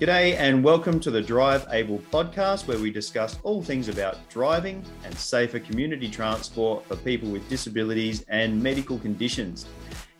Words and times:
G'day 0.00 0.36
and 0.36 0.62
welcome 0.62 1.00
to 1.00 1.10
the 1.10 1.20
Drive 1.20 1.66
Able 1.72 1.98
podcast, 2.12 2.68
where 2.68 2.78
we 2.78 2.88
discuss 2.88 3.36
all 3.42 3.64
things 3.64 3.88
about 3.88 4.16
driving 4.28 4.84
and 5.04 5.12
safer 5.18 5.58
community 5.58 6.08
transport 6.08 6.86
for 6.86 6.94
people 6.94 7.28
with 7.30 7.48
disabilities 7.48 8.24
and 8.28 8.62
medical 8.62 8.96
conditions. 9.00 9.66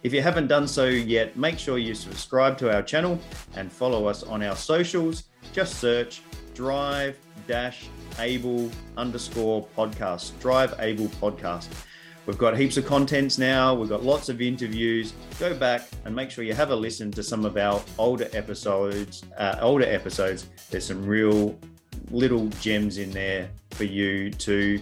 If 0.03 0.12
you 0.12 0.21
haven't 0.21 0.49
done 0.49 0.67
so 0.67 0.86
yet, 0.86 1.36
make 1.36 1.61
sure 1.61 1.79
you 1.79 1.95
subscribe 1.95 2.59
to 2.59 2.75
our 2.75 2.82
channel 2.82 3.21
and 3.54 3.71
follow 3.71 4.07
us 4.07 4.25
on 4.25 4.43
our 4.43 4.57
socials. 4.57 5.29
Just 5.53 5.77
search 5.77 6.22
Drive 6.57 7.17
Able 8.18 8.68
underscore 8.96 9.64
podcast, 9.76 10.36
Drive 10.40 10.75
Able 10.81 11.07
podcast. 11.07 11.68
We've 12.29 12.37
got 12.37 12.59
heaps 12.59 12.77
of 12.77 12.85
contents 12.85 13.39
now. 13.39 13.73
We've 13.73 13.89
got 13.89 14.03
lots 14.03 14.29
of 14.29 14.43
interviews. 14.43 15.14
Go 15.41 15.55
back 15.55 15.89
and 16.05 16.14
make 16.14 16.31
sure 16.31 16.45
you 16.45 16.53
have 16.53 16.71
a 16.71 16.77
listen 16.77 17.11
to 17.13 17.23
some 17.23 17.46
of 17.46 17.57
our 17.57 17.82
older 17.96 18.29
episodes. 18.35 19.25
Uh, 19.39 19.57
older 19.63 19.86
episodes. 19.86 20.46
There's 20.69 20.85
some 20.85 21.07
real 21.07 21.59
little 22.11 22.49
gems 22.61 22.99
in 22.99 23.13
there 23.13 23.49
for 23.71 23.85
you 23.85 24.29
to, 24.31 24.79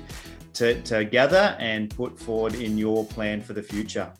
to 0.54 0.82
to 0.82 1.04
gather 1.04 1.56
and 1.60 1.88
put 1.88 2.18
forward 2.18 2.56
in 2.56 2.76
your 2.76 3.04
plan 3.04 3.40
for 3.40 3.52
the 3.52 3.62
future. 3.62 4.10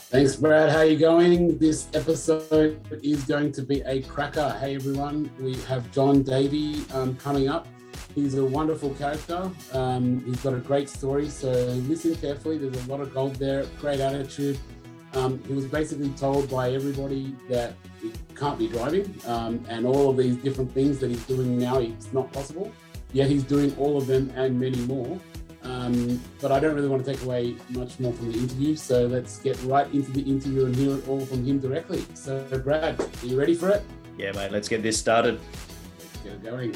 Thanks, 0.00 0.34
Brad. 0.34 0.68
How 0.68 0.78
are 0.78 0.86
you 0.86 0.98
going? 0.98 1.58
This 1.58 1.86
episode 1.94 2.80
is 3.04 3.22
going 3.22 3.52
to 3.52 3.62
be 3.62 3.82
a 3.82 4.02
cracker. 4.02 4.50
Hey, 4.58 4.74
everyone. 4.74 5.30
We 5.38 5.54
have 5.68 5.88
John 5.92 6.24
Davey 6.24 6.82
um, 6.92 7.14
coming 7.18 7.48
up. 7.48 7.68
He's 8.14 8.34
a 8.34 8.44
wonderful 8.44 8.90
character. 8.94 9.50
Um, 9.72 10.24
he's 10.24 10.40
got 10.40 10.54
a 10.54 10.58
great 10.58 10.88
story. 10.88 11.28
So 11.28 11.50
listen 11.50 12.14
carefully. 12.16 12.58
There's 12.58 12.86
a 12.86 12.90
lot 12.90 13.00
of 13.00 13.14
gold 13.14 13.36
there. 13.36 13.66
Great 13.80 14.00
attitude. 14.00 14.58
Um, 15.14 15.42
he 15.44 15.54
was 15.54 15.66
basically 15.66 16.10
told 16.10 16.50
by 16.50 16.72
everybody 16.72 17.34
that 17.48 17.74
he 18.00 18.12
can't 18.36 18.58
be 18.58 18.68
driving, 18.68 19.12
um, 19.26 19.64
and 19.68 19.84
all 19.84 20.08
of 20.08 20.16
these 20.16 20.36
different 20.36 20.72
things 20.72 20.98
that 21.00 21.10
he's 21.10 21.24
doing 21.24 21.58
now, 21.58 21.78
it's 21.78 22.12
not 22.12 22.32
possible. 22.32 22.72
Yet 23.12 23.28
he's 23.28 23.42
doing 23.42 23.74
all 23.76 23.96
of 23.96 24.06
them 24.06 24.32
and 24.36 24.58
many 24.58 24.78
more. 24.86 25.18
Um, 25.62 26.20
but 26.40 26.52
I 26.52 26.60
don't 26.60 26.74
really 26.74 26.88
want 26.88 27.04
to 27.04 27.12
take 27.12 27.22
away 27.22 27.56
much 27.70 27.98
more 28.00 28.12
from 28.12 28.32
the 28.32 28.38
interview. 28.38 28.76
So 28.76 29.06
let's 29.06 29.38
get 29.40 29.60
right 29.64 29.92
into 29.92 30.10
the 30.12 30.22
interview 30.22 30.66
and 30.66 30.74
hear 30.74 30.96
it 30.96 31.08
all 31.08 31.26
from 31.26 31.44
him 31.44 31.58
directly. 31.58 32.04
So, 32.14 32.42
Brad, 32.64 33.00
are 33.00 33.26
you 33.26 33.38
ready 33.38 33.54
for 33.54 33.68
it? 33.68 33.82
Yeah, 34.16 34.32
mate. 34.32 34.52
Let's 34.52 34.68
get 34.68 34.82
this 34.82 34.96
started. 34.96 35.40
Let's 35.98 36.16
get 36.18 36.44
going. 36.44 36.74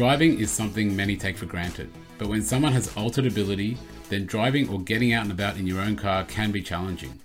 Driving 0.00 0.40
is 0.40 0.50
something 0.50 0.96
many 0.96 1.14
take 1.14 1.36
for 1.36 1.44
granted, 1.44 1.90
but 2.16 2.28
when 2.28 2.42
someone 2.42 2.72
has 2.72 2.96
altered 2.96 3.26
ability, 3.26 3.76
then 4.08 4.24
driving 4.24 4.66
or 4.70 4.80
getting 4.80 5.12
out 5.12 5.24
and 5.24 5.30
about 5.30 5.58
in 5.58 5.66
your 5.66 5.78
own 5.78 5.94
car 5.94 6.24
can 6.24 6.50
be 6.50 6.62
challenging. 6.62 7.20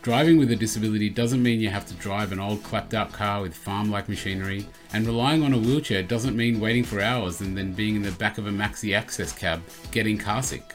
Driving 0.00 0.38
with 0.38 0.50
a 0.50 0.56
disability 0.56 1.10
doesn't 1.10 1.42
mean 1.42 1.60
you 1.60 1.68
have 1.68 1.84
to 1.88 1.94
drive 1.96 2.32
an 2.32 2.40
old 2.40 2.62
clapped 2.62 2.94
out 2.94 3.12
car 3.12 3.42
with 3.42 3.54
farm 3.54 3.90
like 3.90 4.08
machinery, 4.08 4.66
and 4.94 5.06
relying 5.06 5.42
on 5.42 5.52
a 5.52 5.58
wheelchair 5.58 6.02
doesn't 6.02 6.34
mean 6.34 6.58
waiting 6.58 6.84
for 6.84 7.02
hours 7.02 7.42
and 7.42 7.54
then 7.54 7.74
being 7.74 7.96
in 7.96 8.02
the 8.02 8.12
back 8.12 8.38
of 8.38 8.46
a 8.46 8.50
maxi 8.50 8.96
access 8.96 9.30
cab 9.30 9.60
getting 9.90 10.16
car 10.16 10.42
sick. 10.42 10.74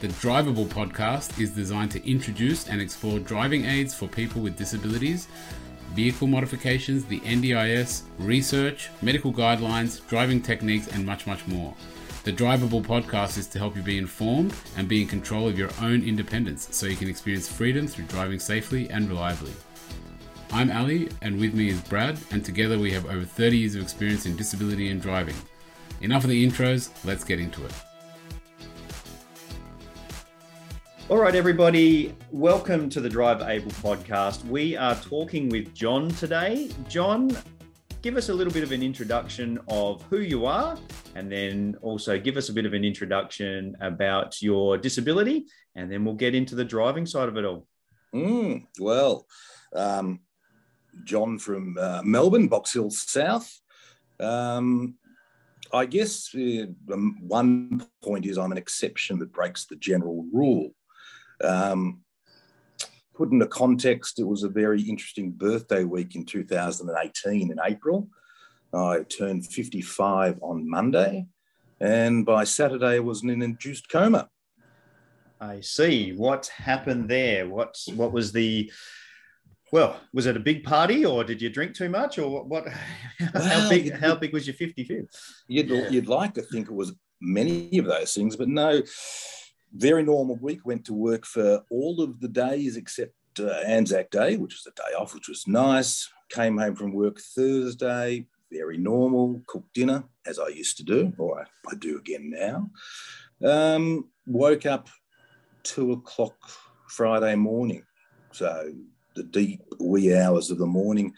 The 0.00 0.06
Drivable 0.06 0.66
podcast 0.66 1.40
is 1.40 1.50
designed 1.50 1.90
to 1.90 2.08
introduce 2.08 2.68
and 2.68 2.80
explore 2.80 3.18
driving 3.18 3.64
aids 3.64 3.94
for 3.94 4.06
people 4.06 4.42
with 4.42 4.56
disabilities 4.56 5.26
vehicle 5.96 6.26
modifications, 6.26 7.06
the 7.06 7.20
NDIS, 7.20 8.02
research, 8.18 8.90
medical 9.00 9.32
guidelines, 9.32 10.06
driving 10.08 10.42
techniques, 10.42 10.88
and 10.88 11.06
much, 11.06 11.26
much 11.26 11.46
more. 11.46 11.74
The 12.24 12.34
Drivable 12.34 12.84
podcast 12.84 13.38
is 13.38 13.46
to 13.46 13.58
help 13.58 13.76
you 13.76 13.82
be 13.82 13.96
informed 13.96 14.54
and 14.76 14.86
be 14.86 15.00
in 15.00 15.08
control 15.08 15.48
of 15.48 15.58
your 15.58 15.70
own 15.80 16.02
independence 16.02 16.68
so 16.70 16.86
you 16.86 16.96
can 16.96 17.08
experience 17.08 17.48
freedom 17.48 17.86
through 17.86 18.04
driving 18.04 18.38
safely 18.38 18.90
and 18.90 19.08
reliably. 19.08 19.52
I'm 20.52 20.70
Ali, 20.70 21.08
and 21.22 21.40
with 21.40 21.54
me 21.54 21.68
is 21.70 21.80
Brad, 21.80 22.18
and 22.30 22.44
together 22.44 22.78
we 22.78 22.92
have 22.92 23.06
over 23.06 23.24
30 23.24 23.56
years 23.56 23.74
of 23.74 23.80
experience 23.80 24.26
in 24.26 24.36
disability 24.36 24.90
and 24.90 25.00
driving. 25.00 25.36
Enough 26.02 26.24
of 26.24 26.30
the 26.30 26.46
intros, 26.46 26.90
let's 27.06 27.24
get 27.24 27.40
into 27.40 27.64
it. 27.64 27.72
All 31.08 31.18
right, 31.18 31.36
everybody, 31.36 32.12
welcome 32.32 32.88
to 32.88 33.00
the 33.00 33.08
Drive 33.08 33.40
Able 33.40 33.70
podcast. 33.70 34.44
We 34.46 34.76
are 34.76 34.96
talking 34.96 35.48
with 35.48 35.72
John 35.72 36.08
today. 36.08 36.68
John, 36.88 37.30
give 38.02 38.16
us 38.16 38.28
a 38.28 38.34
little 38.34 38.52
bit 38.52 38.64
of 38.64 38.72
an 38.72 38.82
introduction 38.82 39.60
of 39.68 40.02
who 40.10 40.18
you 40.18 40.46
are, 40.46 40.76
and 41.14 41.30
then 41.30 41.76
also 41.80 42.18
give 42.18 42.36
us 42.36 42.48
a 42.48 42.52
bit 42.52 42.66
of 42.66 42.72
an 42.72 42.84
introduction 42.84 43.76
about 43.80 44.42
your 44.42 44.76
disability, 44.78 45.46
and 45.76 45.92
then 45.92 46.04
we'll 46.04 46.14
get 46.14 46.34
into 46.34 46.56
the 46.56 46.64
driving 46.64 47.06
side 47.06 47.28
of 47.28 47.36
it 47.36 47.44
all. 47.44 47.68
Mm, 48.12 48.66
well, 48.80 49.28
um, 49.76 50.18
John 51.04 51.38
from 51.38 51.78
uh, 51.78 52.02
Melbourne, 52.02 52.48
Box 52.48 52.72
Hill 52.72 52.90
South. 52.90 53.48
Um, 54.18 54.96
I 55.72 55.86
guess 55.86 56.34
uh, 56.34 56.66
one 57.20 57.86
point 58.02 58.26
is 58.26 58.38
I'm 58.38 58.50
an 58.50 58.58
exception 58.58 59.20
that 59.20 59.32
breaks 59.32 59.66
the 59.66 59.76
general 59.76 60.26
rule. 60.32 60.72
Um, 61.42 62.00
put 63.14 63.32
into 63.32 63.46
context, 63.46 64.18
it 64.18 64.26
was 64.26 64.42
a 64.42 64.48
very 64.48 64.82
interesting 64.82 65.30
birthday 65.30 65.84
week 65.84 66.14
in 66.14 66.24
2018 66.24 67.50
in 67.50 67.58
April. 67.64 68.08
I 68.74 69.04
turned 69.04 69.46
55 69.46 70.38
on 70.42 70.68
Monday, 70.68 71.26
and 71.80 72.26
by 72.26 72.44
Saturday 72.44 72.96
I 72.96 73.00
was 73.00 73.22
in 73.22 73.30
an 73.30 73.42
induced 73.42 73.88
coma. 73.88 74.28
I 75.40 75.60
see. 75.60 76.12
What 76.12 76.46
happened 76.46 77.08
there? 77.08 77.48
What 77.48 77.76
what 77.94 78.12
was 78.12 78.32
the 78.32 78.70
well, 79.72 80.00
was 80.12 80.26
it 80.26 80.36
a 80.36 80.40
big 80.40 80.64
party 80.64 81.04
or 81.04 81.24
did 81.24 81.42
you 81.42 81.50
drink 81.50 81.74
too 81.74 81.88
much 81.88 82.18
or 82.18 82.44
what? 82.44 82.68
how 83.18 83.30
well, 83.34 83.68
big 83.68 83.92
how 83.92 84.14
big 84.14 84.32
was 84.32 84.46
your 84.46 84.54
55th? 84.54 85.08
You'd, 85.48 85.92
you'd 85.92 86.08
like 86.08 86.34
to 86.34 86.42
think 86.42 86.68
it 86.68 86.74
was 86.74 86.94
many 87.20 87.78
of 87.78 87.86
those 87.86 88.14
things, 88.14 88.36
but 88.36 88.48
no, 88.48 88.82
very 89.76 90.02
normal 90.02 90.36
week. 90.36 90.64
Went 90.64 90.84
to 90.86 90.94
work 90.94 91.26
for 91.26 91.62
all 91.70 92.00
of 92.00 92.20
the 92.20 92.28
days 92.28 92.76
except 92.76 93.14
uh, 93.38 93.60
Anzac 93.66 94.10
Day, 94.10 94.36
which 94.36 94.54
was 94.54 94.66
a 94.66 94.76
day 94.76 94.94
off, 94.96 95.14
which 95.14 95.28
was 95.28 95.46
nice. 95.46 96.08
Came 96.30 96.58
home 96.58 96.74
from 96.74 96.92
work 96.92 97.20
Thursday, 97.20 98.26
very 98.50 98.78
normal. 98.78 99.42
Cooked 99.46 99.74
dinner 99.74 100.04
as 100.26 100.38
I 100.38 100.48
used 100.48 100.76
to 100.78 100.84
do, 100.84 101.12
or 101.18 101.40
I, 101.40 101.44
I 101.70 101.74
do 101.76 101.98
again 101.98 102.30
now. 102.30 102.70
Um, 103.44 104.08
woke 104.26 104.66
up 104.66 104.88
two 105.62 105.92
o'clock 105.92 106.36
Friday 106.88 107.34
morning, 107.34 107.82
so 108.32 108.72
the 109.14 109.24
deep 109.24 109.60
wee 109.78 110.16
hours 110.16 110.50
of 110.50 110.58
the 110.58 110.66
morning. 110.66 111.14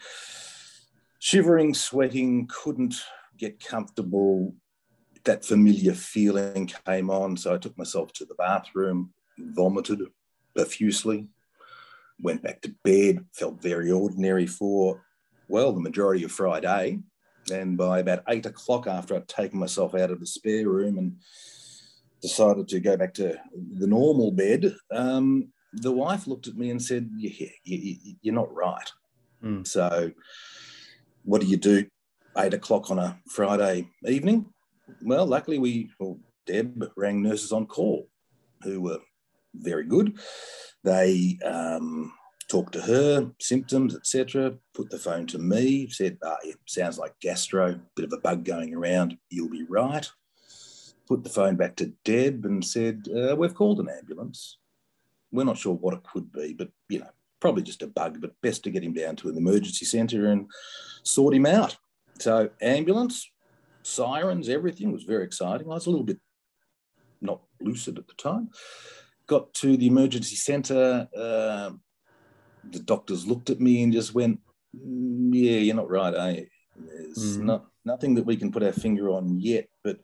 Shivering, 1.19 1.73
sweating, 1.73 2.47
couldn't 2.47 2.95
get 3.37 3.63
comfortable, 3.63 4.53
that 5.29 5.45
familiar 5.45 5.93
feeling 5.93 6.71
came 6.87 7.11
on. 7.11 7.37
So 7.37 7.53
I 7.53 7.59
took 7.59 7.77
myself 7.77 8.11
to 8.13 8.25
the 8.25 8.33
bathroom, 8.33 9.13
vomited 9.37 10.01
profusely, 10.55 11.27
went 12.19 12.41
back 12.41 12.61
to 12.61 12.73
bed, 12.83 13.23
felt 13.35 13.61
very 13.61 13.91
ordinary 13.91 14.47
for, 14.47 15.03
well, 15.47 15.71
the 15.71 15.81
majority 15.81 16.23
of 16.23 16.31
Friday. 16.31 16.97
And 17.53 17.77
by 17.77 17.99
about 17.99 18.23
eight 18.27 18.47
o'clock, 18.47 18.87
after 18.87 19.15
I'd 19.15 19.27
taken 19.27 19.59
myself 19.59 19.93
out 19.93 20.09
of 20.09 20.19
the 20.19 20.25
spare 20.25 20.67
room 20.67 20.97
and 20.97 21.17
decided 22.23 22.67
to 22.69 22.79
go 22.79 22.97
back 22.97 23.13
to 23.15 23.37
the 23.73 23.85
normal 23.85 24.31
bed, 24.31 24.75
um, 24.91 25.49
the 25.73 25.91
wife 25.91 26.25
looked 26.25 26.47
at 26.47 26.55
me 26.55 26.71
and 26.71 26.81
said, 26.81 27.07
Yeah, 27.15 27.49
you're 27.63 28.33
not 28.33 28.51
right. 28.51 28.91
Mm. 29.43 29.67
So, 29.67 30.11
what 31.23 31.41
do 31.41 31.45
you 31.45 31.57
do? 31.57 31.85
Eight 32.35 32.55
o'clock 32.55 32.89
on 32.89 32.97
a 32.97 33.19
Friday 33.27 33.87
evening? 34.03 34.47
Well, 35.01 35.25
luckily 35.25 35.59
we, 35.59 35.89
well, 35.99 36.19
Deb 36.45 36.91
rang 36.95 37.21
nurses 37.21 37.51
on 37.51 37.65
call 37.65 38.09
who 38.63 38.81
were 38.81 38.99
very 39.53 39.85
good. 39.85 40.17
They 40.83 41.37
um, 41.45 42.13
talked 42.49 42.73
to 42.73 42.81
her, 42.81 43.31
symptoms, 43.39 43.95
etc. 43.95 44.55
Put 44.73 44.89
the 44.89 44.99
phone 44.99 45.27
to 45.27 45.39
me, 45.39 45.87
said, 45.89 46.17
ah, 46.23 46.37
it 46.43 46.57
sounds 46.67 46.97
like 46.97 47.19
gastro, 47.21 47.79
bit 47.95 48.05
of 48.05 48.13
a 48.13 48.17
bug 48.17 48.43
going 48.43 48.73
around. 48.73 49.17
You'll 49.29 49.49
be 49.49 49.63
right. 49.63 50.09
Put 51.07 51.23
the 51.23 51.29
phone 51.29 51.55
back 51.55 51.75
to 51.77 51.93
Deb 52.03 52.45
and 52.45 52.63
said, 52.63 53.07
uh, 53.15 53.35
we've 53.35 53.55
called 53.55 53.79
an 53.79 53.89
ambulance. 53.89 54.57
We're 55.31 55.43
not 55.43 55.57
sure 55.57 55.75
what 55.75 55.93
it 55.93 56.03
could 56.03 56.31
be, 56.31 56.53
but 56.53 56.69
you 56.87 56.99
know, 56.99 57.09
probably 57.39 57.63
just 57.63 57.83
a 57.83 57.87
bug. 57.87 58.19
But 58.19 58.39
best 58.41 58.63
to 58.63 58.71
get 58.71 58.83
him 58.83 58.93
down 58.93 59.15
to 59.17 59.29
an 59.29 59.37
emergency 59.37 59.85
centre 59.85 60.31
and 60.31 60.49
sort 61.03 61.33
him 61.33 61.45
out. 61.45 61.77
So 62.19 62.49
ambulance 62.61 63.29
sirens, 63.83 64.49
everything 64.49 64.91
was 64.91 65.03
very 65.03 65.23
exciting. 65.23 65.67
I 65.67 65.75
was 65.75 65.85
a 65.85 65.89
little 65.89 66.05
bit 66.05 66.19
not 67.21 67.41
lucid 67.61 67.97
at 67.97 68.07
the 68.07 68.13
time. 68.13 68.49
Got 69.27 69.53
to 69.55 69.77
the 69.77 69.87
emergency 69.87 70.35
centre. 70.35 71.07
Uh, 71.15 71.71
the 72.63 72.79
doctors 72.79 73.27
looked 73.27 73.49
at 73.49 73.59
me 73.59 73.83
and 73.83 73.93
just 73.93 74.13
went, 74.13 74.39
mm, 74.75 75.29
"Yeah, 75.33 75.57
you're 75.59 75.75
not 75.75 75.89
right, 75.89 76.13
eh? 76.13 76.43
There's 76.75 77.37
mm. 77.37 77.43
not 77.43 77.65
nothing 77.85 78.15
that 78.15 78.25
we 78.25 78.37
can 78.37 78.51
put 78.51 78.63
our 78.63 78.73
finger 78.73 79.09
on 79.09 79.39
yet, 79.39 79.67
but." 79.83 79.99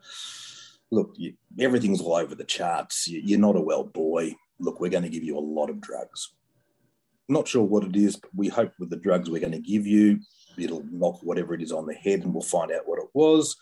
Look, 0.92 1.16
you, 1.18 1.34
everything's 1.60 2.00
all 2.00 2.14
over 2.14 2.36
the 2.36 2.44
charts. 2.44 3.08
You, 3.08 3.20
you're 3.20 3.40
not 3.40 3.56
a 3.56 3.62
well 3.62 3.84
boy. 3.84 4.36
Look, 4.60 4.80
we're 4.80 4.92
going 4.92 5.04
to 5.04 5.10
give 5.10 5.24
you 5.24 5.36
a 5.36 5.40
lot 5.40 5.72
of 5.72 5.82
drugs. 5.82 6.34
not 7.28 7.48
sure 7.48 7.64
what 7.64 7.84
it 7.84 7.96
is, 7.96 8.16
but 8.16 8.30
we 8.36 8.50
hope 8.50 8.72
with 8.80 8.92
the 8.92 8.96
drugs 8.96 9.28
we're 9.30 9.42
going 9.42 9.52
to 9.52 9.60
give 9.60 9.88
you, 9.88 10.20
it'll 10.64 10.86
knock 10.92 11.20
whatever 11.22 11.54
it 11.54 11.62
is 11.62 11.72
on 11.72 11.86
the 11.86 11.94
head 11.94 12.22
and 12.22 12.34
we'll 12.34 12.42
find 12.44 12.72
out 12.72 12.88
what 12.88 13.00
it 13.00 13.10
was. 13.14 13.56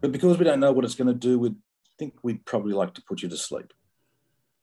But 0.00 0.12
because 0.12 0.38
we 0.38 0.44
don't 0.44 0.60
know 0.60 0.72
what 0.72 0.84
it's 0.84 0.94
going 0.94 1.08
to 1.08 1.14
do, 1.14 1.38
we 1.38 1.54
think 1.98 2.14
we'd 2.22 2.44
probably 2.44 2.72
like 2.72 2.94
to 2.94 3.02
put 3.02 3.22
you 3.22 3.28
to 3.28 3.36
sleep. 3.36 3.72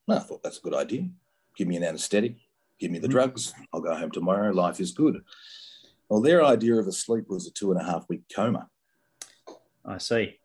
Well, 0.07 0.17
I 0.17 0.21
thought 0.21 0.43
that's 0.43 0.59
a 0.59 0.61
good 0.61 0.75
idea. 0.75 1.09
Give 1.55 1.67
me 1.67 1.77
an 1.77 1.83
anesthetic, 1.83 2.37
give 2.79 2.91
me 2.91 2.99
the 2.99 3.07
Mm. 3.07 3.11
drugs, 3.11 3.53
I'll 3.73 3.81
go 3.81 3.95
home 3.95 4.11
tomorrow, 4.11 4.51
life 4.51 4.79
is 4.79 4.91
good. 4.91 5.23
Well, 6.09 6.21
their 6.21 6.43
idea 6.43 6.75
of 6.75 6.87
a 6.87 6.91
sleep 6.91 7.29
was 7.29 7.47
a 7.47 7.51
two 7.51 7.71
and 7.71 7.79
a 7.79 7.83
half 7.83 8.07
week 8.09 8.23
coma. 8.33 8.69
I 9.85 9.97
see. 9.97 10.39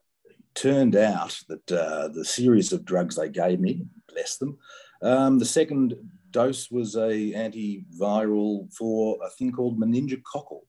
Turned 0.54 0.96
out 0.96 1.38
that 1.48 1.70
uh, 1.70 2.08
the 2.08 2.24
series 2.24 2.72
of 2.72 2.84
drugs 2.84 3.16
they 3.16 3.28
gave 3.28 3.60
me, 3.60 3.86
bless 4.08 4.38
them, 4.38 4.58
um, 5.02 5.38
the 5.38 5.44
second 5.44 5.94
dose 6.30 6.70
was 6.70 6.96
a 6.96 7.32
antiviral 7.32 8.72
for 8.74 9.18
a 9.24 9.30
thing 9.30 9.52
called 9.52 9.78
meningococcal. 9.78 10.60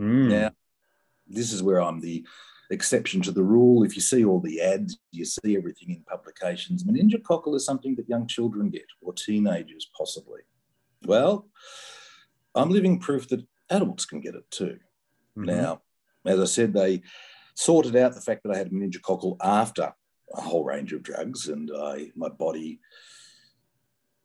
Mm. 0.00 0.28
Now, 0.28 0.50
this 1.26 1.52
is 1.52 1.62
where 1.62 1.80
I'm 1.80 2.00
the 2.00 2.26
exception 2.70 3.22
to 3.22 3.32
the 3.32 3.42
rule. 3.42 3.84
If 3.84 3.94
you 3.94 4.02
see 4.02 4.24
all 4.24 4.40
the 4.40 4.60
ads, 4.60 4.98
you 5.12 5.24
see 5.24 5.56
everything 5.56 5.90
in 5.90 6.02
publications. 6.02 6.84
Meningococcal 6.84 7.54
is 7.54 7.64
something 7.64 7.94
that 7.96 8.08
young 8.08 8.26
children 8.26 8.70
get, 8.70 8.86
or 9.00 9.12
teenagers 9.12 9.88
possibly. 9.96 10.40
Well, 11.04 11.48
I'm 12.54 12.70
living 12.70 12.98
proof 12.98 13.28
that 13.28 13.46
adults 13.70 14.04
can 14.04 14.20
get 14.20 14.34
it 14.34 14.50
too. 14.50 14.78
Mhm. 15.36 15.46
Now, 15.46 15.82
as 16.24 16.40
I 16.40 16.44
said, 16.44 16.72
they 16.72 17.02
sorted 17.54 17.96
out 17.96 18.14
the 18.14 18.20
fact 18.20 18.42
that 18.42 18.52
I 18.52 18.58
had 18.58 18.70
meningococcal 18.70 19.36
after 19.40 19.94
a 20.34 20.40
whole 20.40 20.64
range 20.64 20.92
of 20.92 21.02
drugs, 21.02 21.48
and 21.48 21.70
I 21.74 22.10
my 22.16 22.28
body 22.28 22.80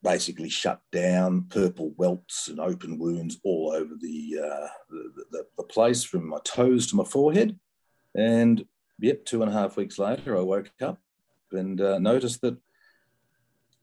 basically 0.04 0.50
shut 0.50 0.82
down, 0.92 1.46
purple 1.50 1.94
welts 1.98 2.48
and 2.48 2.60
open 2.60 2.98
wounds 2.98 3.38
all 3.44 3.72
over 3.74 3.94
the, 4.00 4.40
uh, 4.40 4.68
the, 4.90 5.26
the 5.32 5.44
the 5.58 5.64
place 5.64 6.04
from 6.04 6.28
my 6.28 6.40
toes 6.44 6.88
to 6.88 6.96
my 6.96 7.04
forehead. 7.04 7.60
And 8.16 8.66
yep, 9.00 9.26
two 9.26 9.42
and 9.44 9.52
a 9.52 9.54
half 9.54 9.78
weeks 9.78 9.98
later, 10.00 10.38
I 10.38 10.42
woke 10.42 10.72
up 10.82 11.00
and 11.52 11.80
uh, 11.80 12.00
noticed 12.00 12.42
that 12.42 12.58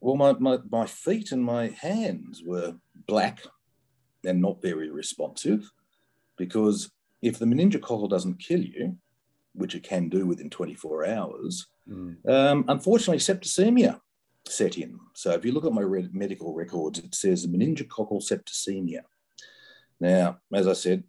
well, 0.00 0.17
my, 0.17 0.32
my 0.38 0.59
my 0.70 0.87
feet 0.87 1.32
and 1.32 1.44
my 1.44 1.69
hands 1.69 2.43
were 2.44 2.75
black 3.06 3.43
and 4.25 4.41
not 4.41 4.62
very 4.62 4.91
responsive 4.91 5.71
because 6.37 6.91
if 7.23 7.38
the 7.38 7.47
meningococcal 7.47 8.09
doesn't 8.09 8.38
kill 8.38 8.61
you, 8.62 8.97
which 9.55 9.75
it 9.75 9.82
can 9.82 10.09
do 10.09 10.26
within 10.26 10.50
24 10.50 11.06
hours, 11.06 11.67
Mm. 11.88 12.17
um, 12.29 12.64
unfortunately, 12.69 13.17
septicemia 13.17 13.99
set 14.50 14.79
in. 14.79 14.99
So 15.15 15.33
if 15.33 15.45
you 15.45 15.53
look 15.53 15.65
at 15.65 15.73
my 15.73 15.83
red 15.83 16.15
medical 16.15 16.55
records, 16.55 16.99
it 16.99 17.15
says 17.15 17.47
meningococcal 17.47 18.23
septicemia. 18.23 19.00
Now, 20.00 20.39
as 20.53 20.69
I 20.69 20.73
said, 20.75 21.05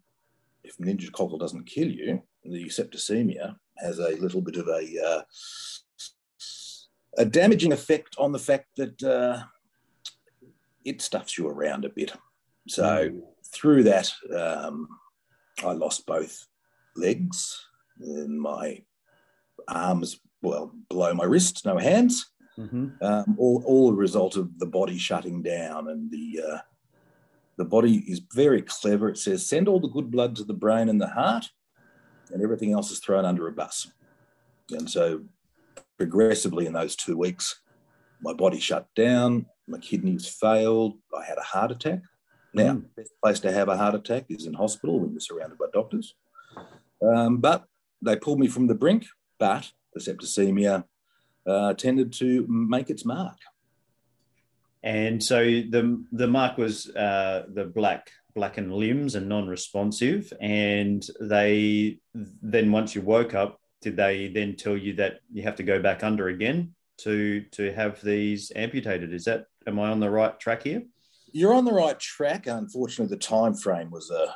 if 0.64 0.76
meningococcal 0.78 1.38
doesn't 1.38 1.66
kill 1.66 1.88
you, 1.88 2.22
the 2.44 2.66
septicemia 2.66 3.56
has 3.78 3.98
a 3.98 4.10
little 4.16 4.40
bit 4.40 4.56
of 4.56 4.68
a 4.68 4.82
uh, 5.06 5.22
a 7.18 7.24
damaging 7.24 7.72
effect 7.72 8.14
on 8.18 8.32
the 8.32 8.38
fact 8.38 8.68
that 8.76 9.02
uh, 9.02 9.42
it 10.84 11.02
stuffs 11.02 11.36
you 11.36 11.48
around 11.48 11.84
a 11.84 11.90
bit. 11.90 12.12
So 12.68 13.10
through 13.52 13.84
that, 13.84 14.12
um, 14.36 14.88
I 15.64 15.72
lost 15.72 16.06
both 16.06 16.46
legs 16.96 17.66
and 18.00 18.40
my 18.40 18.82
arms, 19.68 20.20
well, 20.42 20.72
below 20.88 21.12
my 21.14 21.24
wrist, 21.24 21.66
no 21.66 21.78
hands. 21.78 22.30
Mhm. 22.60 23.02
Um, 23.02 23.36
all, 23.38 23.62
all 23.66 23.90
a 23.90 23.94
result 23.94 24.36
of 24.36 24.58
the 24.58 24.66
body 24.66 24.98
shutting 24.98 25.42
down 25.42 25.88
and 25.88 26.10
the 26.10 26.42
uh, 26.46 26.58
the 27.56 27.64
body 27.64 28.04
is 28.10 28.20
very 28.34 28.62
clever. 28.62 29.08
It 29.08 29.18
says 29.18 29.46
send 29.46 29.68
all 29.68 29.80
the 29.80 29.88
good 29.88 30.10
blood 30.10 30.36
to 30.36 30.44
the 30.44 30.54
brain 30.54 30.88
and 30.88 31.00
the 31.00 31.08
heart, 31.08 31.46
and 32.30 32.42
everything 32.42 32.72
else 32.72 32.90
is 32.90 33.00
thrown 33.00 33.24
under 33.24 33.48
a 33.48 33.52
bus. 33.52 33.90
And 34.70 34.88
so, 34.90 35.24
progressively 35.98 36.66
in 36.66 36.72
those 36.72 36.96
two 36.96 37.16
weeks, 37.16 37.60
my 38.20 38.32
body 38.32 38.60
shut 38.60 38.86
down. 38.94 39.46
My 39.66 39.78
kidneys 39.78 40.26
failed. 40.28 40.98
I 41.16 41.24
had 41.24 41.38
a 41.38 41.42
heart 41.42 41.70
attack. 41.72 42.02
Now, 42.52 42.74
Mm. 42.74 42.94
best 42.96 43.12
place 43.22 43.40
to 43.40 43.52
have 43.52 43.68
a 43.68 43.76
heart 43.76 43.94
attack 43.94 44.26
is 44.28 44.46
in 44.46 44.54
hospital 44.54 44.98
when 44.98 45.12
you're 45.12 45.20
surrounded 45.20 45.58
by 45.58 45.66
doctors. 45.72 46.14
Um, 47.02 47.38
but 47.38 47.66
they 48.02 48.16
pulled 48.16 48.40
me 48.40 48.48
from 48.48 48.66
the 48.66 48.74
brink. 48.74 49.06
But 49.38 49.72
the 49.94 50.00
septicemia 50.00 50.84
uh, 51.46 51.74
tended 51.74 52.12
to 52.14 52.46
make 52.48 52.90
its 52.90 53.04
mark. 53.04 53.36
And 54.82 55.22
so 55.22 55.44
the 55.44 56.04
the 56.12 56.26
mark 56.26 56.56
was 56.56 56.88
uh, 56.96 57.44
the 57.52 57.64
black 57.64 58.10
blackened 58.34 58.72
limbs 58.72 59.14
and 59.14 59.28
non-responsive. 59.28 60.32
And 60.40 61.06
they 61.20 61.98
then 62.14 62.72
once 62.72 62.94
you 62.94 63.02
woke 63.02 63.34
up, 63.34 63.60
did 63.82 63.96
they 63.96 64.28
then 64.28 64.56
tell 64.56 64.76
you 64.76 64.94
that 64.94 65.20
you 65.32 65.42
have 65.42 65.56
to 65.56 65.62
go 65.62 65.80
back 65.80 66.02
under 66.02 66.28
again 66.28 66.74
to 66.98 67.42
to 67.52 67.72
have 67.72 68.00
these 68.00 68.52
amputated? 68.56 69.12
Is 69.12 69.24
that 69.24 69.46
am 69.66 69.78
I 69.78 69.90
on 69.90 70.00
the 70.00 70.10
right 70.10 70.38
track 70.40 70.62
here? 70.62 70.82
You're 71.32 71.54
on 71.54 71.64
the 71.64 71.72
right 71.72 71.98
track. 71.98 72.46
Unfortunately, 72.46 73.14
the 73.14 73.20
time 73.20 73.54
frame 73.54 73.90
was 73.90 74.10
a, 74.10 74.34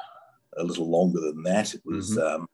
a 0.61 0.63
little 0.63 0.89
longer 0.89 1.21
than 1.21 1.43
that. 1.45 1.75
It 1.75 1.83
was 1.85 2.17
um, 2.19 2.47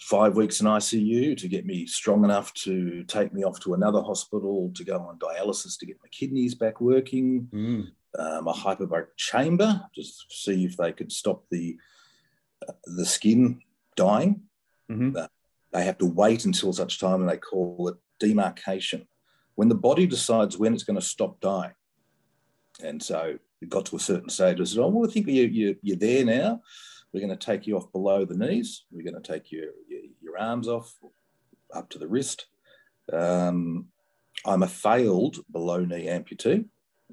five 0.00 0.34
weeks 0.34 0.60
in 0.60 0.66
ICU 0.66 1.36
to 1.36 1.48
get 1.48 1.66
me 1.66 1.86
strong 1.86 2.24
enough 2.24 2.52
to 2.54 3.04
take 3.04 3.34
me 3.34 3.44
off 3.44 3.60
to 3.60 3.74
another 3.74 4.00
hospital 4.00 4.72
to 4.74 4.82
go 4.84 4.98
on 4.98 5.18
dialysis 5.18 5.78
to 5.78 5.86
get 5.86 5.98
my 6.02 6.08
kidneys 6.10 6.54
back 6.54 6.80
working. 6.80 7.48
Mm. 7.52 7.90
um, 8.18 8.48
a 8.48 8.52
hyperbaric 8.52 9.08
chamber 9.16 9.80
just 9.94 10.28
to 10.28 10.36
see 10.36 10.64
if 10.64 10.76
they 10.76 10.92
could 10.92 11.12
stop 11.12 11.44
the 11.50 11.76
uh, 12.66 12.72
the 12.86 13.06
skin 13.06 13.60
dying. 13.94 14.42
Mhm. 14.90 15.28
They 15.72 15.84
have 15.84 15.98
to 15.98 16.06
wait 16.06 16.44
until 16.44 16.72
such 16.72 16.98
time, 16.98 17.20
and 17.20 17.30
they 17.30 17.36
call 17.36 17.88
it 17.88 17.96
demarcation, 18.18 19.06
when 19.54 19.68
the 19.68 19.76
body 19.76 20.06
decides 20.06 20.58
when 20.58 20.74
it's 20.74 20.82
going 20.82 20.98
to 20.98 21.06
stop 21.06 21.40
dying. 21.40 21.74
And 22.82 23.00
so 23.00 23.38
it 23.62 23.68
got 23.68 23.86
to 23.86 23.96
a 23.96 24.00
certain 24.00 24.28
stage. 24.28 24.60
I 24.60 24.64
said, 24.64 24.80
"Oh, 24.80 24.88
well, 24.88 25.08
I 25.08 25.12
think 25.12 25.28
you, 25.28 25.44
you, 25.44 25.76
you're 25.82 25.96
there 25.96 26.24
now. 26.24 26.62
We're 27.12 27.20
going 27.26 27.36
to 27.36 27.46
take 27.46 27.66
you 27.66 27.76
off 27.76 27.90
below 27.92 28.24
the 28.24 28.36
knees. 28.36 28.84
We're 28.90 29.10
going 29.10 29.20
to 29.20 29.32
take 29.32 29.50
your, 29.50 29.66
your, 29.88 30.00
your 30.22 30.38
arms 30.38 30.68
off 30.68 30.94
up 31.74 31.88
to 31.90 31.98
the 31.98 32.08
wrist. 32.08 32.46
Um, 33.12 33.88
I'm 34.46 34.62
a 34.62 34.68
failed 34.68 35.38
below 35.50 35.84
knee 35.84 36.06
amputee 36.06 36.68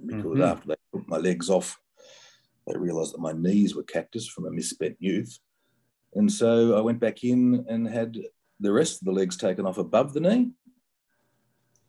because 0.06 0.40
Mhm. 0.40 0.52
after 0.52 0.68
they 0.70 0.76
took 0.94 1.08
my 1.08 1.18
legs 1.18 1.50
off, 1.50 1.80
they 2.68 2.78
realised 2.78 3.14
that 3.14 3.20
my 3.22 3.34
knees 3.34 3.76
were 3.76 3.84
cactus 3.84 4.28
from 4.28 4.46
a 4.46 4.52
misspent 4.52 4.98
youth. 5.00 5.40
And 6.14 6.32
so 6.32 6.78
I 6.78 6.82
went 6.82 7.00
back 7.00 7.24
in 7.24 7.66
and 7.68 7.88
had 7.88 8.18
the 8.60 8.72
rest 8.72 9.02
of 9.02 9.06
the 9.06 9.12
legs 9.12 9.38
taken 9.38 9.66
off 9.66 9.78
above 9.78 10.14
the 10.14 10.20
knee. 10.20 10.52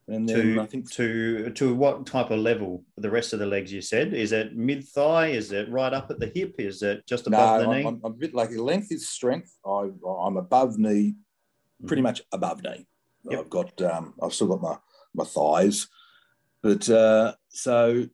And 0.09 0.27
then 0.27 0.55
To 0.55 0.61
I 0.63 0.67
think 0.67 0.91
to 0.93 1.51
to 1.51 1.75
what 1.75 2.07
type 2.07 2.31
of 2.31 2.39
level? 2.39 2.83
The 2.97 3.11
rest 3.11 3.35
of 3.35 3.41
the 3.41 3.47
legs 3.47 3.71
you 3.73 3.83
said 3.83 4.15
is 4.15 4.33
it 4.33 4.57
mid 4.57 4.89
thigh? 4.89 5.29
Is 5.29 5.53
it 5.53 5.71
right 5.71 5.93
up 5.93 6.11
at 6.11 6.19
the 6.19 6.33
hip? 6.35 6.55
Is 6.59 6.83
it 6.83 7.07
just 7.07 7.29
no, 7.29 7.37
above 7.37 7.61
the 7.61 7.67
I'm, 7.67 7.71
knee? 7.77 7.87
I'm, 7.87 8.01
I'm 8.05 8.13
a 8.13 8.17
bit 8.17 8.35
like 8.35 8.51
length 8.53 8.91
is 8.91 9.09
strength. 9.11 9.55
I, 9.67 9.91
I'm 10.25 10.39
above 10.39 10.79
knee, 10.79 11.15
pretty 11.87 12.01
Mhm. 12.01 12.05
much 12.05 12.23
above 12.33 12.63
knee. 12.63 12.87
Yep. 13.31 13.41
I've 13.41 13.51
got, 13.51 13.83
um, 13.83 14.15
I've 14.23 14.33
still 14.33 14.47
got 14.49 14.63
my 14.63 14.77
my 15.15 15.25
thighs, 15.25 15.89
but 16.63 16.89
uh, 16.89 17.35
so 17.49 18.07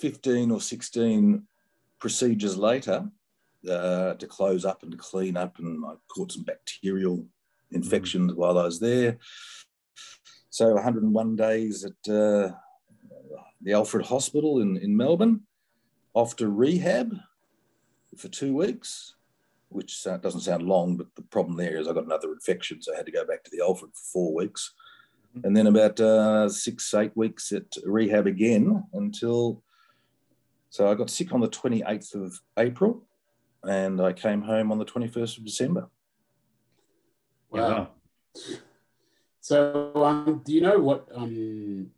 15 0.00 0.50
or 0.50 0.60
16 0.60 1.46
procedures 1.98 2.56
later 2.56 3.10
uh, 3.68 4.14
to 4.14 4.26
close 4.26 4.64
up 4.64 4.82
and 4.82 4.98
clean 4.98 5.36
up, 5.36 5.58
and 5.58 5.84
I 5.84 5.94
caught 6.08 6.32
some 6.32 6.44
bacterial 6.44 7.26
infections 7.72 8.32
while 8.34 8.58
I 8.58 8.64
was 8.64 8.80
there. 8.80 9.18
So 10.54 10.72
101 10.72 11.34
days 11.34 11.84
at 11.84 12.14
uh, 12.14 12.52
the 13.60 13.72
Alfred 13.72 14.06
Hospital 14.06 14.60
in, 14.60 14.76
in 14.76 14.96
Melbourne, 14.96 15.40
off 16.14 16.36
to 16.36 16.48
rehab 16.48 17.12
for 18.16 18.28
two 18.28 18.54
weeks, 18.54 19.16
which 19.70 20.04
doesn't 20.04 20.42
sound 20.42 20.62
long, 20.62 20.96
but 20.96 21.08
the 21.16 21.22
problem 21.22 21.56
there 21.56 21.76
is 21.76 21.88
I 21.88 21.92
got 21.92 22.04
another 22.04 22.32
infection, 22.32 22.80
so 22.80 22.94
I 22.94 22.96
had 22.96 23.06
to 23.06 23.10
go 23.10 23.26
back 23.26 23.42
to 23.42 23.50
the 23.50 23.64
Alfred 23.64 23.90
for 23.94 24.04
four 24.12 24.32
weeks. 24.32 24.74
Mhm. 25.36 25.44
And 25.44 25.56
then 25.56 25.66
about 25.66 25.98
uh, 25.98 26.48
six, 26.48 26.94
eight 26.94 27.16
weeks 27.16 27.50
at 27.50 27.76
rehab 27.84 28.28
again 28.28 28.84
until. 28.92 29.60
So 30.70 30.88
I 30.88 30.94
got 30.94 31.10
sick 31.10 31.32
on 31.32 31.40
the 31.40 31.48
28th 31.48 32.14
of 32.14 32.40
April 32.56 33.04
and 33.64 34.00
I 34.00 34.12
came 34.12 34.42
home 34.42 34.70
on 34.70 34.78
the 34.78 34.84
21st 34.84 35.38
of 35.38 35.44
December. 35.44 35.90
Wow. 37.50 37.90
wow. 38.36 38.48
So, 39.44 39.92
um, 39.96 40.40
do 40.42 40.54
you 40.54 40.62
know 40.62 40.78
what 40.78 41.06
um, 41.14 41.90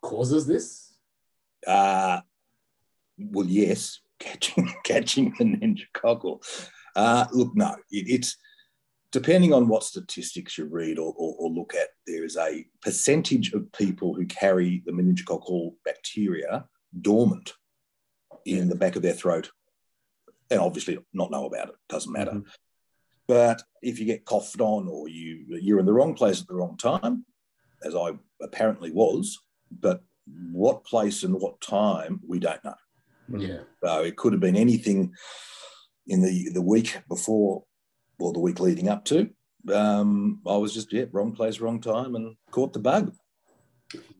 causes 0.00 0.48
this? 0.48 0.92
Uh, 1.64 2.22
well, 3.16 3.46
yes, 3.46 4.00
catching 4.18 4.68
catching 4.82 5.32
the 5.38 5.44
meningococcal. 5.44 6.44
Uh, 6.96 7.26
look, 7.32 7.54
no, 7.54 7.76
it, 7.92 8.06
it's 8.08 8.36
depending 9.12 9.52
on 9.52 9.68
what 9.68 9.84
statistics 9.84 10.58
you 10.58 10.64
read 10.64 10.98
or, 10.98 11.14
or, 11.16 11.36
or 11.38 11.50
look 11.50 11.72
at. 11.76 11.90
There 12.08 12.24
is 12.24 12.36
a 12.36 12.66
percentage 12.80 13.52
of 13.52 13.70
people 13.70 14.14
who 14.14 14.26
carry 14.26 14.82
the 14.84 14.90
meningococcal 14.90 15.74
bacteria 15.84 16.64
dormant 17.00 17.52
in 18.44 18.68
the 18.68 18.74
back 18.74 18.96
of 18.96 19.02
their 19.02 19.14
throat, 19.14 19.52
and 20.50 20.58
obviously 20.58 20.98
not 21.12 21.30
know 21.30 21.46
about 21.46 21.68
it. 21.68 21.76
Doesn't 21.88 22.12
matter. 22.12 22.32
Mhm. 22.32 22.46
But 23.28 23.62
if 23.82 23.98
you 23.98 24.06
get 24.06 24.24
coughed 24.24 24.60
on 24.60 24.88
or 24.88 25.08
you 25.08 25.46
you're 25.48 25.78
in 25.78 25.86
the 25.86 25.92
wrong 25.92 26.14
place 26.14 26.40
at 26.40 26.48
the 26.48 26.54
wrong 26.54 26.76
time, 26.76 27.24
as 27.84 27.94
I 27.94 28.12
apparently 28.40 28.90
was, 28.90 29.38
but 29.70 30.02
what 30.52 30.84
place 30.84 31.22
and 31.22 31.34
what 31.40 31.60
time 31.60 32.20
we 32.26 32.38
don't 32.38 32.64
know. 32.64 32.74
Yeah. 33.28 33.60
So 33.82 34.02
it 34.02 34.16
could 34.16 34.32
have 34.32 34.40
been 34.40 34.56
anything 34.56 35.14
in 36.06 36.22
the 36.22 36.50
the 36.50 36.62
week 36.62 37.00
before 37.08 37.64
or 38.18 38.32
the 38.32 38.40
week 38.40 38.60
leading 38.60 38.88
up 38.88 39.04
to. 39.06 39.30
Um, 39.72 40.40
I 40.46 40.56
was 40.56 40.74
just 40.74 40.92
yeah, 40.92 41.04
wrong 41.12 41.32
place, 41.32 41.60
wrong 41.60 41.80
time, 41.80 42.14
and 42.16 42.36
caught 42.50 42.72
the 42.72 42.80
bug. 42.80 43.14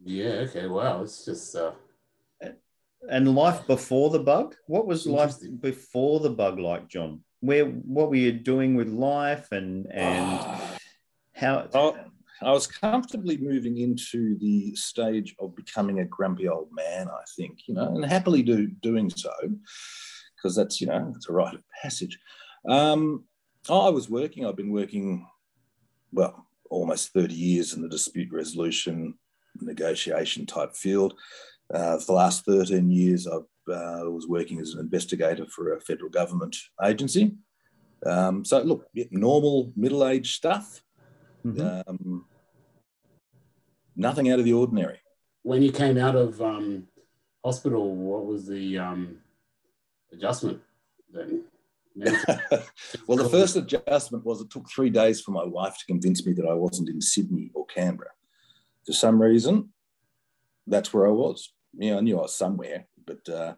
Yeah. 0.04 0.46
Okay. 0.46 0.66
Wow. 0.66 1.02
It's 1.02 1.24
just. 1.24 1.54
Uh, 1.56 1.72
And 3.08 3.34
life 3.34 3.66
before 3.66 4.10
the 4.10 4.20
bug? 4.20 4.54
What 4.68 4.86
was 4.86 5.06
life 5.06 5.34
before 5.60 6.20
the 6.20 6.30
bug 6.30 6.60
like, 6.60 6.88
John? 6.88 7.24
Where 7.42 7.66
what 7.66 8.08
were 8.08 8.16
you 8.16 8.32
doing 8.32 8.76
with 8.76 8.88
life 8.88 9.50
and 9.52 9.86
and 9.92 10.40
how 11.34 11.68
Oh, 11.74 11.96
I 12.40 12.50
was 12.50 12.66
comfortably 12.66 13.36
moving 13.36 13.78
into 13.78 14.38
the 14.38 14.74
stage 14.74 15.34
of 15.38 15.54
becoming 15.54 16.00
a 16.00 16.04
grumpy 16.04 16.48
old 16.48 16.70
man, 16.72 17.08
I 17.08 17.22
think, 17.36 17.68
you 17.68 17.74
know, 17.74 17.94
and 17.94 18.04
happily 18.04 18.42
do 18.42 18.66
doing 18.66 19.10
so, 19.10 19.32
because 20.36 20.56
that's, 20.56 20.80
you 20.80 20.86
know, 20.88 21.12
it's 21.14 21.28
a 21.28 21.32
rite 21.32 21.54
of 21.54 21.62
passage. 21.82 22.18
Um, 22.68 23.24
I 23.68 23.88
was 23.90 24.10
working, 24.10 24.44
I've 24.44 24.56
been 24.56 24.72
working, 24.72 25.26
well, 26.12 26.46
almost 26.70 27.12
30 27.12 27.34
years 27.34 27.74
in 27.74 27.82
the 27.82 27.88
dispute 27.88 28.32
resolution 28.32 29.14
negotiation 29.60 30.46
type 30.46 30.74
field. 30.74 31.14
Uh, 31.72 31.98
for 31.98 32.06
the 32.06 32.12
last 32.12 32.44
13 32.44 32.90
years, 32.90 33.26
I 33.26 33.38
uh, 33.68 34.02
was 34.10 34.26
working 34.28 34.60
as 34.60 34.74
an 34.74 34.80
investigator 34.80 35.46
for 35.46 35.74
a 35.74 35.80
federal 35.80 36.10
government 36.10 36.56
agency. 36.84 37.34
Um, 38.04 38.44
so, 38.44 38.62
look, 38.62 38.86
normal 39.10 39.72
middle 39.76 40.06
aged 40.06 40.34
stuff. 40.34 40.82
Mhm. 41.44 41.82
Um, 41.86 42.26
nothing 43.96 44.30
out 44.30 44.38
of 44.38 44.44
the 44.44 44.52
ordinary. 44.52 44.98
when 45.44 45.60
you 45.60 45.72
came 45.72 45.98
out 45.98 46.14
of 46.14 46.40
um, 46.40 46.86
hospital, 47.44 47.96
what 47.96 48.24
was 48.26 48.46
the 48.46 48.78
um, 48.78 49.18
adjustment 50.12 50.60
then? 51.12 51.42
well, 53.06 53.18
the 53.18 53.28
first 53.28 53.56
adjustment 53.56 54.24
was 54.24 54.40
it 54.40 54.50
took 54.50 54.70
three 54.70 54.88
days 54.88 55.20
for 55.20 55.32
my 55.32 55.44
wife 55.44 55.76
to 55.78 55.84
convince 55.86 56.24
me 56.24 56.32
that 56.32 56.46
I 56.46 56.54
wasn't 56.54 56.88
in 56.88 57.00
Sydney 57.00 57.50
or 57.54 57.66
Canberra. 57.66 58.10
For 58.86 58.92
some 58.92 59.20
reason, 59.20 59.72
that's 60.66 60.94
where 60.94 61.06
I 61.06 61.10
was. 61.10 61.52
Yeah, 61.74 61.96
I 61.96 62.00
knew 62.00 62.18
I 62.18 62.22
was 62.22 62.34
somewhere, 62.36 62.86
but 63.06 63.28
uh, 63.28 63.54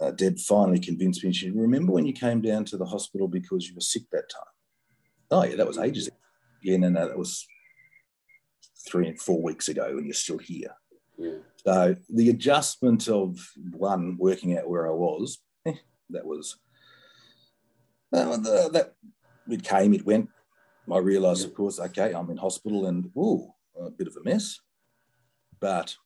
uh, 0.00 0.10
Deb 0.12 0.38
finally 0.38 0.78
convinced 0.78 1.24
me. 1.24 1.32
She 1.32 1.50
remember 1.50 1.92
when 1.92 2.06
you 2.06 2.12
came 2.12 2.40
down 2.40 2.64
to 2.66 2.76
the 2.76 2.84
hospital 2.86 3.28
because 3.28 3.68
you 3.68 3.74
were 3.74 3.80
sick 3.80 4.02
that 4.12 4.30
time. 4.30 4.52
Oh 5.30 5.44
yeah, 5.44 5.56
that 5.56 5.66
was 5.66 5.78
ages 5.78 6.08
ago. 6.08 6.16
Yeah, 6.62 6.76
no, 6.78 6.88
no, 6.88 7.08
that 7.08 7.18
was 7.18 7.46
three 8.88 9.08
and 9.08 9.20
four 9.20 9.42
weeks 9.42 9.68
ago, 9.68 9.86
and 9.86 10.06
you're 10.06 10.14
still 10.14 10.38
here. 10.38 10.74
yeah. 11.18 11.38
So 11.64 11.96
the 12.08 12.30
adjustment 12.30 13.08
of 13.08 13.38
one 13.72 14.16
working 14.18 14.56
out 14.56 14.68
where 14.68 14.86
I 14.86 14.92
was, 14.92 15.38
eh, 15.66 15.74
that 16.10 16.24
was 16.24 16.58
uh, 18.12 18.36
the, 18.36 18.70
that 18.72 18.94
it 19.48 19.62
came, 19.62 19.94
it 19.94 20.06
went. 20.06 20.28
I 20.90 20.98
realised, 20.98 21.44
of 21.44 21.54
course, 21.54 21.80
okay, 21.80 22.12
I'm 22.14 22.30
in 22.30 22.36
hospital 22.36 22.86
and 22.86 23.10
ooh, 23.16 23.52
a 23.80 23.90
bit 23.90 24.06
of 24.06 24.16
a 24.16 24.22
mess. 24.22 24.60
But 25.60 25.96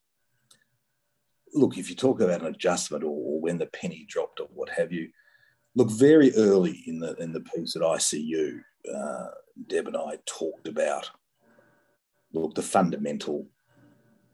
look, 1.53 1.77
if 1.77 1.89
you 1.89 1.95
talk 1.95 2.21
about 2.21 2.41
an 2.41 2.47
adjustment 2.47 3.03
or, 3.03 3.09
or 3.09 3.41
when 3.41 3.57
the 3.57 3.67
penny 3.67 4.05
dropped 4.07 4.39
or 4.39 4.47
what 4.53 4.69
have 4.69 4.91
you, 4.91 5.09
look 5.75 5.89
very 5.89 6.33
early 6.35 6.83
in 6.87 6.99
the 6.99 7.15
in 7.15 7.31
the 7.31 7.41
piece 7.41 7.75
at 7.75 7.81
ICU, 7.81 8.59
uh, 8.93 9.27
Deb 9.67 9.87
and 9.87 9.97
I 9.97 10.17
talked 10.25 10.67
about 10.67 11.09
look 12.33 12.55
the 12.55 12.61
fundamental 12.61 13.47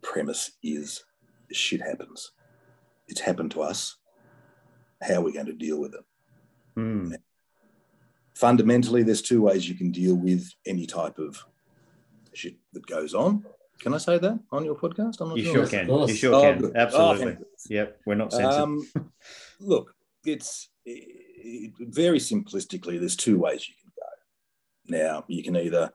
premise 0.01 0.51
is 0.63 1.03
shit 1.51 1.81
happens. 1.81 2.31
It's 3.07 3.21
happened 3.21 3.51
to 3.51 3.61
us. 3.61 3.95
How 5.01 5.15
are 5.15 5.21
we 5.21 5.33
going 5.33 5.45
to 5.45 5.53
deal 5.53 5.79
with 5.79 5.93
it? 5.93 6.03
Mm. 6.77 7.15
Fundamentally, 8.35 9.03
there's 9.03 9.21
two 9.21 9.41
ways 9.41 9.67
you 9.67 9.75
can 9.75 9.91
deal 9.91 10.15
with 10.15 10.51
any 10.65 10.85
type 10.85 11.17
of 11.17 11.43
shit 12.33 12.55
that 12.73 12.85
goes 12.85 13.13
on. 13.13 13.45
Can 13.79 13.93
I 13.93 13.97
say 13.97 14.17
that 14.17 14.39
on 14.51 14.65
your 14.65 14.75
podcast? 14.75 15.21
I'm 15.21 15.29
not 15.29 15.37
You 15.37 15.45
sure. 15.45 15.53
sure 15.53 15.67
can. 15.67 15.89
You 15.89 16.13
sure 16.15 16.33
Oh, 16.33 16.41
can. 16.41 16.59
good. 16.61 16.75
Absolutely. 16.75 17.37
Oh, 17.39 17.45
Yep. 17.69 18.01
We're 18.05 18.15
not 18.15 18.31
censored. 18.31 18.61
Um, 18.61 18.87
look, 19.59 19.93
it's 20.25 20.69
it, 20.85 21.73
very 21.79 22.19
simplistically, 22.19 22.99
there's 22.99 23.15
two 23.15 23.37
ways 23.39 23.67
you 23.67 23.75
can 23.81 23.91
go. 23.95 24.97
Now, 24.97 25.25
you 25.27 25.43
can 25.43 25.55
either 25.55 25.91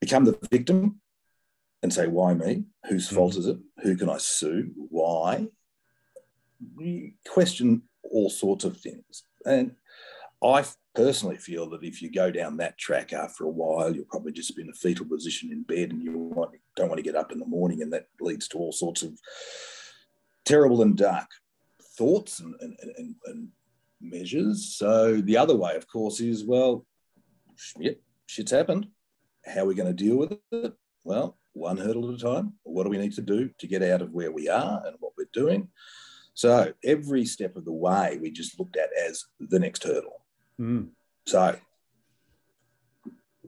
become 0.00 0.24
the 0.24 0.38
victim 0.50 1.00
and 1.82 1.92
say, 1.92 2.06
why 2.06 2.34
me? 2.34 2.64
Whose 2.88 3.08
fault 3.08 3.36
is 3.36 3.46
it? 3.46 3.58
Who 3.82 3.96
can 3.96 4.10
I 4.10 4.18
sue? 4.18 4.70
Why? 4.76 5.46
You 6.78 7.12
question 7.28 7.82
all 8.02 8.28
sorts 8.28 8.64
of 8.64 8.76
things. 8.76 9.24
And 9.46 9.76
I 10.42 10.64
personally 10.94 11.36
feel 11.36 11.68
that 11.70 11.84
if 11.84 12.02
you 12.02 12.10
go 12.10 12.30
down 12.30 12.56
that 12.56 12.78
track 12.78 13.12
after 13.12 13.44
a 13.44 13.50
while, 13.50 13.94
you'll 13.94 14.04
probably 14.06 14.32
just 14.32 14.56
be 14.56 14.62
in 14.62 14.70
a 14.70 14.74
fetal 14.74 15.06
position 15.06 15.52
in 15.52 15.62
bed 15.62 15.92
and 15.92 16.02
you 16.02 16.16
want, 16.16 16.50
don't 16.76 16.88
want 16.88 16.98
to 16.98 17.04
get 17.04 17.16
up 17.16 17.32
in 17.32 17.38
the 17.38 17.46
morning, 17.46 17.82
and 17.82 17.92
that 17.92 18.06
leads 18.20 18.48
to 18.48 18.58
all 18.58 18.72
sorts 18.72 19.02
of 19.02 19.18
terrible 20.44 20.82
and 20.82 20.96
dark 20.96 21.28
thoughts 21.96 22.40
and, 22.40 22.54
and, 22.60 22.76
and, 22.96 23.14
and 23.26 23.48
measures. 24.00 24.74
So 24.76 25.20
the 25.20 25.36
other 25.36 25.56
way, 25.56 25.76
of 25.76 25.86
course, 25.86 26.20
is 26.20 26.44
well, 26.44 26.86
shit's 28.26 28.50
happened. 28.50 28.88
How 29.46 29.62
are 29.62 29.66
we 29.66 29.74
going 29.74 29.94
to 29.94 30.04
deal 30.04 30.16
with 30.16 30.38
it? 30.52 30.72
Well, 31.04 31.38
one 31.52 31.76
hurdle 31.76 32.08
at 32.10 32.20
a 32.20 32.22
time. 32.22 32.54
What 32.62 32.84
do 32.84 32.90
we 32.90 32.98
need 32.98 33.14
to 33.14 33.22
do 33.22 33.50
to 33.58 33.66
get 33.66 33.82
out 33.82 34.02
of 34.02 34.12
where 34.12 34.32
we 34.32 34.48
are 34.48 34.82
and 34.86 34.96
what 35.00 35.12
we're 35.16 35.28
doing? 35.32 35.68
So 36.34 36.72
every 36.84 37.24
step 37.24 37.56
of 37.56 37.64
the 37.64 37.72
way, 37.72 38.18
we 38.20 38.30
just 38.30 38.58
looked 38.58 38.76
at 38.76 38.90
as 39.06 39.24
the 39.40 39.58
next 39.58 39.84
hurdle. 39.84 40.19
Mm. 40.60 40.88
So 41.26 41.56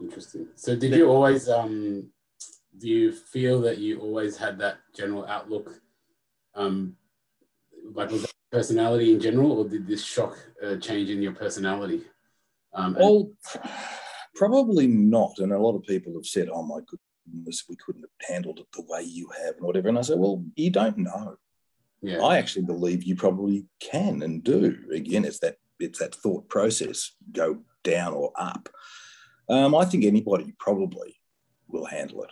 Interesting. 0.00 0.48
So, 0.56 0.74
did 0.74 0.94
you 0.94 1.08
always 1.08 1.48
um, 1.48 2.10
do 2.78 2.88
you 2.88 3.12
feel 3.12 3.60
that 3.60 3.78
you 3.78 4.00
always 4.00 4.36
had 4.36 4.58
that 4.58 4.78
general 4.96 5.26
outlook? 5.26 5.80
Um, 6.54 6.96
like 7.94 8.10
was 8.10 8.22
that 8.22 8.32
personality 8.50 9.12
in 9.12 9.20
general, 9.20 9.52
or 9.52 9.68
did 9.68 9.86
this 9.86 10.04
shock 10.04 10.36
uh, 10.64 10.76
change 10.76 11.10
in 11.10 11.22
your 11.22 11.32
personality? 11.32 12.02
Um, 12.74 12.96
and- 12.96 13.04
Well, 13.04 13.30
probably 14.34 14.86
not. 14.86 15.38
And 15.38 15.52
a 15.52 15.58
lot 15.58 15.76
of 15.76 15.82
people 15.84 16.14
have 16.14 16.26
said, 16.26 16.48
oh 16.52 16.62
my 16.62 16.80
goodness, 17.26 17.64
we 17.68 17.76
couldn't 17.84 18.02
have 18.02 18.28
handled 18.28 18.58
it 18.58 18.66
the 18.72 18.84
way 18.88 19.02
you 19.02 19.28
have 19.44 19.56
and 19.56 19.66
whatever. 19.66 19.88
And 19.88 19.98
I 19.98 20.02
say, 20.02 20.14
well, 20.16 20.44
you 20.56 20.70
don't 20.70 20.98
know. 20.98 21.36
yeah, 22.00 22.22
I 22.22 22.38
actually 22.38 22.64
believe 22.64 23.04
you 23.04 23.14
probably 23.14 23.66
can 23.80 24.22
and 24.22 24.42
do. 24.42 24.76
Again, 24.92 25.24
it's 25.24 25.38
that 25.40 25.56
it's 25.82 25.98
that 25.98 26.14
thought 26.14 26.48
process, 26.48 27.12
go 27.32 27.58
down 27.82 28.12
or 28.12 28.32
up. 28.36 28.68
Um, 29.48 29.74
I 29.74 29.84
think 29.84 30.04
anybody 30.04 30.54
probably 30.58 31.16
will 31.68 31.84
handle 31.84 32.24
it. 32.24 32.30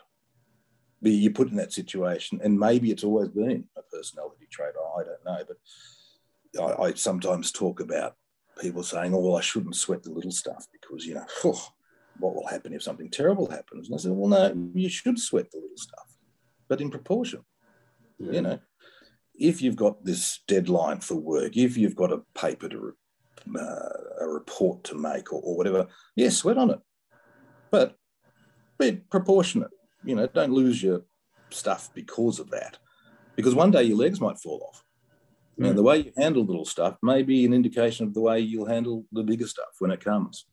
But 1.02 1.12
you're 1.12 1.33
put 1.33 1.50
in 1.50 1.57
that 1.57 1.73
situation, 1.73 2.40
and 2.45 2.59
maybe 2.59 2.90
it's 2.90 3.04
always 3.04 3.28
been 3.28 3.64
a 3.76 3.83
personality 3.83 4.47
trait. 4.50 4.75
I 4.97 5.02
don't 5.02 5.25
know, 5.25 5.45
but 5.49 6.78
I, 6.78 6.83
I 6.88 6.95
sometimes 6.95 7.52
talk 7.52 7.80
about 7.80 8.16
people 8.61 8.83
saying, 8.83 9.14
"Oh, 9.14 9.21
well, 9.21 9.37
I 9.37 9.40
shouldn't 9.40 9.76
sweat 9.76 10.02
the 10.02 10.11
little 10.11 10.30
stuff 10.30 10.66
because 10.71 11.07
you 11.07 11.14
know, 11.14 11.25
what 12.19 12.35
will 12.35 12.47
happen 12.47 12.75
if 12.75 12.83
something 12.83 13.11
terrible 13.11 13.50
happens?" 13.50 13.88
And 13.88 13.95
I 13.95 13.99
said, 13.99 14.12
"Well, 14.12 14.28
no, 14.28 14.71
you 14.75 14.90
should 14.90 15.19
sweat 15.19 15.50
the 15.50 15.59
little 15.59 15.78
stuff, 15.78 16.19
but 16.69 16.83
in 16.83 16.90
proportion." 16.90 17.45
yeah. 18.21 18.33
you 18.33 18.42
know, 18.42 18.59
if 19.35 19.62
you've 19.62 19.76
got 19.76 20.04
this 20.04 20.40
deadline 20.47 21.00
for 21.00 21.16
work, 21.16 21.57
if 21.57 21.76
you've 21.76 21.97
got 21.97 22.12
a 22.12 22.23
paper 22.35 22.69
to, 22.69 22.95
uh, 23.59 23.88
a 24.20 24.26
report 24.26 24.85
to 24.85 24.94
make 24.94 25.32
or, 25.32 25.40
or 25.42 25.56
whatever, 25.56 25.87
yeah, 26.16 26.28
sweat 26.28 26.59
on 26.59 26.70
it, 26.70 26.78
but 27.70 27.97
be 28.78 28.92
proportionate. 28.92 29.70
You 30.04 30.14
know, 30.16 30.26
don't 30.26 30.52
lose 30.52 30.82
your 30.82 31.02
stuff 31.50 31.90
because 31.94 32.38
of 32.38 32.50
that, 32.50 32.78
because 33.37 33.54
one 33.54 33.70
day 33.70 33.82
your 33.85 33.99
legs 33.99 34.20
might 34.20 34.38
fall 34.38 34.66
off. 34.68 34.85
And 35.62 35.76
the 35.76 35.82
way 35.82 35.99
you 35.99 36.12
handle 36.16 36.42
little 36.42 36.64
stuff 36.64 36.97
may 37.02 37.23
be 37.23 37.44
an 37.44 37.52
indication 37.52 38.06
of 38.06 38.14
the 38.14 38.23
way 38.23 38.40
you'll 38.40 38.64
handle 38.64 39.04
the 39.12 39.23
bigger 39.23 39.47
stuff 39.47 39.66
when 39.78 39.90
it 39.90 40.02
comes. 40.02 40.47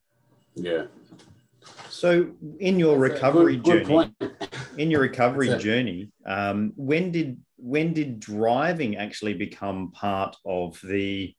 yeah. 0.56 0.88
So, 1.90 2.30
in 2.60 2.78
your 2.78 3.00
That's 3.00 3.14
recovery 3.14 3.56
good- 3.56 3.64
good 3.64 3.86
journey, 3.86 4.14
point. 4.20 4.34
in 4.78 4.92
your 4.92 5.02
recovery 5.02 5.58
journey, 5.58 6.12
um, 6.26 6.74
when 6.76 7.12
did 7.12 7.38
when 7.56 7.94
did 7.94 8.20
driving 8.20 8.98
actually 8.98 9.34
become 9.34 9.92
part 9.92 10.36
of 10.46 10.80
the 10.84 11.34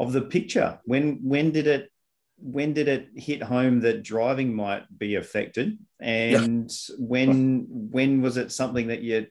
of 0.00 0.12
the 0.12 0.22
picture? 0.22 0.80
When 0.84 1.20
when 1.22 1.52
did 1.52 1.66
it 1.68 1.92
when 2.42 2.72
did 2.72 2.88
it 2.88 3.10
hit 3.14 3.42
home 3.42 3.80
that 3.80 4.02
driving 4.02 4.54
might 4.54 4.84
be 4.98 5.14
affected? 5.16 5.78
And 6.00 6.72
when 6.98 7.66
when 7.68 8.22
was 8.22 8.36
it 8.38 8.50
something 8.50 8.88
that 8.88 9.02
you 9.02 9.26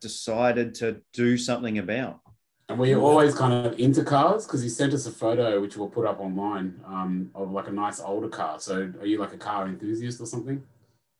decided 0.00 0.74
to 0.76 1.02
do 1.12 1.36
something 1.36 1.78
about? 1.78 2.20
And 2.68 2.80
were 2.80 2.86
you 2.86 3.04
always 3.04 3.34
kind 3.34 3.66
of 3.66 3.78
into 3.78 4.02
cars? 4.02 4.44
Because 4.44 4.64
you 4.64 4.70
sent 4.70 4.92
us 4.92 5.06
a 5.06 5.12
photo, 5.12 5.60
which 5.60 5.76
we'll 5.76 5.88
put 5.88 6.04
up 6.04 6.18
online, 6.18 6.80
um, 6.84 7.30
of 7.34 7.52
like 7.52 7.68
a 7.68 7.72
nice 7.72 8.00
older 8.00 8.28
car. 8.28 8.58
So 8.58 8.92
are 8.98 9.06
you 9.06 9.18
like 9.18 9.32
a 9.32 9.38
car 9.38 9.68
enthusiast 9.68 10.20
or 10.20 10.26
something? 10.26 10.64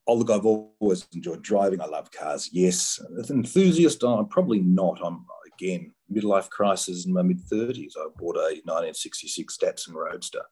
Oh, 0.09 0.15
look, 0.15 0.31
I've 0.31 0.47
always 0.47 1.07
enjoyed 1.15 1.43
driving. 1.43 1.81
I 1.81 1.87
love 1.87 2.11
cars, 2.11 2.51
yes. 2.53 3.01
An 3.17 3.25
enthusiast, 3.31 4.03
I'm 4.03 4.27
probably 4.27 4.61
not. 4.61 4.99
I'm, 5.05 5.25
again, 5.53 5.93
midlife 6.13 6.51
crisis 6.51 7.07
in 7.07 7.13
my 7.13 7.23
mid 7.23 7.41
30s. 7.41 7.93
I 7.97 8.09
bought 8.17 8.37
a 8.37 8.61
1966 8.65 9.59
Datsun 9.59 9.95
Roadster 9.95 10.43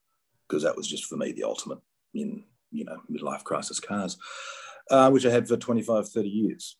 because 0.49 0.63
that 0.63 0.77
was 0.77 0.87
just 0.87 1.05
for 1.07 1.17
me 1.17 1.33
the 1.33 1.45
ultimate 1.45 1.79
in, 2.15 2.45
you 2.71 2.85
know, 2.85 3.01
midlife 3.11 3.45
crisis 3.45 3.81
cars, 3.81 4.17
uh, 4.91 5.11
which 5.11 5.27
I 5.27 5.31
had 5.31 5.49
for 5.49 5.57
25, 5.57 6.09
30 6.09 6.29
years. 6.29 6.77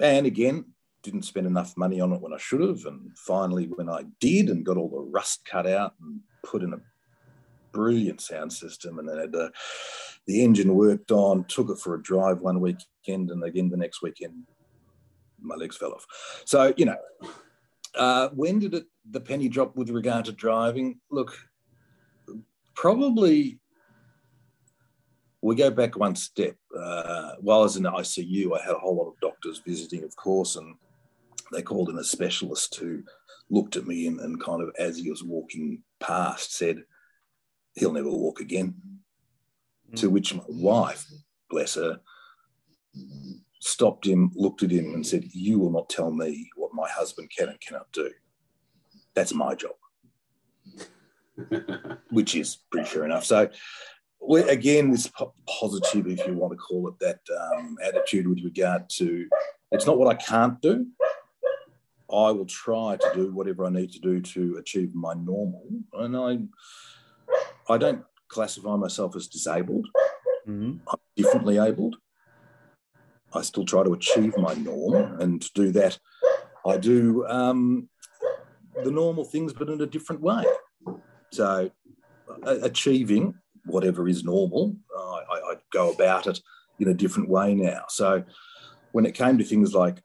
And 0.00 0.26
again, 0.26 0.66
didn't 1.02 1.22
spend 1.22 1.46
enough 1.46 1.76
money 1.76 2.00
on 2.00 2.12
it 2.12 2.20
when 2.20 2.32
I 2.32 2.38
should 2.38 2.60
have. 2.60 2.84
And 2.84 3.16
finally, 3.16 3.66
when 3.66 3.88
I 3.88 4.04
did 4.20 4.48
and 4.48 4.64
got 4.64 4.76
all 4.76 4.88
the 4.88 5.10
rust 5.10 5.44
cut 5.44 5.66
out 5.66 5.94
and 6.00 6.20
put 6.44 6.62
in 6.62 6.72
a 6.72 6.80
brilliant 7.72 8.20
sound 8.20 8.52
system 8.52 8.98
and 8.98 9.08
then 9.08 9.18
had 9.18 9.32
the, 9.32 9.50
the 10.26 10.42
engine 10.42 10.74
worked 10.74 11.10
on, 11.10 11.44
took 11.44 11.70
it 11.70 11.78
for 11.78 11.94
a 11.94 12.02
drive 12.02 12.40
one 12.40 12.60
weekend 12.60 13.30
and 13.30 13.42
again 13.44 13.70
the 13.70 13.76
next 13.76 14.02
weekend, 14.02 14.44
my 15.40 15.54
legs 15.54 15.76
fell 15.76 15.92
off. 15.92 16.06
So, 16.44 16.74
you 16.76 16.86
know, 16.86 16.96
uh, 17.98 18.28
when 18.30 18.58
did 18.58 18.74
it, 18.74 18.86
the 19.10 19.20
penny 19.20 19.48
drop 19.48 19.76
with 19.76 19.90
regard 19.90 20.24
to 20.26 20.32
driving? 20.32 21.00
Look, 21.10 21.36
probably 22.74 23.58
we 25.42 25.56
go 25.56 25.70
back 25.70 25.96
one 25.96 26.14
step. 26.16 26.56
Uh, 26.76 27.32
while 27.40 27.60
I 27.60 27.62
was 27.62 27.76
in 27.76 27.82
the 27.82 27.90
ICU, 27.90 28.58
I 28.58 28.64
had 28.64 28.74
a 28.74 28.78
whole 28.78 28.96
lot 28.96 29.08
of 29.08 29.20
doctors 29.20 29.62
visiting, 29.64 30.04
of 30.04 30.14
course, 30.16 30.56
and 30.56 30.76
they 31.52 31.62
called 31.62 31.90
in 31.90 31.98
a 31.98 32.04
specialist 32.04 32.74
who 32.76 33.02
looked 33.50 33.76
at 33.76 33.86
me 33.86 34.06
and, 34.06 34.20
and 34.20 34.42
kind 34.42 34.62
of, 34.62 34.70
as 34.78 34.98
he 34.98 35.10
was 35.10 35.24
walking 35.24 35.82
past, 36.00 36.54
said, 36.54 36.84
He'll 37.74 37.92
never 37.92 38.10
walk 38.10 38.40
again. 38.40 38.74
Mm. 39.92 40.00
To 40.00 40.10
which 40.10 40.34
my 40.34 40.42
wife, 40.48 41.06
bless 41.48 41.76
her, 41.76 42.00
stopped 43.60 44.06
him, 44.06 44.30
looked 44.34 44.62
at 44.62 44.70
him, 44.70 44.94
and 44.94 45.06
said, 45.06 45.24
You 45.32 45.58
will 45.58 45.70
not 45.70 45.88
tell 45.88 46.10
me 46.10 46.50
what 46.56 46.74
my 46.74 46.88
husband 46.88 47.30
can 47.36 47.48
and 47.48 47.60
cannot 47.60 47.90
do. 47.92 48.10
That's 49.14 49.34
my 49.34 49.54
job. 49.54 49.72
which 52.10 52.34
is 52.34 52.58
pretty 52.70 52.88
sure 52.88 53.04
enough. 53.04 53.24
So, 53.24 53.48
again, 54.48 54.90
this 54.90 55.10
positive, 55.60 56.06
if 56.06 56.26
you 56.26 56.34
want 56.34 56.52
to 56.52 56.56
call 56.56 56.88
it 56.88 56.98
that, 57.00 57.20
um, 57.40 57.76
attitude 57.82 58.26
with 58.26 58.42
regard 58.42 58.88
to 58.90 59.28
it's 59.70 59.86
not 59.86 59.98
what 59.98 60.08
I 60.08 60.14
can't 60.14 60.60
do, 60.60 60.86
I 62.10 62.30
will 62.30 62.46
try 62.46 62.96
to 62.96 63.10
do 63.14 63.32
whatever 63.32 63.66
I 63.66 63.70
need 63.70 63.92
to 63.92 64.00
do 64.00 64.20
to 64.20 64.56
achieve 64.56 64.94
my 64.94 65.12
normal. 65.12 65.66
And 65.92 66.16
I, 66.16 67.72
I 67.72 67.76
don't 67.76 68.02
classify 68.28 68.76
myself 68.76 69.14
as 69.14 69.26
disabled. 69.26 69.86
Mm-hmm. 70.48 70.78
I'm 70.88 70.98
differently 71.16 71.58
abled. 71.58 71.96
I 73.34 73.42
still 73.42 73.64
try 73.64 73.82
to 73.82 73.92
achieve 73.92 74.36
my 74.38 74.54
norm, 74.54 75.20
and 75.20 75.42
to 75.42 75.50
do 75.54 75.72
that, 75.72 75.98
I 76.66 76.76
do 76.76 77.26
um, 77.26 77.88
the 78.82 78.90
normal 78.90 79.24
things, 79.24 79.52
but 79.52 79.68
in 79.68 79.80
a 79.80 79.86
different 79.86 80.22
way. 80.22 80.44
So, 81.32 81.70
achieving 82.42 83.34
whatever 83.64 84.08
is 84.08 84.24
normal, 84.24 84.76
I, 84.96 85.52
I 85.52 85.54
go 85.72 85.92
about 85.92 86.26
it 86.26 86.40
in 86.78 86.88
a 86.88 86.94
different 86.94 87.28
way 87.28 87.54
now. 87.54 87.84
So, 87.88 88.24
when 88.92 89.04
it 89.04 89.14
came 89.14 89.38
to 89.38 89.44
things 89.44 89.74
like 89.74 90.02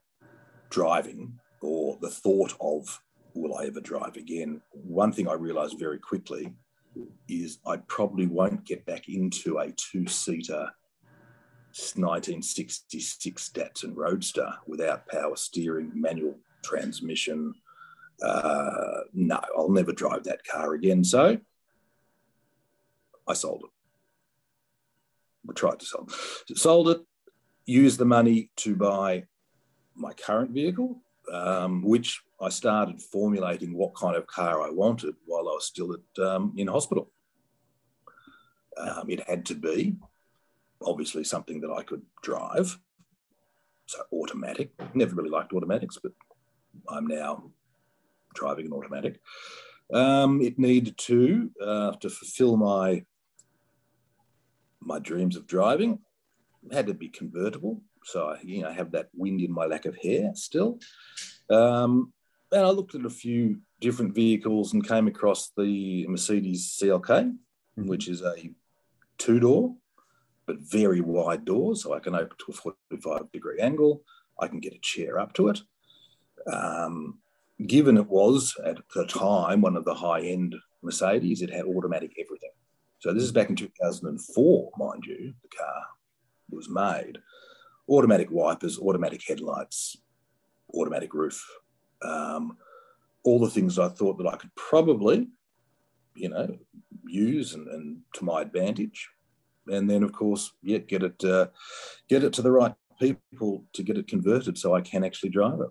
driving, 0.69 1.39
or 1.61 1.97
the 2.01 2.09
thought 2.09 2.53
of 2.59 2.99
will 3.33 3.55
I 3.57 3.65
ever 3.65 3.79
drive 3.79 4.15
again, 4.17 4.61
one 4.71 5.11
thing 5.11 5.27
I 5.27 5.33
realized 5.33 5.79
very 5.79 5.99
quickly 5.99 6.53
is 7.27 7.59
I 7.65 7.77
probably 7.87 8.27
won't 8.27 8.65
get 8.65 8.85
back 8.85 9.09
into 9.09 9.57
a 9.59 9.71
two 9.71 10.07
seater 10.07 10.69
1966 11.73 13.49
Datsun 13.49 13.95
Roadster 13.95 14.53
without 14.67 15.07
power 15.07 15.35
steering, 15.35 15.91
manual 15.95 16.37
transmission. 16.63 17.53
Uh, 18.21 19.01
no, 19.13 19.41
I'll 19.57 19.71
never 19.71 19.91
drive 19.91 20.23
that 20.25 20.45
car 20.45 20.73
again. 20.73 21.03
So 21.03 21.39
I 23.27 23.33
sold 23.33 23.63
it. 23.63 23.69
We 25.45 25.55
tried 25.55 25.79
to 25.79 25.85
sell 25.85 26.07
it. 26.47 26.57
Sold 26.57 26.89
it, 26.89 27.01
used 27.65 27.97
the 27.97 28.05
money 28.05 28.51
to 28.57 28.75
buy 28.75 29.23
my 29.95 30.13
current 30.13 30.51
vehicle, 30.51 31.01
um, 31.31 31.81
which 31.83 32.21
I 32.39 32.49
started 32.49 33.01
formulating 33.01 33.73
what 33.73 33.95
kind 33.95 34.15
of 34.15 34.27
car 34.27 34.61
I 34.61 34.69
wanted 34.69 35.15
while 35.25 35.49
I 35.49 35.53
was 35.53 35.65
still 35.65 35.93
at, 35.93 36.23
um, 36.23 36.53
in 36.55 36.67
hospital. 36.67 37.11
Um, 38.77 39.09
it 39.09 39.27
had 39.27 39.45
to 39.47 39.55
be 39.55 39.97
obviously 40.85 41.23
something 41.23 41.61
that 41.61 41.71
I 41.71 41.83
could 41.83 42.01
drive, 42.21 42.77
so 43.85 43.99
automatic. 44.11 44.71
Never 44.93 45.15
really 45.15 45.29
liked 45.29 45.53
automatics, 45.53 45.97
but 46.01 46.13
I'm 46.89 47.07
now 47.07 47.51
driving 48.33 48.67
an 48.67 48.73
automatic. 48.73 49.19
Um, 49.93 50.41
it 50.41 50.57
needed 50.57 50.97
to 50.97 51.51
uh, 51.61 51.91
to 51.93 52.09
fulfil 52.09 52.57
my 52.57 53.03
my 54.79 54.99
dreams 54.99 55.35
of 55.35 55.47
driving. 55.47 55.99
It 56.63 56.73
had 56.73 56.87
to 56.87 56.93
be 56.93 57.09
convertible 57.09 57.81
so 58.05 58.29
I, 58.29 58.39
you 58.43 58.61
know, 58.61 58.71
have 58.71 58.91
that 58.91 59.09
wind 59.13 59.41
in 59.41 59.51
my 59.51 59.65
lack 59.65 59.85
of 59.85 59.97
hair 59.97 60.31
still. 60.35 60.79
Um, 61.49 62.13
and 62.51 62.65
I 62.65 62.69
looked 62.69 62.95
at 62.95 63.05
a 63.05 63.09
few 63.09 63.59
different 63.79 64.13
vehicles 64.13 64.73
and 64.73 64.87
came 64.87 65.07
across 65.07 65.51
the 65.57 66.05
Mercedes 66.07 66.77
CLK, 66.81 67.07
mm-hmm. 67.07 67.87
which 67.87 68.07
is 68.07 68.21
a 68.21 68.35
two 69.17 69.39
door, 69.39 69.75
but 70.45 70.57
very 70.59 71.01
wide 71.01 71.45
doors. 71.45 71.83
So 71.83 71.93
I 71.93 71.99
can 71.99 72.15
open 72.15 72.35
to 72.37 72.51
a 72.51 72.53
45 72.53 73.31
degree 73.31 73.59
angle. 73.59 74.03
I 74.39 74.47
can 74.47 74.59
get 74.59 74.73
a 74.73 74.79
chair 74.81 75.19
up 75.19 75.33
to 75.33 75.49
it. 75.49 75.61
Um, 76.51 77.19
given 77.65 77.97
it 77.97 78.07
was 78.07 78.55
at 78.65 78.77
the 78.93 79.05
time 79.05 79.61
one 79.61 79.77
of 79.77 79.85
the 79.85 79.93
high 79.93 80.21
end 80.21 80.55
Mercedes, 80.81 81.41
it 81.41 81.49
had 81.49 81.65
automatic 81.65 82.13
everything. 82.19 82.51
So 82.99 83.13
this 83.13 83.23
is 83.23 83.31
back 83.31 83.49
in 83.49 83.55
2004, 83.55 84.71
mind 84.77 85.05
you, 85.05 85.33
the 85.41 85.49
car 85.49 85.83
was 86.49 86.69
made 86.69 87.17
automatic 87.89 88.29
wipers, 88.31 88.79
automatic 88.79 89.21
headlights, 89.27 89.97
automatic 90.73 91.13
roof, 91.13 91.45
um, 92.01 92.57
all 93.23 93.39
the 93.39 93.49
things 93.49 93.79
I 93.79 93.89
thought 93.89 94.17
that 94.17 94.27
I 94.27 94.37
could 94.37 94.53
probably, 94.55 95.27
you 96.15 96.29
know, 96.29 96.57
use 97.05 97.53
and, 97.53 97.67
and 97.67 97.97
to 98.13 98.25
my 98.25 98.41
advantage. 98.41 99.09
And 99.67 99.89
then, 99.89 100.03
of 100.03 100.11
course, 100.11 100.51
yeah, 100.61 100.79
get 100.79 101.03
it, 101.03 101.23
uh, 101.23 101.47
get 102.09 102.23
it 102.23 102.33
to 102.33 102.41
the 102.41 102.51
right 102.51 102.73
people 102.99 103.65
to 103.73 103.83
get 103.83 103.97
it 103.97 104.07
converted 104.07 104.57
so 104.57 104.75
I 104.75 104.81
can 104.81 105.03
actually 105.03 105.29
drive 105.29 105.59
it. 105.59 105.69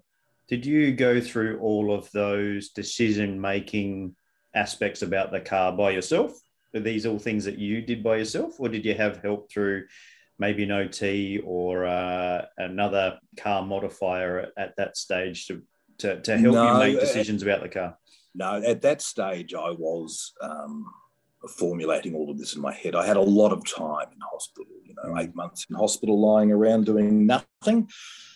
Did 0.49 0.67
you 0.67 0.93
go 0.93 1.21
through 1.21 1.61
all 1.61 1.95
of 1.95 2.11
those 2.13 2.71
decision 2.71 3.41
making 3.41 4.17
aspects 4.55 5.03
about 5.03 5.33
the 5.33 5.41
car 5.41 5.73
by 5.73 5.91
yourself? 5.91 6.33
Are 6.75 6.81
these 6.81 7.07
all 7.07 7.19
things 7.19 7.45
that 7.45 7.59
you 7.59 7.83
did 7.83 8.03
by 8.03 8.17
yourself, 8.17 8.59
or 8.59 8.69
did 8.69 8.85
you 8.85 8.95
have 8.95 9.19
help 9.19 9.51
through 9.51 9.85
maybe 10.39 10.65
an 10.65 10.73
OT 10.73 11.39
or 11.45 11.85
uh, 11.87 12.47
another 12.59 13.19
car 13.37 13.65
modifier 13.65 14.41
at, 14.41 14.49
at 14.57 14.77
that 14.77 14.97
stage 14.97 15.47
to, 15.47 15.63
to, 15.99 16.21
to 16.21 16.39
help 16.39 16.55
no, 16.55 16.73
you 16.73 16.79
make 16.79 17.01
decisions 17.01 17.43
at, 17.43 17.49
about 17.49 17.63
the 17.63 17.69
car? 17.69 17.99
No, 18.35 18.63
at 18.63 18.83
that 18.83 19.03
stage, 19.03 19.55
I 19.55 19.71
was 19.71 20.33
um, 20.41 20.87
formulating 21.49 22.15
all 22.15 22.31
of 22.31 22.39
this 22.39 22.55
in 22.55 22.63
my 22.63 22.73
head. 22.73 22.95
I 22.95 23.07
had 23.07 23.17
a 23.17 23.23
lot 23.23 23.53
of 23.53 23.65
time 23.67 24.09
in 24.13 24.19
hospital, 24.21 24.73
you 24.85 24.95
know, 24.95 25.19
eight 25.19 25.35
months 25.35 25.67
in 25.69 25.77
hospital 25.77 26.21
lying 26.21 26.53
around 26.53 26.87
doing 26.87 27.27
nothing 27.27 27.89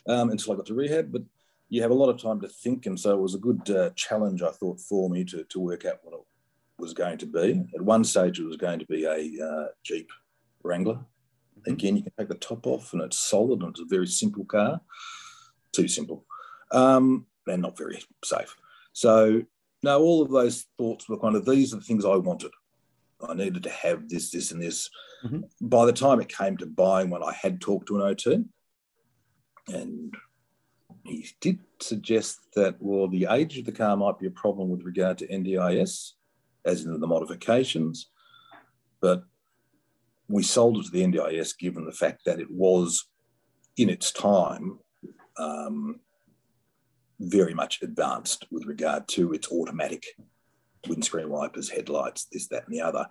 um, 0.08 0.30
until 0.30 0.52
I 0.52 0.56
got 0.56 0.66
to 0.66 0.74
rehab. 0.74 1.12
But 1.12 1.22
you 1.68 1.82
have 1.82 1.90
a 1.90 1.94
lot 1.94 2.08
of 2.08 2.20
time 2.20 2.40
to 2.40 2.48
think. 2.48 2.86
And 2.86 2.98
so 2.98 3.12
it 3.12 3.20
was 3.20 3.34
a 3.34 3.38
good 3.38 3.68
uh, 3.70 3.90
challenge, 3.96 4.42
I 4.42 4.50
thought, 4.50 4.80
for 4.80 5.08
me 5.10 5.24
to, 5.24 5.44
to 5.44 5.60
work 5.60 5.84
out 5.84 5.98
what 6.02 6.14
it 6.14 6.20
was 6.78 6.94
going 6.94 7.18
to 7.18 7.26
be. 7.26 7.64
At 7.74 7.82
one 7.82 8.04
stage, 8.04 8.38
it 8.38 8.44
was 8.44 8.56
going 8.56 8.78
to 8.78 8.86
be 8.86 9.04
a 9.04 9.44
uh, 9.44 9.66
Jeep 9.84 10.10
Wrangler 10.62 10.98
Mm-hmm. 11.66 11.72
Again, 11.72 11.96
you 11.96 12.02
can 12.02 12.12
take 12.18 12.28
the 12.28 12.34
top 12.34 12.66
off 12.66 12.92
and 12.92 13.02
it's 13.02 13.18
solid 13.18 13.62
and 13.62 13.70
it's 13.70 13.80
a 13.80 13.84
very 13.84 14.06
simple 14.06 14.44
car. 14.44 14.80
Too 15.72 15.88
simple. 15.88 16.24
Um, 16.72 17.26
and 17.46 17.62
not 17.62 17.78
very 17.78 18.02
safe. 18.24 18.54
So 18.92 19.42
now 19.82 19.98
all 19.98 20.22
of 20.22 20.30
those 20.30 20.66
thoughts 20.78 21.08
were 21.08 21.18
kind 21.18 21.36
of 21.36 21.44
these 21.44 21.72
are 21.72 21.76
the 21.76 21.82
things 21.82 22.04
I 22.04 22.16
wanted. 22.16 22.50
I 23.26 23.34
needed 23.34 23.62
to 23.62 23.70
have 23.70 24.08
this, 24.08 24.30
this, 24.30 24.52
and 24.52 24.62
this. 24.62 24.90
Mm-hmm. 25.24 25.40
By 25.68 25.86
the 25.86 25.92
time 25.92 26.20
it 26.20 26.28
came 26.28 26.56
to 26.58 26.66
buying 26.66 27.10
one, 27.10 27.22
I 27.22 27.32
had 27.32 27.60
talked 27.60 27.88
to 27.88 27.96
an 27.96 28.02
OT, 28.02 28.44
and 29.68 30.14
he 31.04 31.26
did 31.40 31.60
suggest 31.80 32.38
that 32.54 32.76
well, 32.80 33.08
the 33.08 33.26
age 33.30 33.58
of 33.58 33.64
the 33.64 33.72
car 33.72 33.96
might 33.96 34.18
be 34.18 34.26
a 34.26 34.30
problem 34.30 34.68
with 34.68 34.82
regard 34.82 35.18
to 35.18 35.28
NDIS, 35.28 36.12
as 36.64 36.84
in 36.84 37.00
the 37.00 37.06
modifications, 37.06 38.10
but 39.00 39.24
we 40.28 40.42
sold 40.42 40.78
it 40.78 40.84
to 40.84 40.90
the 40.90 41.04
NDIS 41.04 41.56
given 41.58 41.84
the 41.84 41.92
fact 41.92 42.22
that 42.26 42.40
it 42.40 42.50
was 42.50 43.06
in 43.76 43.88
its 43.88 44.10
time 44.12 44.78
um, 45.38 46.00
very 47.20 47.54
much 47.54 47.80
advanced 47.82 48.46
with 48.50 48.66
regard 48.66 49.06
to 49.08 49.32
its 49.32 49.50
automatic 49.50 50.04
windscreen 50.88 51.30
wipers, 51.30 51.68
headlights, 51.68 52.26
this, 52.32 52.48
that, 52.48 52.64
and 52.66 52.74
the 52.74 52.80
other, 52.80 53.06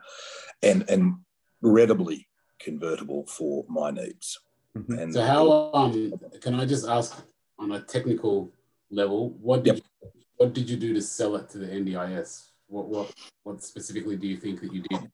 and 0.61 0.89
and 0.89 1.15
readily 1.61 2.27
convertible 2.59 3.25
for 3.27 3.65
my 3.67 3.91
needs. 3.91 4.39
Mm-hmm. 4.77 4.99
And 4.99 5.13
so, 5.13 5.21
how 5.23 5.71
um, 5.73 6.13
can 6.41 6.55
I 6.55 6.65
just 6.65 6.87
ask 6.87 7.23
on 7.57 7.71
a 7.71 7.81
technical 7.81 8.51
level, 8.89 9.31
what 9.41 9.63
did 9.63 9.75
yep. 9.75 9.83
you, 10.03 10.09
what 10.37 10.53
did 10.53 10.69
you 10.69 10.77
do 10.77 10.93
to 10.93 11.01
sell 11.01 11.35
it 11.35 11.49
to 11.49 11.57
the 11.57 11.67
NDIS? 11.67 12.49
What 12.67 12.87
what 12.87 13.13
what 13.43 13.63
specifically 13.63 14.17
do 14.17 14.27
you 14.27 14.37
think 14.37 14.61
that 14.61 14.73
you 14.73 14.81
did? 14.89 15.11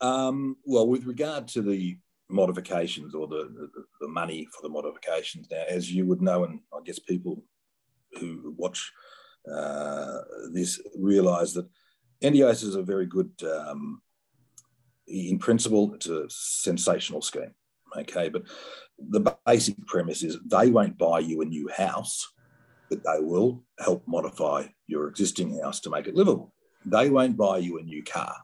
Um, 0.00 0.56
well, 0.64 0.86
with 0.86 1.04
regard 1.04 1.48
to 1.48 1.62
the 1.62 1.98
modifications 2.30 3.14
or 3.14 3.26
the, 3.26 3.50
the, 3.54 3.84
the 4.00 4.08
money 4.08 4.46
for 4.54 4.62
the 4.62 4.68
modifications, 4.68 5.48
now 5.50 5.64
as 5.68 5.90
you 5.90 6.06
would 6.06 6.22
know, 6.22 6.44
and 6.44 6.60
I 6.72 6.78
guess 6.84 6.98
people 6.98 7.42
who 8.20 8.54
watch 8.56 8.92
uh, 9.50 10.18
this 10.52 10.80
realise 10.96 11.52
that 11.54 11.68
NDIS 12.22 12.64
is 12.64 12.74
a 12.74 12.82
very 12.82 13.06
good, 13.06 13.30
um, 13.44 14.02
in 15.06 15.38
principle, 15.38 15.94
it's 15.94 16.06
a 16.06 16.24
sensational 16.28 17.22
scheme. 17.22 17.54
Okay, 17.96 18.28
but 18.28 18.42
the 18.98 19.34
basic 19.46 19.86
premise 19.86 20.22
is 20.22 20.38
they 20.44 20.70
won't 20.70 20.98
buy 20.98 21.20
you 21.20 21.40
a 21.40 21.46
new 21.46 21.68
house, 21.74 22.26
but 22.90 23.02
they 23.02 23.20
will 23.20 23.64
help 23.78 24.02
modify 24.06 24.66
your 24.86 25.08
existing 25.08 25.58
house 25.60 25.80
to 25.80 25.90
make 25.90 26.06
it 26.06 26.14
livable. 26.14 26.52
They 26.84 27.08
won't 27.08 27.36
buy 27.36 27.58
you 27.58 27.78
a 27.78 27.82
new 27.82 28.02
car, 28.02 28.34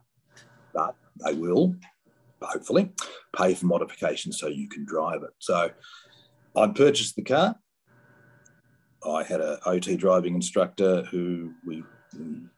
but 0.73 0.97
they 1.25 1.35
will, 1.35 1.77
hopefully, 2.40 2.93
pay 3.37 3.55
for 3.55 3.67
modifications 3.67 4.38
so 4.38 4.49
you 4.49 4.69
can 4.69 4.85
drive 4.87 5.23
it. 5.23 5.31
So 5.38 5.71
I 6.57 6.67
purchased 6.69 7.17
the 7.17 7.23
car. 7.23 7.57
I 9.07 9.23
had 9.23 9.40
an 9.40 9.59
OT 9.67 9.97
driving 9.97 10.35
instructor 10.35 11.03
who 11.05 11.53
we 11.64 11.85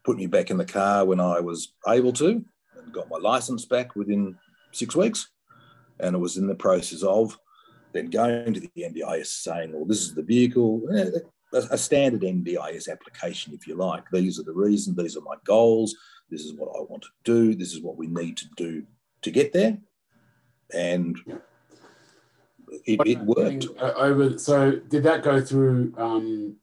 put 0.05 0.17
me 0.17 0.27
back 0.27 0.51
in 0.51 0.57
the 0.57 0.65
car 0.65 1.05
when 1.05 1.21
I 1.21 1.41
was 1.41 1.75
able 1.89 2.13
to 2.15 2.45
and 2.77 2.93
got 2.93 3.09
my 3.09 3.19
license 3.19 3.65
back 3.65 3.97
within 3.97 4.37
six 4.73 4.95
weeks. 4.95 5.29
And 5.99 6.15
it 6.15 6.19
was 6.19 6.37
in 6.37 6.47
the 6.47 6.55
process 6.55 7.03
of 7.03 7.39
then 7.93 8.11
going 8.11 8.53
to 8.55 8.61
the 8.61 8.71
NDIS 8.77 9.27
saying, 9.27 9.73
well, 9.73 9.87
this 9.87 10.03
is 10.03 10.15
the 10.15 10.23
vehicle, 10.23 10.83
eh, 10.95 11.11
a 11.71 11.79
standard 11.79 12.21
NDIS 12.21 12.91
application, 12.91 13.55
if 13.55 13.67
you 13.67 13.75
like. 13.75 14.05
These 14.13 14.39
are 14.39 14.43
the 14.43 14.53
reasons, 14.53 14.97
these 14.97 15.17
are 15.17 15.23
my 15.23 15.37
goals, 15.45 15.97
this 16.31 16.43
is 16.43 16.55
what 16.55 16.69
I 16.77 16.83
want 16.83 17.03
to 17.03 17.09
do, 17.25 17.55
this 17.55 17.73
is 17.73 17.81
what 17.81 17.97
we 17.97 18.09
need 18.09 18.37
to 18.39 18.47
do 18.57 18.85
to 19.23 19.31
get 19.31 19.53
there. 19.53 19.79
And 20.75 21.17
it, 22.85 23.01
it 23.07 23.21
worked. 23.21 23.67
Over, 23.79 24.39
so 24.39 24.73
did 24.73 25.03
that 25.05 25.23
go 25.23 25.41
through 25.41 25.95
um, 25.97 26.57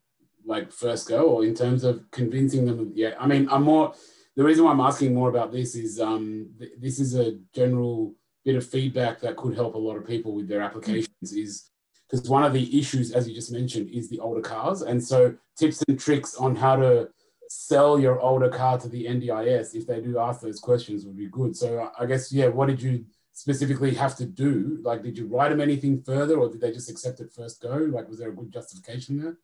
like 0.45 0.71
first 0.71 1.07
go 1.09 1.23
or 1.23 1.45
in 1.45 1.55
terms 1.55 1.83
of 1.83 2.09
convincing 2.11 2.65
them? 2.65 2.91
Yeah, 2.95 3.15
I 3.19 3.27
mean, 3.27 3.47
I'm 3.49 3.63
more, 3.63 3.93
the 4.35 4.43
reason 4.43 4.65
why 4.65 4.71
I'm 4.71 4.79
asking 4.79 5.13
more 5.13 5.29
about 5.29 5.51
this 5.51 5.75
is 5.75 5.99
um, 5.99 6.49
th- 6.59 6.71
this 6.79 6.99
is 6.99 7.15
a 7.15 7.37
general 7.53 8.13
bit 8.45 8.55
of 8.55 8.65
feedback 8.65 9.21
that 9.21 9.37
could 9.37 9.55
help 9.55 9.75
a 9.75 9.77
lot 9.77 9.95
of 9.95 10.05
people 10.05 10.33
with 10.33 10.47
their 10.47 10.61
applications 10.61 11.31
is 11.31 11.69
because 12.09 12.29
one 12.29 12.43
of 12.43 12.53
the 12.53 12.77
issues, 12.77 13.11
as 13.11 13.27
you 13.27 13.33
just 13.33 13.51
mentioned, 13.51 13.89
is 13.89 14.09
the 14.09 14.19
older 14.19 14.41
cars. 14.41 14.81
And 14.81 15.03
so 15.03 15.35
tips 15.57 15.83
and 15.87 15.99
tricks 15.99 16.35
on 16.35 16.55
how 16.55 16.75
to 16.75 17.09
sell 17.49 17.99
your 17.99 18.19
older 18.19 18.49
car 18.49 18.77
to 18.79 18.89
the 18.89 19.05
NDIS, 19.05 19.75
if 19.75 19.87
they 19.87 20.01
do 20.01 20.19
ask 20.19 20.41
those 20.41 20.59
questions, 20.59 21.05
would 21.05 21.17
be 21.17 21.27
good. 21.27 21.55
So 21.55 21.89
I 21.97 22.05
guess, 22.05 22.31
yeah, 22.31 22.47
what 22.47 22.67
did 22.67 22.81
you 22.81 23.05
specifically 23.33 23.93
have 23.95 24.15
to 24.17 24.25
do? 24.25 24.79
Like, 24.83 25.03
did 25.03 25.17
you 25.17 25.27
write 25.27 25.49
them 25.49 25.59
anything 25.59 26.01
further 26.03 26.37
or 26.37 26.49
did 26.49 26.61
they 26.61 26.71
just 26.71 26.89
accept 26.89 27.19
it 27.19 27.33
first 27.33 27.61
go? 27.61 27.75
Like, 27.75 28.07
was 28.07 28.19
there 28.19 28.29
a 28.29 28.35
good 28.35 28.51
justification 28.51 29.21
there? 29.21 29.37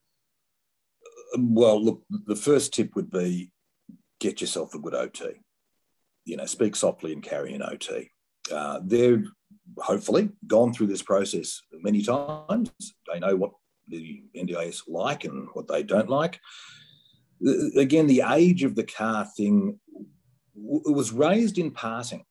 Well, 1.38 1.84
look, 1.84 2.04
the 2.10 2.36
first 2.36 2.73
tip 2.73 2.95
would 2.95 3.10
be 3.12 3.52
get 4.19 4.41
yourself 4.41 4.73
a 4.73 4.80
good 4.80 4.95
OT. 4.95 5.41
You 6.25 6.38
know, 6.38 6.45
speak 6.45 6.75
softly 6.75 7.13
and 7.13 7.23
carry 7.23 7.54
an 7.54 7.63
OT. 7.63 8.12
Uh, 8.52 8.80
they've 8.84 9.28
hopefully 9.78 10.30
gone 10.47 10.73
through 10.73 10.88
this 10.88 11.02
process 11.02 11.62
many 11.71 12.02
times. 12.04 12.71
They 13.12 13.19
know 13.19 13.36
what 13.36 13.52
the 13.88 14.23
NDIS 14.36 14.84
like 14.88 15.23
and 15.23 15.47
what 15.54 15.67
they 15.67 15.84
don't 15.84 16.10
like. 16.10 16.39
Again, 17.75 18.08
the 18.08 18.23
age 18.30 18.63
of 18.63 18.75
the 18.75 18.84
car 18.84 19.25
thing 19.25 19.80
was 20.54 21.12
raised 21.12 21.58
in 21.58 21.71
passing 21.71 22.25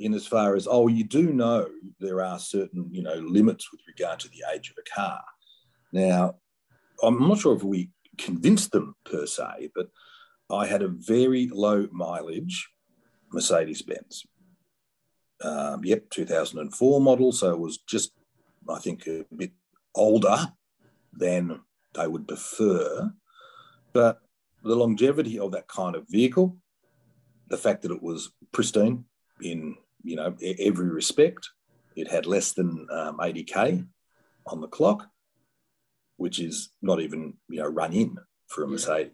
in 0.00 0.14
as 0.14 0.26
far 0.26 0.56
as 0.56 0.66
oh 0.68 0.88
you 0.88 1.04
do 1.04 1.32
know 1.32 1.66
there 2.00 2.22
are 2.22 2.38
certain 2.38 2.88
you 2.90 3.02
know 3.02 3.14
limits 3.14 3.70
with 3.70 3.80
regard 3.86 4.18
to 4.18 4.28
the 4.28 4.42
age 4.54 4.70
of 4.70 4.76
a 4.78 5.00
car 5.00 5.20
now 5.92 6.34
i'm 7.02 7.18
not 7.28 7.38
sure 7.38 7.54
if 7.54 7.62
we 7.62 7.90
convinced 8.18 8.72
them 8.72 8.94
per 9.04 9.26
se 9.26 9.70
but 9.74 9.88
i 10.50 10.66
had 10.66 10.82
a 10.82 10.88
very 10.88 11.48
low 11.52 11.86
mileage 11.92 12.68
mercedes 13.32 13.82
benz 13.82 14.24
um, 15.42 15.84
yep, 15.84 16.08
2004 16.10 17.00
model. 17.00 17.32
So 17.32 17.50
it 17.50 17.58
was 17.58 17.78
just, 17.78 18.12
I 18.68 18.78
think, 18.78 19.06
a 19.06 19.24
bit 19.34 19.52
older 19.94 20.36
than 21.12 21.60
they 21.94 22.06
would 22.06 22.28
prefer. 22.28 23.12
But 23.92 24.20
the 24.62 24.76
longevity 24.76 25.38
of 25.38 25.52
that 25.52 25.68
kind 25.68 25.96
of 25.96 26.06
vehicle, 26.08 26.56
the 27.48 27.56
fact 27.56 27.82
that 27.82 27.90
it 27.90 28.02
was 28.02 28.30
pristine 28.52 29.04
in 29.42 29.76
you 30.02 30.16
know 30.16 30.36
every 30.58 30.88
respect, 30.88 31.48
it 31.96 32.08
had 32.08 32.26
less 32.26 32.52
than 32.52 32.86
um, 32.90 33.18
80k 33.18 33.86
on 34.46 34.60
the 34.60 34.68
clock, 34.68 35.06
which 36.16 36.40
is 36.40 36.70
not 36.82 37.00
even 37.00 37.34
you 37.48 37.60
know 37.60 37.68
run 37.68 37.92
in 37.92 38.16
for 38.48 38.64
a 38.64 38.68
Mercedes. 38.68 39.12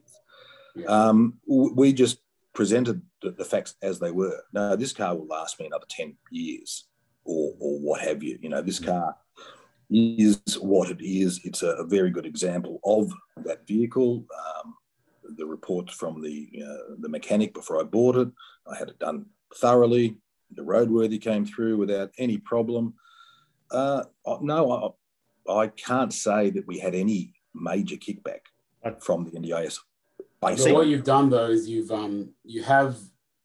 Yeah. 0.75 0.87
Um, 0.87 1.39
we 1.47 1.93
just 1.93 2.19
presented 2.57 3.03
the, 3.23 3.45
facts 3.45 3.77
as 3.83 3.99
they 3.99 4.11
were. 4.11 4.43
No, 4.53 4.77
this 4.77 4.93
car 4.93 5.15
will 5.15 5.27
last 5.27 5.61
me 5.61 5.67
another 5.67 5.87
10 5.89 6.17
years 6.31 6.87
or, 7.25 7.53
or 7.61 7.79
what 7.79 8.01
have 8.01 8.23
you. 8.23 8.39
You 8.41 8.49
know, 8.49 8.63
this 8.63 8.81
mm. 8.81 8.87
car 8.87 9.17
is 9.91 10.41
what 10.61 10.91
it 10.91 11.01
is. 11.01 11.41
It's 11.45 11.63
a, 11.63 11.69
a 11.69 11.87
very 11.87 12.11
good 12.11 12.27
example 12.27 12.81
of 12.85 13.13
that 13.45 13.67
vehicle. 13.67 14.25
Um, 14.35 14.75
the 15.37 15.47
report 15.47 15.91
from 15.91 16.23
the, 16.23 16.49
uh, 16.63 16.95
the 16.99 17.09
mechanic 17.09 17.53
before 17.53 17.81
I 17.81 17.85
bought 17.85 18.17
it, 18.17 18.29
I 18.71 18.77
had 18.77 18.89
it 18.89 18.99
done 18.99 19.27
thoroughly. 19.55 20.19
The 20.53 20.63
roadworthy 20.63 21.21
came 21.21 21.45
through 21.45 21.77
without 21.77 22.11
any 22.19 22.39
problem. 22.39 22.95
Uh, 23.71 24.05
no, 24.41 24.97
I, 25.49 25.53
I 25.53 25.67
can't 25.69 26.13
say 26.13 26.51
that 26.51 26.67
we 26.67 26.79
had 26.79 26.95
any 26.95 27.35
major 27.55 27.97
kickback 27.97 28.41
from 29.01 29.25
the 29.25 29.33
NDIS 29.33 29.79
so 30.55 30.75
what 30.75 30.87
you've 30.87 31.05
done 31.05 31.31
though 31.31 31.49
is 31.51 31.69
you've 31.69 31.91
um 31.91 32.31
you 32.45 32.63
have 32.63 32.97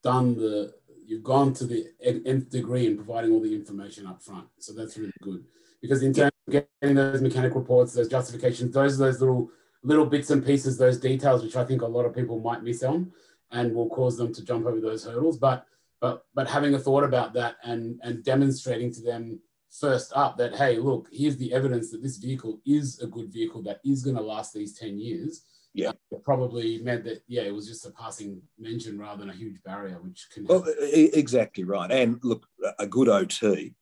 done 0.04 0.36
the 0.36 0.74
you've 1.06 1.24
gone 1.24 1.54
to 1.54 1.66
the 1.66 1.88
nth 2.02 2.50
degree 2.50 2.86
in 2.86 2.96
providing 2.96 3.32
all 3.32 3.42
the 3.42 3.54
information 3.54 4.08
up 4.08 4.22
front. 4.22 4.48
So 4.60 4.74
that's 4.74 4.98
really 4.98 5.12
good 5.22 5.44
because 5.82 6.04
in 6.04 6.14
terms 6.14 6.32
of 6.48 6.54
getting 6.54 6.96
those 6.96 7.22
mechanic 7.22 7.56
reports, 7.56 7.94
those 7.94 8.08
justifications, 8.08 8.74
those 8.74 8.96
are 8.96 9.06
those 9.06 9.20
little 9.20 9.50
little 9.84 10.06
bits 10.06 10.30
and 10.30 10.46
pieces, 10.46 10.78
those 10.78 11.00
details, 11.00 11.44
which 11.44 11.56
I 11.56 11.66
think 11.66 11.82
a 11.82 11.88
lot 11.88 12.06
of 12.06 12.16
people 12.16 12.40
might 12.40 12.64
miss 12.64 12.84
on, 12.84 13.12
and 13.52 13.74
will 13.74 13.90
cause 13.90 14.18
them 14.18 14.34
to 14.34 14.46
jump 14.46 14.66
over 14.66 14.80
those 14.80 15.06
hurdles. 15.06 15.38
But 15.38 15.66
but 16.02 16.26
but 16.34 16.50
having 16.50 16.74
a 16.74 16.80
thought 16.80 17.04
about 17.04 17.34
that 17.34 17.56
and 17.64 18.00
and 18.04 18.24
demonstrating 18.24 18.92
to 18.94 19.02
them 19.02 19.40
first 19.80 20.12
up 20.16 20.38
that 20.38 20.56
hey, 20.56 20.78
look, 20.78 21.08
here's 21.12 21.38
the 21.38 21.54
evidence 21.54 21.92
that 21.92 22.04
this 22.04 22.18
vehicle 22.18 22.60
is 22.66 23.00
a 23.00 23.08
good 23.08 23.32
vehicle 23.32 23.62
that 23.64 23.80
is 23.86 24.04
going 24.04 24.18
to 24.18 24.22
last 24.22 24.54
these 24.54 24.78
ten 24.78 25.00
years 25.00 25.46
yeah, 25.74 25.92
it 26.12 26.24
probably 26.24 26.80
meant 26.80 27.06
that 27.06 27.24
yeah, 27.28 27.44
it 27.44 27.54
was 27.54 27.68
just 27.68 27.86
a 27.86 27.92
passing 27.92 28.42
mention 28.60 29.00
rather 29.00 29.20
than 29.22 29.30
a 29.30 29.38
huge 29.38 29.64
barrier, 29.64 30.00
which 30.02 30.28
can. 30.34 30.46
Well, 30.46 30.66
exactly 30.78 31.64
right. 31.64 31.90
And 31.90 32.20
look, 32.24 32.46
a 32.78 32.86
good 32.86 33.08
OT 33.08 33.74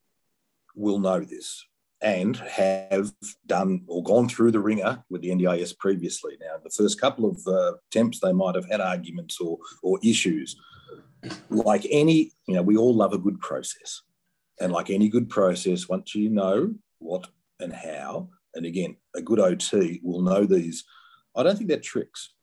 will 0.76 1.00
know 1.00 1.22
this 1.22 1.66
and 2.02 2.38
have 2.38 3.12
done 3.48 3.82
or 3.88 4.04
gone 4.04 4.30
through 4.30 4.52
the 4.52 4.60
ringer 4.60 5.04
with 5.10 5.22
the 5.22 5.30
NDIS 5.30 5.78
previously. 5.78 6.38
Now, 6.40 6.58
the 6.64 6.70
first 6.70 7.02
couple 7.02 7.28
of 7.28 7.42
uh, 7.48 7.74
attempts, 7.88 8.20
they 8.20 8.34
might 8.34 8.56
have 8.56 8.70
had 8.70 8.82
arguments 8.82 9.40
or 9.42 9.58
or 9.82 10.00
issues. 10.04 10.56
Like 11.50 11.86
any, 11.90 12.32
you 12.48 12.56
know, 12.56 12.62
we 12.62 12.78
all 12.78 12.96
love 12.96 13.14
a 13.14 13.18
good 13.18 13.40
process, 13.40 14.02
and 14.60 14.72
like 14.72 14.90
any 14.90 15.10
good 15.10 15.30
process, 15.30 15.90
once 15.90 16.16
you 16.16 16.30
know 16.30 16.74
what 17.00 17.28
and 17.60 17.74
how, 17.74 18.30
and 18.56 18.66
again, 18.66 18.96
a 19.16 19.22
good 19.22 19.40
OT 19.40 20.00
will 20.04 20.22
know 20.22 20.46
these 20.46 20.86
I 21.36 21.44
don't 21.44 21.56
think 21.56 21.70
they're 21.70 21.80
tricks. 21.80 22.34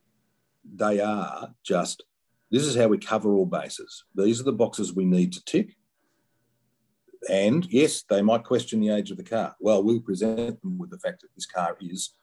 They 0.75 1.01
are 1.01 1.53
just 1.65 2.03
this 2.51 2.65
is 2.65 2.77
how 2.77 2.87
we 2.87 2.99
cover 2.99 3.35
all 3.35 3.47
bases. 3.47 4.05
These 4.15 4.41
are 4.41 4.45
the 4.45 4.53
boxes 4.53 4.95
we 4.95 5.05
need 5.05 5.33
to 5.33 5.45
tick. 5.45 5.75
And 7.29 7.67
yes, 7.73 8.05
they 8.09 8.23
might 8.23 8.45
question 8.45 8.81
the 8.81 8.91
age 8.91 9.11
of 9.11 9.17
the 9.17 9.25
car. 9.25 9.57
Well, 9.59 9.83
we'll 9.83 10.01
present 10.01 10.61
them 10.63 10.79
with 10.79 10.91
the 10.91 10.99
fact 10.99 11.23
that 11.23 11.29
this 11.35 11.47
car 11.47 11.77
is 11.81 12.15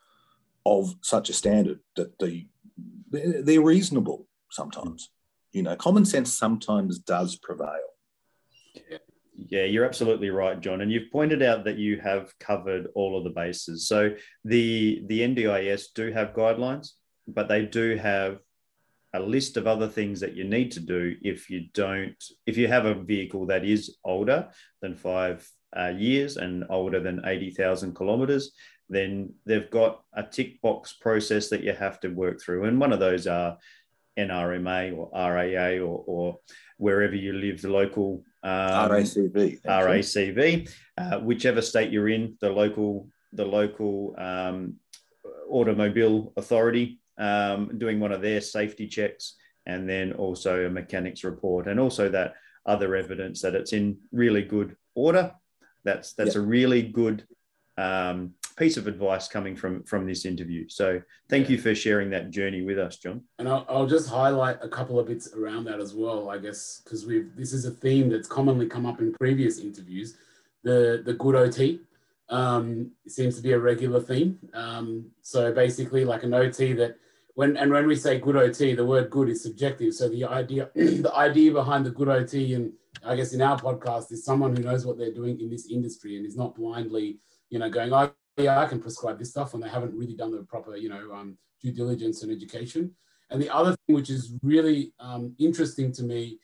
of 0.66 0.96
such 1.02 1.30
a 1.30 1.34
standard 1.34 1.80
that 1.98 2.18
the 2.20 2.48
they're 3.12 3.62
reasonable 3.62 4.28
sometimes. 4.50 5.12
You 5.54 5.63
know, 5.63 5.76
common 5.76 6.06
sense 6.06 6.38
sometimes 6.38 7.00
does 7.00 7.38
prevail. 7.38 7.88
Yeah. 9.48 9.63
You're 9.63 9.86
absolutely 9.86 10.30
right, 10.30 10.60
John. 10.60 10.82
And 10.82 10.92
you've 10.92 11.12
pointed 11.12 11.42
out 11.42 11.63
that 11.66 11.78
you 11.78 12.00
have 12.02 12.32
covered 12.39 12.88
all 12.96 13.18
of 13.18 13.24
the 13.24 13.30
bases. 13.30 13.88
So 13.88 14.12
the 14.44 15.04
the 15.08 15.22
NDIS 15.22 15.94
do 15.96 16.12
have 16.12 16.34
guidelines, 16.34 16.92
but 17.28 17.48
they 17.48 17.66
do 17.66 17.96
have 17.98 18.39
a 19.13 19.20
list 19.20 19.58
of 19.58 19.68
other 19.68 19.88
things 19.88 20.20
that 20.20 20.36
you 20.36 20.44
need 20.44 20.72
to 20.72 20.80
do 20.80 21.16
if 21.22 21.50
you 21.50 21.68
don't 21.74 22.24
if 22.48 22.58
you 22.58 22.68
have 22.68 22.86
a 22.86 22.96
vehicle 22.96 23.46
that 23.46 23.63
is 23.63 23.98
older 24.04 24.50
than 24.82 24.96
five 24.96 25.48
uh, 25.78 25.89
years 25.89 26.38
and 26.38 26.63
older 26.70 27.00
than 27.00 27.22
80,000 27.26 27.94
kilometers, 27.96 28.52
then 28.89 29.34
they've 29.46 29.70
got 29.70 30.04
a 30.13 30.24
tick 30.24 30.62
box 30.62 30.94
process 30.94 31.50
that 31.50 31.63
you 31.63 31.74
have 31.74 32.00
to 32.02 32.10
work 32.10 32.42
through. 32.42 32.66
And 32.66 32.80
one 32.80 32.94
of 32.94 33.00
those 33.00 33.28
are 33.28 33.58
NRMA 34.17 34.95
or 34.95 35.10
RAA 35.13 35.84
or, 35.84 36.04
or 36.06 36.39
wherever 36.78 37.15
you 37.15 37.34
live, 37.34 37.62
the 37.62 37.69
local 37.69 38.23
um, 38.43 38.89
RACV. 38.91 39.62
RACV, 39.63 40.69
uh, 40.97 41.19
whichever 41.19 41.62
state 41.62 41.91
you're 41.91 42.10
in, 42.10 42.38
the 42.41 42.49
local 42.49 43.08
the 43.32 43.45
local 43.45 44.15
um, 44.17 44.76
automobile 45.49 46.34
authority 46.38 46.99
um, 47.17 47.71
doing 47.78 47.99
one 47.99 48.12
of 48.12 48.21
their 48.21 48.41
safety 48.41 48.88
checks, 48.88 49.36
and 49.65 49.89
then 49.89 50.13
also 50.13 50.65
a 50.65 50.69
mechanic's 50.69 51.23
report, 51.23 51.67
and 51.67 51.80
also 51.80 52.10
that 52.10 52.36
other 52.65 52.95
evidence 52.95 53.41
that 53.41 53.56
it's 53.56 53.73
in 53.73 53.97
really 54.12 54.43
good 54.43 54.76
order. 54.95 55.34
That's 55.84 56.13
that's 56.13 56.36
yep. 56.36 56.43
a 56.43 56.47
really 56.47 56.84
good 56.84 57.26
um, 57.78 58.34
piece 58.56 58.78
of 58.78 58.88
advice 58.88 59.28
coming 59.28 59.56
from 59.56 59.84
from 59.84 60.06
this 60.06 60.26
interview. 60.26 60.68
So 60.70 61.02
thank 61.30 61.50
you 61.50 61.58
for 61.58 61.74
sharing 61.76 62.10
that 62.12 62.32
journey 62.32 62.62
with 62.62 62.80
us, 62.80 62.98
John. 62.98 63.22
And 63.39 63.48
I'll, 63.48 63.66
I'll 63.70 63.88
just 63.88 64.10
highlight 64.10 64.58
a 64.62 64.70
couple 64.70 65.00
of 65.00 65.08
bits 65.08 65.34
around 65.34 65.66
that 65.66 65.80
as 65.80 65.94
well. 65.94 66.30
I 66.30 66.38
guess 66.38 66.82
because 66.84 67.06
we've 67.06 67.36
this 67.36 67.54
is 67.54 67.66
a 67.66 67.72
theme 67.72 68.10
that's 68.10 68.28
commonly 68.28 68.68
come 68.68 68.86
up 68.86 69.00
in 69.00 69.13
previous 69.13 69.60
interviews. 69.60 70.18
The 70.63 71.02
the 71.06 71.13
good 71.13 71.36
OT 71.36 71.80
um, 72.30 72.92
seems 73.08 73.36
to 73.36 73.42
be 73.42 73.52
a 73.52 73.60
regular 73.60 74.02
theme. 74.02 74.39
Um, 74.54 75.12
so 75.22 75.54
basically, 75.54 76.06
like 76.06 76.24
an 76.24 76.34
OT 76.34 76.74
that 76.74 76.98
when 77.36 77.58
and 77.58 77.72
when 77.72 77.88
we 77.88 77.96
say 77.96 78.20
good 78.20 78.36
OT, 78.36 78.74
the 78.74 78.86
word 78.86 79.10
good 79.10 79.30
is 79.30 79.44
subjective. 79.44 79.94
So 79.94 80.10
the 80.10 80.26
idea 80.26 80.70
the 80.76 81.12
idea 81.16 81.52
behind 81.52 81.86
the 81.86 81.92
good 81.92 82.10
OT 82.10 82.54
and 82.54 82.74
I 83.06 83.16
guess 83.16 83.34
in 83.34 83.42
our 83.42 83.60
podcast 83.60 84.12
is 84.12 84.24
someone 84.24 84.56
who 84.56 84.63
knows 84.63 84.86
what 84.86 84.98
they're 84.98 85.13
doing 85.13 85.39
in 85.39 85.50
this 85.50 85.70
industry 85.70 86.18
and 86.18 86.26
is 86.26 86.38
not 86.38 86.56
blindly, 86.56 87.20
you 87.50 87.60
know, 87.60 87.70
going, 87.70 87.92
oh, 87.94 88.12
yeah, 88.38 88.60
I 88.60 88.65
can 88.65 88.82
prescribe 88.82 89.19
this 89.19 89.30
stuff 89.30 89.54
when 89.54 89.62
they 89.62 89.69
haven't 89.69 89.96
really 89.96 90.15
done 90.15 90.32
the 90.32 90.43
proper, 90.43 90.76
you 90.76 90.89
know, 90.89 91.13
um, 91.13 91.38
due 91.62 91.72
diligence 91.72 92.24
and 92.24 92.32
education. 92.32 92.91
And 93.30 93.41
the 93.41 93.54
other 93.54 93.76
thing 93.86 93.96
which 93.96 94.10
is 94.10 94.34
really 94.41 94.93
um, 95.00 95.36
interesting 95.39 95.91
to 95.93 96.04
me 96.04 96.39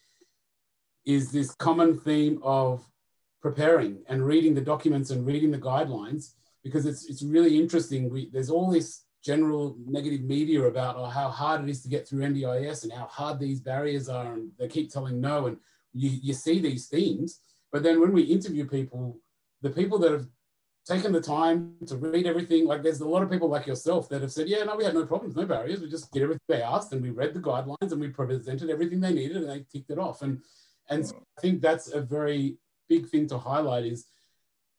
is 1.05 1.31
this 1.31 1.55
common 1.55 1.99
theme 1.99 2.39
of 2.43 2.83
preparing 3.41 4.03
and 4.07 4.25
reading 4.25 4.53
the 4.53 4.61
documents 4.61 5.11
and 5.11 5.25
reading 5.25 5.51
the 5.51 5.57
guidelines 5.57 6.33
because 6.63 6.85
it's 6.85 7.09
it's 7.09 7.23
really 7.23 7.57
interesting. 7.59 8.09
We, 8.09 8.29
there's 8.31 8.49
all 8.49 8.69
this 8.69 9.05
general 9.23 9.77
negative 9.85 10.21
media 10.21 10.63
about 10.63 10.95
oh, 10.97 11.05
how 11.05 11.29
hard 11.29 11.63
it 11.63 11.69
is 11.69 11.81
to 11.83 11.89
get 11.89 12.07
through 12.07 12.21
NDIS 12.21 12.83
and 12.83 12.91
how 12.91 13.05
hard 13.05 13.39
these 13.39 13.59
barriers 13.59 14.09
are, 14.09 14.33
and 14.33 14.51
they 14.57 14.67
keep 14.67 14.91
telling 14.91 15.19
no. 15.19 15.47
And 15.47 15.57
you, 15.93 16.09
you 16.21 16.33
see 16.33 16.59
these 16.59 16.87
themes, 16.87 17.41
but 17.71 17.83
then 17.83 17.99
when 17.99 18.11
we 18.11 18.23
interview 18.23 18.67
people, 18.67 19.19
the 19.61 19.69
people 19.69 19.97
that 19.99 20.11
have 20.11 20.27
taken 20.89 21.11
the 21.11 21.21
time 21.21 21.75
to 21.85 21.97
read 21.97 22.25
everything. 22.25 22.65
Like 22.65 22.81
there's 22.81 22.99
a 23.01 23.07
lot 23.07 23.21
of 23.21 23.29
people 23.29 23.47
like 23.47 23.67
yourself 23.67 24.09
that 24.09 24.21
have 24.21 24.31
said, 24.31 24.47
yeah, 24.47 24.63
no, 24.63 24.75
we 24.75 24.83
had 24.83 24.95
no 24.95 25.05
problems, 25.05 25.35
no 25.35 25.45
barriers. 25.45 25.81
We 25.81 25.89
just 25.89 26.11
did 26.11 26.23
everything 26.23 26.41
they 26.47 26.61
asked 26.61 26.91
and 26.91 27.01
we 27.01 27.11
read 27.11 27.33
the 27.33 27.39
guidelines 27.39 27.91
and 27.91 28.01
we 28.01 28.09
presented 28.09 28.69
everything 28.69 28.99
they 28.99 29.13
needed 29.13 29.37
and 29.37 29.49
they 29.49 29.65
ticked 29.71 29.91
it 29.91 29.99
off. 29.99 30.21
And 30.23 30.41
and 30.89 31.07
so 31.07 31.15
I 31.37 31.41
think 31.41 31.61
that's 31.61 31.93
a 31.93 32.01
very 32.01 32.57
big 32.87 33.07
thing 33.09 33.27
to 33.27 33.37
highlight 33.37 33.85
is 33.85 34.07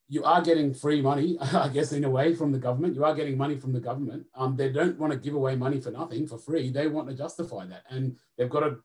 you 0.08 0.24
are 0.24 0.42
getting 0.42 0.74
free 0.74 1.00
money, 1.00 1.38
I 1.52 1.68
guess, 1.68 1.92
in 1.92 2.02
a 2.02 2.10
way 2.10 2.34
from 2.34 2.50
the 2.50 2.58
government. 2.58 2.96
You 2.96 3.04
are 3.04 3.14
getting 3.14 3.38
money 3.38 3.56
from 3.56 3.72
the 3.72 3.80
government. 3.80 4.26
Um, 4.34 4.56
they 4.56 4.70
don't 4.70 4.98
want 4.98 5.12
to 5.12 5.18
give 5.18 5.34
away 5.34 5.54
money 5.54 5.80
for 5.80 5.92
nothing, 5.92 6.26
for 6.26 6.38
free. 6.38 6.70
They 6.70 6.88
want 6.88 7.08
to 7.08 7.14
justify 7.14 7.66
that. 7.66 7.84
And 7.88 8.16
they've 8.36 8.50
got 8.50 8.64
a 8.64 8.78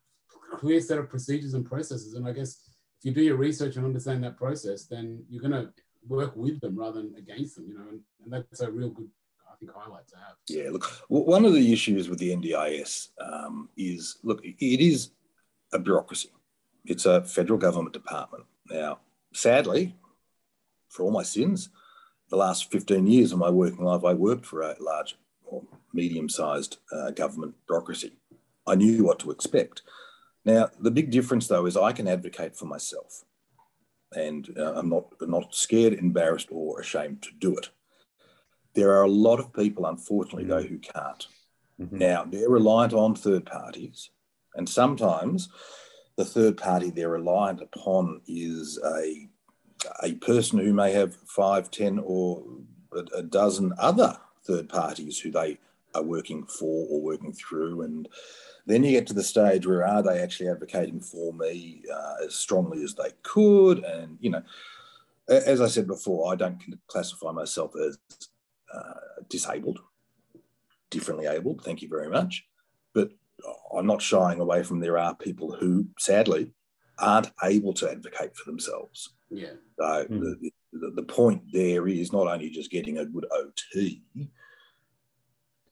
clear 0.57 0.79
set 0.79 0.99
of 0.99 1.09
procedures 1.09 1.55
and 1.55 1.65
processes. 1.65 2.13
And 2.13 2.27
I 2.27 2.31
guess 2.31 2.69
if 2.99 3.05
you 3.05 3.11
do 3.11 3.23
your 3.23 3.37
research 3.37 3.75
and 3.75 3.85
understand 3.85 4.23
that 4.23 4.37
process, 4.37 4.85
then 4.85 5.25
you're 5.27 5.41
going 5.41 5.59
to 5.65 5.73
work 6.07 6.35
with 6.35 6.59
them 6.61 6.77
rather 6.77 7.01
than 7.01 7.15
against 7.15 7.55
them, 7.55 7.65
you 7.67 7.75
know, 7.75 7.85
and, 7.89 7.99
and 8.23 8.33
that's 8.33 8.61
a 8.61 8.71
real 8.71 8.89
good, 8.89 9.09
I 9.51 9.55
think, 9.57 9.71
highlight 9.73 10.07
to 10.09 10.15
have. 10.17 10.35
Yeah, 10.47 10.69
look, 10.71 10.85
one 11.07 11.45
of 11.45 11.53
the 11.53 11.73
issues 11.73 12.09
with 12.09 12.19
the 12.19 12.35
NDIS 12.35 13.09
um, 13.19 13.69
is, 13.77 14.17
look, 14.23 14.43
it 14.43 14.81
is 14.81 15.11
a 15.73 15.79
bureaucracy. 15.79 16.29
It's 16.85 17.05
a 17.05 17.23
federal 17.23 17.59
government 17.59 17.93
department. 17.93 18.45
Now, 18.69 18.99
sadly, 19.33 19.95
for 20.89 21.03
all 21.03 21.11
my 21.11 21.23
sins, 21.23 21.69
the 22.29 22.37
last 22.37 22.71
15 22.71 23.05
years 23.07 23.31
of 23.31 23.39
my 23.39 23.49
working 23.49 23.83
life, 23.83 24.03
I 24.03 24.13
worked 24.13 24.45
for 24.45 24.61
a 24.61 24.75
large 24.79 25.17
or 25.45 25.63
medium-sized 25.93 26.77
uh, 26.91 27.11
government 27.11 27.55
bureaucracy. 27.67 28.13
I 28.67 28.75
knew 28.75 29.03
what 29.03 29.19
to 29.19 29.31
expect. 29.31 29.83
Now, 30.43 30.69
the 30.79 30.91
big 30.91 31.11
difference, 31.11 31.47
though, 31.47 31.65
is 31.65 31.77
I 31.77 31.91
can 31.91 32.07
advocate 32.07 32.55
for 32.55 32.65
myself 32.65 33.23
and 34.15 34.49
uh, 34.57 34.73
I'm 34.75 34.89
not 34.89 35.05
not 35.21 35.53
scared, 35.53 35.93
embarrassed, 35.93 36.47
or 36.51 36.79
ashamed 36.79 37.21
to 37.23 37.29
do 37.39 37.55
it. 37.57 37.69
There 38.73 38.91
are 38.93 39.03
a 39.03 39.09
lot 39.09 39.39
of 39.39 39.53
people, 39.53 39.85
unfortunately, 39.85 40.45
though, 40.45 40.63
who 40.63 40.79
can't. 40.79 41.27
Mm-hmm. 41.79 41.97
Now 41.97 42.25
they're 42.25 42.49
reliant 42.49 42.93
on 42.93 43.15
third 43.15 43.45
parties, 43.45 44.09
and 44.55 44.67
sometimes 44.67 45.49
the 46.17 46.25
third 46.25 46.57
party 46.57 46.89
they're 46.89 47.09
reliant 47.09 47.61
upon 47.61 48.21
is 48.27 48.79
a 48.83 49.29
a 50.03 50.13
person 50.15 50.59
who 50.59 50.73
may 50.73 50.91
have 50.93 51.15
five, 51.27 51.69
ten, 51.69 51.99
or 51.99 52.43
a, 52.93 53.17
a 53.17 53.23
dozen 53.23 53.73
other 53.77 54.17
third 54.45 54.69
parties 54.69 55.19
who 55.19 55.31
they 55.31 55.57
are 55.93 56.03
working 56.03 56.45
for 56.45 56.87
or 56.89 57.01
working 57.01 57.33
through, 57.33 57.81
and 57.81 58.07
then 58.65 58.83
you 58.83 58.91
get 58.91 59.07
to 59.07 59.13
the 59.13 59.23
stage 59.23 59.67
where 59.67 59.85
are 59.85 60.01
they 60.01 60.19
actually 60.19 60.49
advocating 60.49 60.99
for 60.99 61.33
me 61.33 61.83
uh, 61.93 62.25
as 62.25 62.35
strongly 62.35 62.83
as 62.83 62.95
they 62.95 63.11
could? 63.21 63.79
And, 63.83 64.17
you 64.19 64.31
know, 64.31 64.41
as 65.27 65.61
I 65.61 65.67
said 65.67 65.87
before, 65.87 66.31
I 66.31 66.35
don't 66.35 66.59
classify 66.87 67.31
myself 67.31 67.73
as 67.75 67.97
uh, 68.73 68.93
disabled, 69.29 69.79
differently 70.89 71.27
abled. 71.27 71.63
Thank 71.63 71.81
you 71.81 71.89
very 71.89 72.09
much. 72.09 72.45
But 72.93 73.11
I'm 73.75 73.87
not 73.87 74.01
shying 74.01 74.39
away 74.39 74.63
from 74.63 74.79
there 74.79 74.97
are 74.97 75.15
people 75.15 75.55
who, 75.55 75.87
sadly, 75.99 76.51
aren't 76.97 77.31
able 77.43 77.73
to 77.73 77.89
advocate 77.89 78.35
for 78.35 78.49
themselves. 78.49 79.13
Yeah. 79.29 79.53
So 79.77 80.05
mm. 80.05 80.19
the, 80.19 80.51
the, 80.73 80.91
the 80.95 81.03
point 81.03 81.43
there 81.51 81.87
is 81.87 82.13
not 82.13 82.27
only 82.27 82.49
just 82.49 82.71
getting 82.71 82.97
a 82.97 83.05
good 83.05 83.25
OT, 83.31 84.01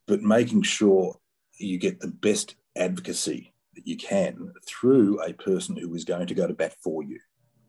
but 0.05 0.21
making 0.21 0.63
sure 0.63 1.17
you 1.57 1.77
get 1.77 1.99
the 1.99 2.07
best 2.07 2.55
advocacy 2.75 3.53
that 3.75 3.87
you 3.87 3.97
can 3.97 4.53
through 4.65 5.21
a 5.21 5.33
person 5.33 5.75
who 5.75 5.93
is 5.95 6.05
going 6.05 6.27
to 6.27 6.35
go 6.35 6.47
to 6.47 6.53
bat 6.53 6.75
for 6.83 7.03
you. 7.03 7.19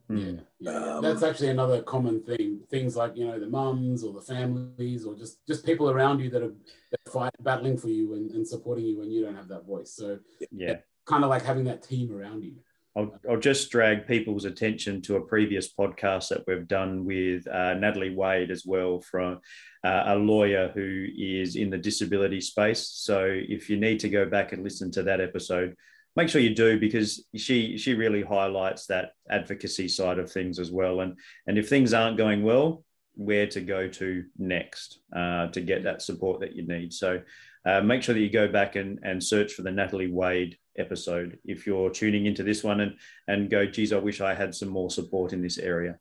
Yeah, 0.09 0.33
yeah. 0.61 0.97
Um, 0.97 1.03
that's 1.03 1.23
actually 1.23 1.49
another 1.49 1.83
common 1.83 2.23
thing. 2.23 2.61
Things 2.71 2.95
like 2.95 3.17
you 3.17 3.27
know 3.27 3.41
the 3.41 3.49
mums 3.49 4.05
or 4.05 4.13
the 4.13 4.21
families 4.21 5.07
or 5.07 5.15
just 5.15 5.39
just 5.47 5.65
people 5.65 5.91
around 5.91 6.21
you 6.21 6.29
that 6.31 6.43
are, 6.43 6.53
that 6.91 7.13
fight, 7.13 7.33
battling 7.41 7.79
for 7.79 7.89
you 7.89 8.15
and, 8.15 8.31
and 8.33 8.47
supporting 8.47 8.85
you 8.85 8.99
when 8.99 9.11
you 9.11 9.25
don't 9.25 9.37
have 9.37 9.49
that 9.49 9.65
voice. 9.65 9.95
So 9.95 10.19
yeah, 10.53 10.77
kind 11.07 11.25
of 11.25 11.31
like 11.31 11.43
having 11.43 11.65
that 11.65 11.83
team 11.83 12.15
around 12.15 12.45
you. 12.45 12.57
I'll, 12.97 13.19
I'll, 13.29 13.41
just 13.41 13.71
drag 13.71 14.07
people's 14.07 14.45
attention 14.45 15.03
to 15.03 15.17
a 15.17 15.21
previous 15.21 15.73
podcast 15.73 16.29
that 16.29 16.45
we've 16.47 16.69
done 16.69 17.05
with 17.05 17.47
uh, 17.49 17.75
Natalie 17.75 18.15
Wade 18.15 18.51
as 18.51 18.65
well, 18.65 19.01
from 19.01 19.41
uh, 19.85 20.05
a 20.07 20.17
lawyer 20.17 20.71
who 20.75 21.07
is 21.17 21.57
in 21.57 21.71
the 21.71 21.79
disability 21.79 22.41
space. 22.41 22.89
So 22.95 23.27
if 23.27 23.69
you 23.69 23.79
need 23.79 23.99
to 24.01 24.09
go 24.09 24.27
back 24.27 24.53
and 24.53 24.63
listen 24.63 24.93
to 24.93 25.03
that 25.05 25.21
episode, 25.21 25.75
make 26.15 26.29
sure 26.29 26.41
you 26.41 26.55
do 26.55 26.79
because 26.79 27.27
she 27.35 27.77
she 27.79 27.95
really 27.95 28.23
highlights 28.23 28.87
that 28.87 29.13
advocacy 29.29 29.89
side 29.89 30.19
of 30.19 30.31
things 30.31 30.59
as 30.61 30.71
well. 30.71 31.01
And 31.01 31.19
and 31.47 31.59
if 31.59 31.69
things 31.69 31.95
aren't 31.95 32.17
going 32.17 32.45
well, 32.45 32.85
where 33.17 33.47
to 33.49 33.61
go 33.61 33.89
to 33.89 34.25
next 34.39 35.01
uh, 35.15 35.49
to 35.49 35.61
get 35.61 35.85
that 35.85 36.03
support 36.03 36.41
that 36.41 36.55
you 36.55 36.67
need. 36.67 36.93
So 36.93 37.23
uh, 37.67 37.81
make 37.81 38.03
sure 38.03 38.15
that 38.15 38.21
you 38.21 38.31
go 38.31 38.49
back 38.49 38.77
and, 38.77 38.99
and 39.03 39.23
search 39.23 39.55
for 39.55 39.63
the 39.63 39.71
Natalie 39.71 40.13
Wade 40.13 40.59
episode 40.77 41.39
if 41.45 41.67
you're 41.67 41.91
tuning 41.91 42.27
into 42.27 42.43
this 42.43 42.65
one 42.65 42.81
and, 42.81 42.97
and 43.29 43.51
go, 43.51 43.67
geez, 43.67 43.93
I 43.93 43.99
wish 43.99 44.21
I 44.21 44.35
had 44.35 44.55
some 44.55 44.69
more 44.69 44.91
support 44.91 45.33
in 45.33 45.43
this 45.43 45.59
area. 45.59 45.99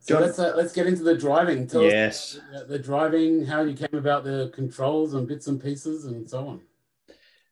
So 0.00 0.18
let's 0.18 0.36
uh, 0.40 0.54
let's 0.56 0.72
get 0.72 0.88
into 0.88 1.04
the 1.04 1.16
driving. 1.16 1.68
Tell 1.68 1.84
yes, 1.84 2.40
the, 2.52 2.64
the, 2.64 2.78
driving, 2.78 3.46
how 3.46 3.62
you 3.62 3.74
came 3.74 3.96
about 3.96 4.24
the 4.24 4.50
controls 4.52 5.14
and 5.14 5.28
bits 5.28 5.46
and 5.46 5.62
pieces 5.62 6.06
and 6.06 6.28
so 6.28 6.48
on. 6.48 6.60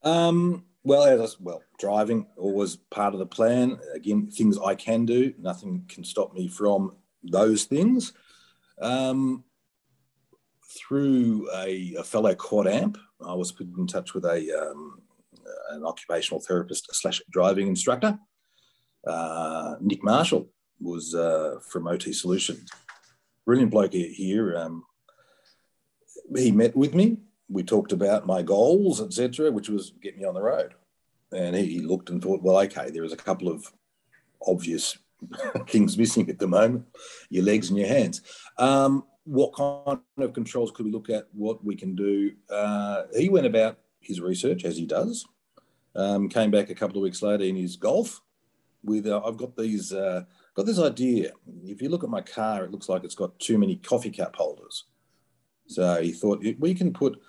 Um, 0.02 0.64
well, 0.82 1.04
as 1.04 1.38
well, 1.38 1.62
driving 1.78 2.26
always 2.36 2.74
part 2.74 3.14
of 3.14 3.20
the 3.20 3.26
plan. 3.26 3.78
Again, 3.94 4.30
things 4.32 4.58
I 4.58 4.74
can 4.74 5.06
do, 5.06 5.32
nothing 5.38 5.84
can 5.88 6.02
stop 6.02 6.34
me 6.34 6.48
from 6.48 6.96
those 7.22 7.64
things. 7.64 8.14
Um, 8.80 9.44
through 10.76 11.48
a, 11.54 11.94
a, 11.98 12.04
fellow 12.04 12.34
quad 12.34 12.66
amp, 12.66 12.96
I 13.24 13.34
was 13.34 13.52
put 13.52 13.66
in 13.76 13.86
touch 13.86 14.14
with 14.14 14.24
a 14.24 14.70
um, 14.70 14.99
an 15.70 15.84
occupational 15.84 16.40
therapist 16.40 16.88
slash 16.92 17.20
driving 17.30 17.68
instructor, 17.68 18.18
uh, 19.06 19.76
Nick 19.80 20.02
Marshall, 20.02 20.48
was 20.80 21.14
uh, 21.14 21.56
from 21.68 21.86
OT 21.86 22.12
Solutions. 22.12 22.70
Brilliant 23.44 23.70
bloke 23.70 23.92
here. 23.92 24.56
Um, 24.56 24.84
he 26.36 26.52
met 26.52 26.76
with 26.76 26.94
me. 26.94 27.18
We 27.48 27.62
talked 27.62 27.92
about 27.92 28.26
my 28.26 28.42
goals, 28.42 29.00
etc., 29.00 29.50
which 29.50 29.68
was 29.68 29.92
get 30.02 30.16
me 30.16 30.24
on 30.24 30.34
the 30.34 30.42
road. 30.42 30.74
And 31.32 31.54
he, 31.54 31.80
looked 31.80 32.10
and 32.10 32.22
thought, 32.22 32.42
well, 32.42 32.58
okay, 32.60 32.90
there 32.90 33.04
is 33.04 33.12
a 33.12 33.16
couple 33.16 33.48
of 33.48 33.64
obvious 34.46 34.98
things 35.68 35.96
missing 35.96 36.28
at 36.28 36.38
the 36.38 36.48
moment 36.48 36.86
your 37.28 37.44
legs 37.44 37.68
and 37.68 37.78
your 37.78 37.88
hands. 37.88 38.22
Um, 38.58 39.04
what 39.24 39.54
kind 39.54 40.00
of 40.18 40.32
controls 40.32 40.72
could 40.72 40.86
we 40.86 40.92
look 40.92 41.10
at? 41.10 41.28
What 41.32 41.64
we 41.64 41.76
can 41.76 41.94
do? 41.94 42.32
Uh, 42.50 43.04
he 43.16 43.28
went 43.28 43.46
about 43.46 43.78
his 44.00 44.20
research 44.20 44.64
as 44.64 44.76
he 44.76 44.86
does. 44.86 45.24
Um, 45.96 46.28
came 46.28 46.50
back 46.50 46.70
a 46.70 46.74
couple 46.74 46.96
of 46.96 47.02
weeks 47.02 47.20
later 47.20 47.44
in 47.44 47.56
his 47.56 47.76
golf 47.76 48.20
with 48.84 49.06
uh, 49.06 49.20
I've 49.24 49.36
got 49.36 49.56
these 49.56 49.92
uh, 49.92 50.24
got 50.54 50.66
this 50.66 50.78
idea. 50.78 51.32
If 51.64 51.82
you 51.82 51.88
look 51.88 52.04
at 52.04 52.10
my 52.10 52.22
car, 52.22 52.64
it 52.64 52.70
looks 52.70 52.88
like 52.88 53.04
it's 53.04 53.14
got 53.14 53.38
too 53.38 53.58
many 53.58 53.76
coffee 53.76 54.10
cup 54.10 54.36
holders. 54.36 54.84
So 55.66 56.02
he 56.02 56.12
thought 56.12 56.44
we 56.58 56.74
can 56.74 56.92
put 56.92 57.20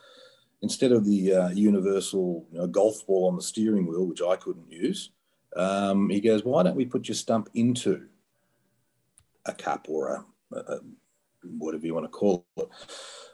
instead 0.62 0.92
of 0.92 1.06
the 1.06 1.34
uh, 1.34 1.50
universal 1.50 2.46
you 2.52 2.60
know, 2.60 2.68
golf 2.68 3.06
ball 3.06 3.28
on 3.28 3.36
the 3.36 3.42
steering 3.42 3.88
wheel, 3.88 4.06
which 4.06 4.22
I 4.22 4.36
couldn't 4.36 4.72
use. 4.72 5.12
Um, 5.56 6.10
he 6.10 6.22
goes, 6.22 6.46
why 6.46 6.64
don't 6.64 6.76
we 6.76 6.86
put 6.86 7.08
your 7.08 7.16
stump 7.16 7.50
into 7.54 8.08
a 9.46 9.54
cup 9.54 9.88
or 9.90 10.26
a, 10.52 10.56
a 10.56 10.80
whatever 11.44 11.86
you 11.86 11.94
want 11.94 12.06
to 12.06 12.10
call 12.10 12.46
it, 12.58 12.70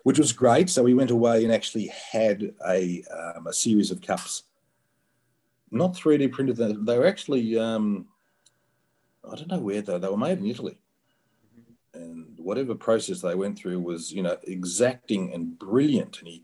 which 0.04 0.18
was 0.18 0.32
great. 0.32 0.70
So 0.70 0.84
we 0.84 0.94
went 0.94 1.12
away 1.12 1.44
and 1.44 1.54
actually 1.54 1.92
had 2.12 2.54
a, 2.68 3.04
um, 3.14 3.48
a 3.48 3.54
series 3.54 3.92
of 3.92 4.02
cups, 4.02 4.44
not 5.72 5.94
3D 5.94 6.32
printed. 6.32 6.58
They 6.58 6.98
were 6.98 7.08
actually, 7.08 7.58
um, 7.58 8.08
I 9.30 9.36
don't 9.36 9.50
know 9.50 9.60
where 9.60 9.82
though, 9.82 10.00
they 10.00 10.10
were 10.10 10.18
made 10.18 10.40
in 10.40 10.48
Italy. 10.48 10.78
And 11.94 12.38
whatever 12.38 12.76
process 12.76 13.22
they 13.22 13.36
went 13.36 13.58
through 13.58 13.80
was, 13.80 14.12
you 14.12 14.22
know, 14.22 14.38
exacting 14.44 15.34
and 15.34 15.58
brilliant. 15.58 16.20
And 16.20 16.28
he, 16.28 16.44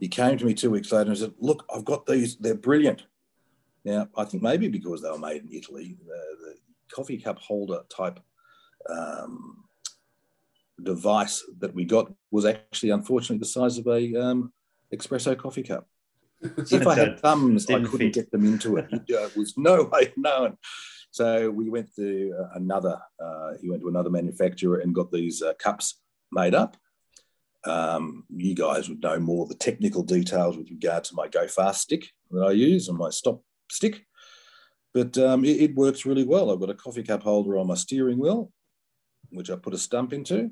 he 0.00 0.08
came 0.08 0.38
to 0.38 0.44
me 0.44 0.54
two 0.54 0.70
weeks 0.70 0.92
later 0.92 1.10
and 1.10 1.18
said, 1.18 1.34
look, 1.38 1.64
I've 1.74 1.84
got 1.84 2.06
these, 2.06 2.36
they're 2.36 2.54
brilliant. 2.54 3.02
Now, 3.84 4.08
I 4.16 4.24
think 4.24 4.42
maybe 4.42 4.68
because 4.68 5.02
they 5.02 5.10
were 5.10 5.18
made 5.18 5.42
in 5.42 5.52
Italy, 5.52 5.96
the, 6.06 6.14
the 6.40 6.54
coffee 6.90 7.18
cup 7.18 7.38
holder 7.38 7.82
type 7.94 8.18
um, 8.88 9.64
device 10.82 11.44
that 11.58 11.74
we 11.74 11.84
got 11.84 12.12
was 12.30 12.44
actually 12.44 12.90
unfortunately 12.90 13.38
the 13.38 13.44
size 13.44 13.78
of 13.78 13.86
a 13.86 14.16
um, 14.16 14.52
espresso 14.92 15.36
coffee 15.36 15.62
cup. 15.62 15.86
If 16.44 16.86
I 16.86 16.94
had 16.94 17.20
thumbs, 17.20 17.68
I 17.70 17.80
couldn't 17.80 17.98
fit. 17.98 18.14
get 18.14 18.30
them 18.30 18.44
into 18.44 18.76
it. 18.76 18.88
There 19.08 19.28
was 19.36 19.54
no 19.58 19.84
way 19.84 20.12
known. 20.16 20.56
So 21.10 21.50
we 21.50 21.70
went 21.70 21.94
to 21.96 22.34
uh, 22.38 22.58
another. 22.58 23.00
Uh, 23.22 23.52
he 23.60 23.70
went 23.70 23.82
to 23.82 23.88
another 23.88 24.10
manufacturer 24.10 24.78
and 24.78 24.94
got 24.94 25.12
these 25.12 25.42
uh, 25.42 25.54
cups 25.54 26.00
made 26.32 26.54
up. 26.54 26.76
Um, 27.64 28.24
you 28.28 28.54
guys 28.54 28.88
would 28.88 29.02
know 29.02 29.18
more 29.18 29.46
the 29.46 29.54
technical 29.54 30.02
details 30.02 30.56
with 30.56 30.70
regard 30.70 31.04
to 31.04 31.14
my 31.14 31.28
Go 31.28 31.46
Fast 31.46 31.82
stick 31.82 32.06
that 32.30 32.42
I 32.42 32.50
use 32.50 32.88
and 32.88 32.98
my 32.98 33.10
stop 33.10 33.42
stick, 33.70 34.04
but 34.92 35.16
um, 35.16 35.44
it, 35.44 35.60
it 35.60 35.74
works 35.74 36.04
really 36.04 36.24
well. 36.24 36.50
I've 36.50 36.60
got 36.60 36.68
a 36.68 36.74
coffee 36.74 37.02
cup 37.02 37.22
holder 37.22 37.56
on 37.56 37.68
my 37.68 37.74
steering 37.74 38.18
wheel, 38.18 38.50
which 39.30 39.50
I 39.50 39.56
put 39.56 39.72
a 39.72 39.78
stump 39.78 40.12
into. 40.12 40.50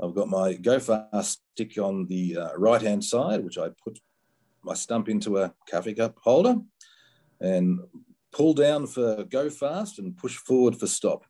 I've 0.00 0.14
got 0.14 0.28
my 0.28 0.52
Go 0.54 0.78
Fast 0.78 1.40
stick 1.54 1.78
on 1.78 2.06
the 2.06 2.36
uh, 2.36 2.52
right 2.56 2.82
hand 2.82 3.02
side, 3.02 3.42
which 3.44 3.58
I 3.58 3.68
put 3.82 3.98
my 4.66 4.74
stump 4.74 5.08
into 5.08 5.38
a 5.38 5.54
coffee 5.70 5.94
cup 5.94 6.16
holder 6.20 6.56
and 7.40 7.80
pull 8.32 8.54
down 8.54 8.86
for 8.86 9.24
Go 9.24 9.48
Fast 9.48 9.98
and 9.98 10.16
push 10.16 10.36
forward 10.36 10.76
for 10.76 10.86
stop. 10.86 11.24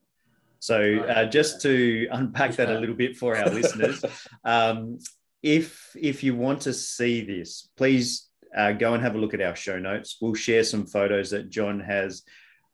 So, 0.59 1.01
uh, 1.01 1.27
just 1.27 1.61
to 1.63 2.09
unpack 2.11 2.57
that 2.57 2.71
a 2.71 2.79
little 2.81 2.95
bit 2.95 3.17
for 3.17 3.37
our 3.37 3.49
listeners, 3.51 4.05
um, 4.45 4.99
if 5.43 5.95
if 6.01 6.25
you 6.25 6.35
want 6.35 6.63
to 6.63 6.73
see 6.73 7.21
this, 7.21 7.69
please 7.77 8.29
uh, 8.57 8.73
go 8.73 8.95
and 8.95 9.03
have 9.03 9.15
a 9.15 9.19
look 9.19 9.35
at 9.35 9.43
our 9.43 9.55
show 9.55 9.79
notes. 9.79 10.17
We'll 10.21 10.35
share 10.35 10.65
some 10.65 10.87
photos 10.87 11.31
that 11.31 11.51
John 11.51 11.79
has 11.81 12.23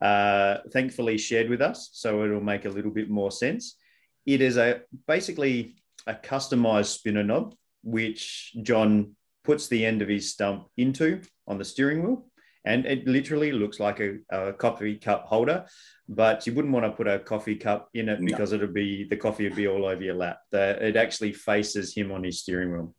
uh, 0.00 0.58
thankfully 0.72 1.18
shared 1.18 1.50
with 1.50 1.60
us, 1.60 1.90
so 1.92 2.24
it'll 2.24 2.40
make 2.40 2.64
a 2.64 2.70
little 2.70 2.90
bit 2.90 3.10
more 3.10 3.30
sense. 3.30 3.76
It 4.24 4.40
is 4.40 4.56
a 4.56 4.82
basically 5.06 5.74
a 6.06 6.14
customized 6.14 6.94
spinner 6.94 7.24
knob, 7.24 7.54
which 7.82 8.54
John 8.62 9.16
puts 9.44 9.68
the 9.68 9.84
end 9.84 10.02
of 10.02 10.08
his 10.08 10.30
stump 10.30 10.66
into 10.76 11.20
on 11.46 11.58
the 11.58 11.64
steering 11.64 12.02
wheel. 12.02 12.26
And 12.64 12.86
it 12.86 13.06
literally 13.08 13.50
looks 13.50 13.80
like 13.80 13.98
a, 14.00 14.18
a 14.30 14.52
coffee 14.52 14.96
cup 14.96 15.24
holder, 15.26 15.66
but 16.08 16.46
you 16.46 16.54
wouldn't 16.54 16.72
want 16.72 16.86
to 16.86 16.92
put 16.92 17.08
a 17.08 17.18
coffee 17.18 17.56
cup 17.56 17.88
in 17.92 18.08
it 18.08 18.24
because 18.24 18.52
no. 18.52 18.58
it'd 18.58 18.74
be 18.74 19.04
the 19.04 19.16
coffee 19.16 19.44
would 19.44 19.56
be 19.56 19.66
all 19.66 19.84
over 19.84 20.02
your 20.02 20.14
lap. 20.14 20.38
The, 20.50 20.86
it 20.86 20.96
actually 20.96 21.32
faces 21.32 21.92
him 21.92 22.12
on 22.12 22.22
his 22.22 22.40
steering 22.40 22.72
wheel. 22.72 22.94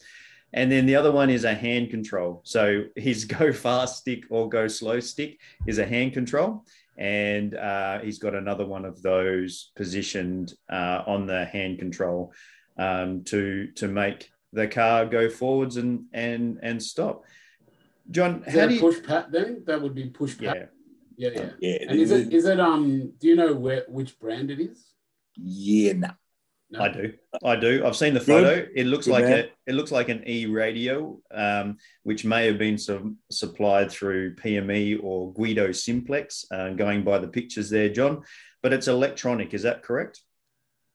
And 0.51 0.71
then 0.71 0.86
the 0.86 0.95
other 0.95 1.12
one 1.12 1.29
is 1.29 1.45
a 1.45 1.53
hand 1.53 1.89
control. 1.89 2.41
So 2.43 2.84
his 2.95 3.25
go 3.39 3.53
fast 3.53 3.99
stick 3.99 4.25
or 4.29 4.49
go 4.49 4.67
slow 4.67 4.99
stick 4.99 5.39
is 5.65 5.79
a 5.79 5.86
hand 5.86 6.13
control. 6.13 6.65
And 6.97 7.56
uh, 7.56 7.99
he's 7.99 8.19
got 8.19 8.36
another 8.36 8.65
one 8.65 8.86
of 8.86 9.01
those 9.01 9.71
positioned 9.75 10.53
uh, 10.69 11.03
on 11.08 11.25
the 11.25 11.45
hand 11.45 11.79
control 11.79 12.34
um, 12.77 13.23
to 13.25 13.67
to 13.75 13.88
make 13.88 14.29
the 14.54 14.68
car 14.68 15.06
go 15.06 15.30
forwards 15.30 15.78
and 15.78 16.06
and 16.13 16.60
and 16.62 16.82
stop. 16.82 17.26
John, 18.10 18.44
is 18.46 18.54
how 18.54 18.68
do 18.68 18.76
you 18.76 18.80
push 18.80 19.04
pat 19.04 19.32
then? 19.32 19.63
That 19.66 19.82
would 19.82 19.96
be 19.96 20.06
push 20.10 20.38
pat. 20.38 20.72
Yeah, 21.18 21.30
yeah, 21.30 21.39
yeah. 21.39 21.50
yeah 21.60 21.78
and 21.89 22.00
is 22.00 22.12
it 22.12 22.34
is 22.34 22.46
it 22.46 22.60
um? 22.60 23.13
Do 23.20 23.28
you 23.28 23.36
know 23.36 23.54
where 23.54 23.84
which 23.88 24.20
brand 24.20 24.52
it 24.52 24.60
is? 24.60 24.86
Yeah, 25.36 25.94
no. 25.94 26.10
no. 26.70 26.82
I 26.82 26.89
do. 26.89 27.13
I 27.44 27.56
do. 27.56 27.86
I've 27.86 27.96
seen 27.96 28.13
the 28.13 28.20
photo. 28.20 28.56
Good. 28.56 28.72
It 28.76 28.86
looks 28.86 29.06
Good 29.06 29.13
like 29.13 29.24
man. 29.26 29.39
a 29.39 29.72
it 29.72 29.74
looks 29.74 29.92
like 29.92 30.10
an 30.10 30.24
e 30.28 30.46
radio, 30.46 31.20
um, 31.34 31.78
which 32.04 32.26
may 32.26 32.46
have 32.46 32.58
been 32.58 32.78
some 32.78 33.18
supplied 33.32 33.89
through 33.89 34.36
PME 34.36 35.00
or 35.02 35.34
Guido 35.34 35.72
Simplex, 35.72 36.46
uh, 36.52 36.70
going 36.70 37.04
by 37.04 37.18
the 37.18 37.28
pictures 37.28 37.70
there, 37.70 37.89
John. 37.89 38.24
But 38.62 38.74
it's 38.74 38.88
electronic. 38.88 39.54
Is 39.54 39.63
that 39.63 39.84
correct? 39.84 40.22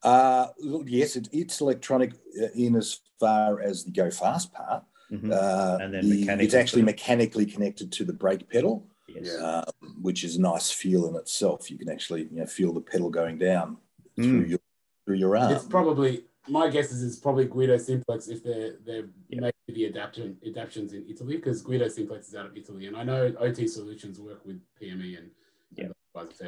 Uh, 0.03 0.49
yes, 0.87 1.17
it, 1.17 1.29
it's 1.33 1.61
electronic 1.61 2.13
uh, 2.41 2.47
in 2.55 2.77
as 2.77 3.01
far 3.19 3.61
as 3.61 3.85
the 3.85 3.91
go 3.91 4.11
fast 4.11 4.53
part. 4.53 4.85
Mm-hmm. 5.11 5.33
Uh, 5.33 5.79
and 5.81 5.95
then 5.95 6.09
the, 6.09 6.29
it's 6.45 6.55
actually 6.55 6.83
mechanically 6.83 7.47
connected 7.47 7.91
to 7.93 8.05
the 8.05 8.13
brake 8.13 8.49
pedal, 8.51 8.87
yes. 9.09 9.35
uh, 9.35 9.65
which 10.01 10.23
is 10.23 10.37
a 10.37 10.41
nice 10.41 10.71
feel 10.71 11.09
in 11.09 11.17
itself. 11.17 11.71
You 11.71 11.79
can 11.79 11.89
actually 11.89 12.25
you 12.31 12.41
know, 12.41 12.47
feel 12.47 12.73
the 12.73 12.81
pedal 12.81 13.11
going 13.11 13.39
down 13.39 13.79
mm. 14.19 14.25
through 14.25 14.45
your 14.45 14.59
through 15.07 15.17
your 15.17 15.37
arm. 15.37 15.53
It's 15.53 15.65
probably 15.65 16.25
my 16.47 16.69
guess 16.69 16.93
is 16.93 17.03
it's 17.03 17.17
probably 17.17 17.47
Guido 17.47 17.79
Simplex 17.79 18.29
if 18.29 18.43
they're 18.45 18.75
they're 18.85 19.09
yeah. 19.29 19.41
making 19.41 19.55
the 19.69 19.87
adaptation 19.87 20.37
adaptations 20.47 20.93
in 20.93 21.05
Italy 21.09 21.37
because 21.37 21.63
Guido 21.63 21.89
Simplex 21.89 22.29
is 22.29 22.35
out 22.35 22.47
of 22.47 22.57
Italy, 22.57 22.87
and 22.87 22.97
I 22.97 23.03
know 23.03 23.33
OT 23.39 23.67
Solutions 23.67 24.21
work 24.21 24.45
with 24.45 24.61
PME 24.81 25.19
and, 25.19 25.31
yeah. 25.75 25.87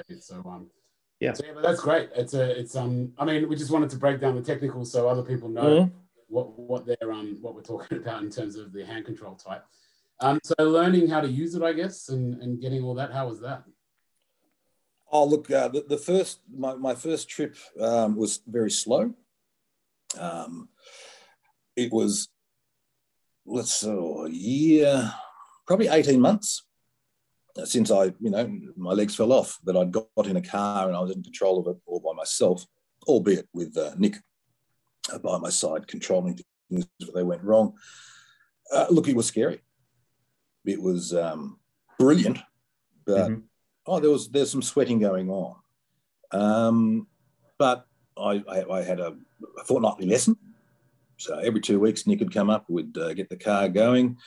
and 0.08 0.22
so 0.22 0.42
um 0.46 0.66
yeah. 1.20 1.34
So, 1.34 1.44
yeah, 1.46 1.52
but 1.54 1.62
that's 1.62 1.80
great. 1.80 2.08
It's 2.16 2.32
a, 2.32 2.58
it's 2.58 2.74
um. 2.74 3.12
I 3.18 3.26
mean, 3.26 3.48
we 3.48 3.54
just 3.54 3.70
wanted 3.70 3.90
to 3.90 3.96
break 3.96 4.20
down 4.20 4.34
the 4.34 4.42
technical 4.42 4.84
so 4.86 5.06
other 5.06 5.22
people 5.22 5.50
know 5.50 5.62
mm-hmm. 5.62 5.96
what 6.28 6.58
what 6.58 6.86
they're 6.86 7.12
um 7.12 7.36
what 7.42 7.54
we're 7.54 7.62
talking 7.62 7.98
about 8.02 8.22
in 8.22 8.30
terms 8.30 8.56
of 8.56 8.72
the 8.72 8.84
hand 8.84 9.04
control 9.04 9.34
type. 9.34 9.64
Um, 10.20 10.40
so 10.42 10.54
learning 10.58 11.08
how 11.08 11.20
to 11.20 11.28
use 11.28 11.54
it, 11.54 11.62
I 11.62 11.74
guess, 11.74 12.08
and 12.08 12.42
and 12.42 12.60
getting 12.60 12.82
all 12.82 12.94
that. 12.94 13.12
How 13.12 13.28
was 13.28 13.40
that? 13.40 13.64
Oh, 15.12 15.24
look, 15.24 15.50
uh, 15.50 15.68
the, 15.68 15.84
the 15.88 15.98
first 15.98 16.40
my, 16.50 16.74
my 16.74 16.94
first 16.94 17.28
trip 17.28 17.56
um, 17.78 18.16
was 18.16 18.40
very 18.46 18.70
slow. 18.70 19.12
Um, 20.18 20.68
it 21.76 21.92
was 21.92 22.28
let's 23.44 23.74
say 23.74 23.90
a 23.90 24.28
year, 24.28 25.12
probably 25.66 25.88
eighteen 25.88 26.20
months 26.20 26.62
since 27.64 27.90
I, 27.90 28.04
you 28.20 28.30
know, 28.30 28.50
my 28.76 28.92
legs 28.92 29.14
fell 29.14 29.32
off, 29.32 29.58
that 29.64 29.76
I'd 29.76 29.92
got 29.92 30.26
in 30.26 30.36
a 30.36 30.42
car 30.42 30.88
and 30.88 30.96
I 30.96 31.00
was 31.00 31.10
in 31.10 31.22
control 31.22 31.58
of 31.58 31.74
it 31.74 31.80
all 31.86 32.00
by 32.00 32.12
myself, 32.14 32.64
albeit 33.06 33.48
with 33.52 33.76
uh, 33.76 33.92
Nick 33.98 34.16
uh, 35.12 35.18
by 35.18 35.38
my 35.38 35.50
side 35.50 35.86
controlling 35.86 36.38
things 36.70 36.86
if 37.00 37.12
they 37.14 37.22
went 37.22 37.42
wrong. 37.42 37.74
Uh, 38.72 38.86
look, 38.90 39.08
it 39.08 39.16
was 39.16 39.26
scary. 39.26 39.60
It 40.64 40.80
was 40.80 41.14
um, 41.14 41.58
brilliant, 41.98 42.38
but 43.06 43.30
mm-hmm. 43.30 43.40
oh, 43.86 44.00
there 44.00 44.10
was 44.10 44.28
there's 44.28 44.50
some 44.50 44.62
sweating 44.62 45.00
going 45.00 45.30
on. 45.30 45.56
Um, 46.32 47.06
but 47.58 47.86
I, 48.16 48.42
I, 48.48 48.64
I 48.70 48.82
had 48.82 49.00
a, 49.00 49.16
a, 49.58 49.64
fortnightly 49.64 50.06
lesson, 50.06 50.36
so 51.16 51.38
every 51.38 51.60
two 51.60 51.80
weeks 51.80 52.06
Nick 52.06 52.20
would 52.20 52.32
come 52.32 52.50
up, 52.50 52.66
we'd 52.68 52.96
uh, 52.96 53.14
get 53.14 53.28
the 53.28 53.36
car 53.36 53.68
going. 53.68 54.18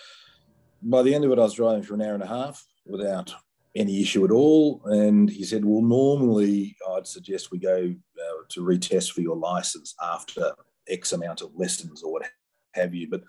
By 0.81 1.03
the 1.03 1.15
end 1.15 1.23
of 1.23 1.31
it, 1.31 1.39
I 1.39 1.43
was 1.43 1.53
driving 1.53 1.83
for 1.83 1.93
an 1.93 2.01
hour 2.01 2.15
and 2.15 2.23
a 2.23 2.27
half 2.27 2.65
without 2.85 3.33
any 3.75 4.01
issue 4.01 4.25
at 4.25 4.31
all. 4.31 4.81
And 4.85 5.29
he 5.29 5.43
said, 5.43 5.65
Well, 5.65 5.81
normally 5.81 6.75
I'd 6.91 7.07
suggest 7.07 7.51
we 7.51 7.59
go 7.59 7.93
uh, 8.19 8.43
to 8.49 8.61
retest 8.61 9.11
for 9.11 9.21
your 9.21 9.37
license 9.37 9.95
after 10.01 10.53
X 10.87 11.13
amount 11.13 11.41
of 11.41 11.51
lessons 11.55 12.03
or 12.03 12.11
what 12.11 12.29
have 12.73 12.93
you. 12.93 13.09
But 13.09 13.23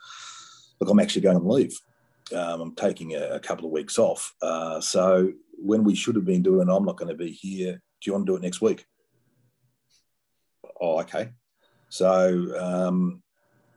look, 0.80 0.90
I'm 0.90 1.00
actually 1.00 1.22
going 1.22 1.36
on 1.36 1.48
leave. 1.48 1.78
Um, 2.34 2.60
I'm 2.60 2.74
taking 2.74 3.14
a, 3.14 3.34
a, 3.34 3.40
couple 3.40 3.66
of 3.66 3.70
weeks 3.70 3.98
off. 3.98 4.32
Uh, 4.40 4.80
so 4.80 5.30
when 5.58 5.84
we 5.84 5.94
should 5.94 6.16
have 6.16 6.24
been 6.24 6.42
doing, 6.42 6.70
I'm 6.70 6.84
not 6.84 6.96
going 6.96 7.10
to 7.10 7.14
be 7.14 7.30
here. 7.30 7.72
Do 7.72 7.80
you 8.06 8.14
want 8.14 8.26
to 8.26 8.32
do 8.32 8.36
it 8.36 8.42
next 8.42 8.62
week? 8.62 8.86
oh, 10.80 11.00
okay. 11.00 11.30
So 11.88 12.52
um, 12.58 13.22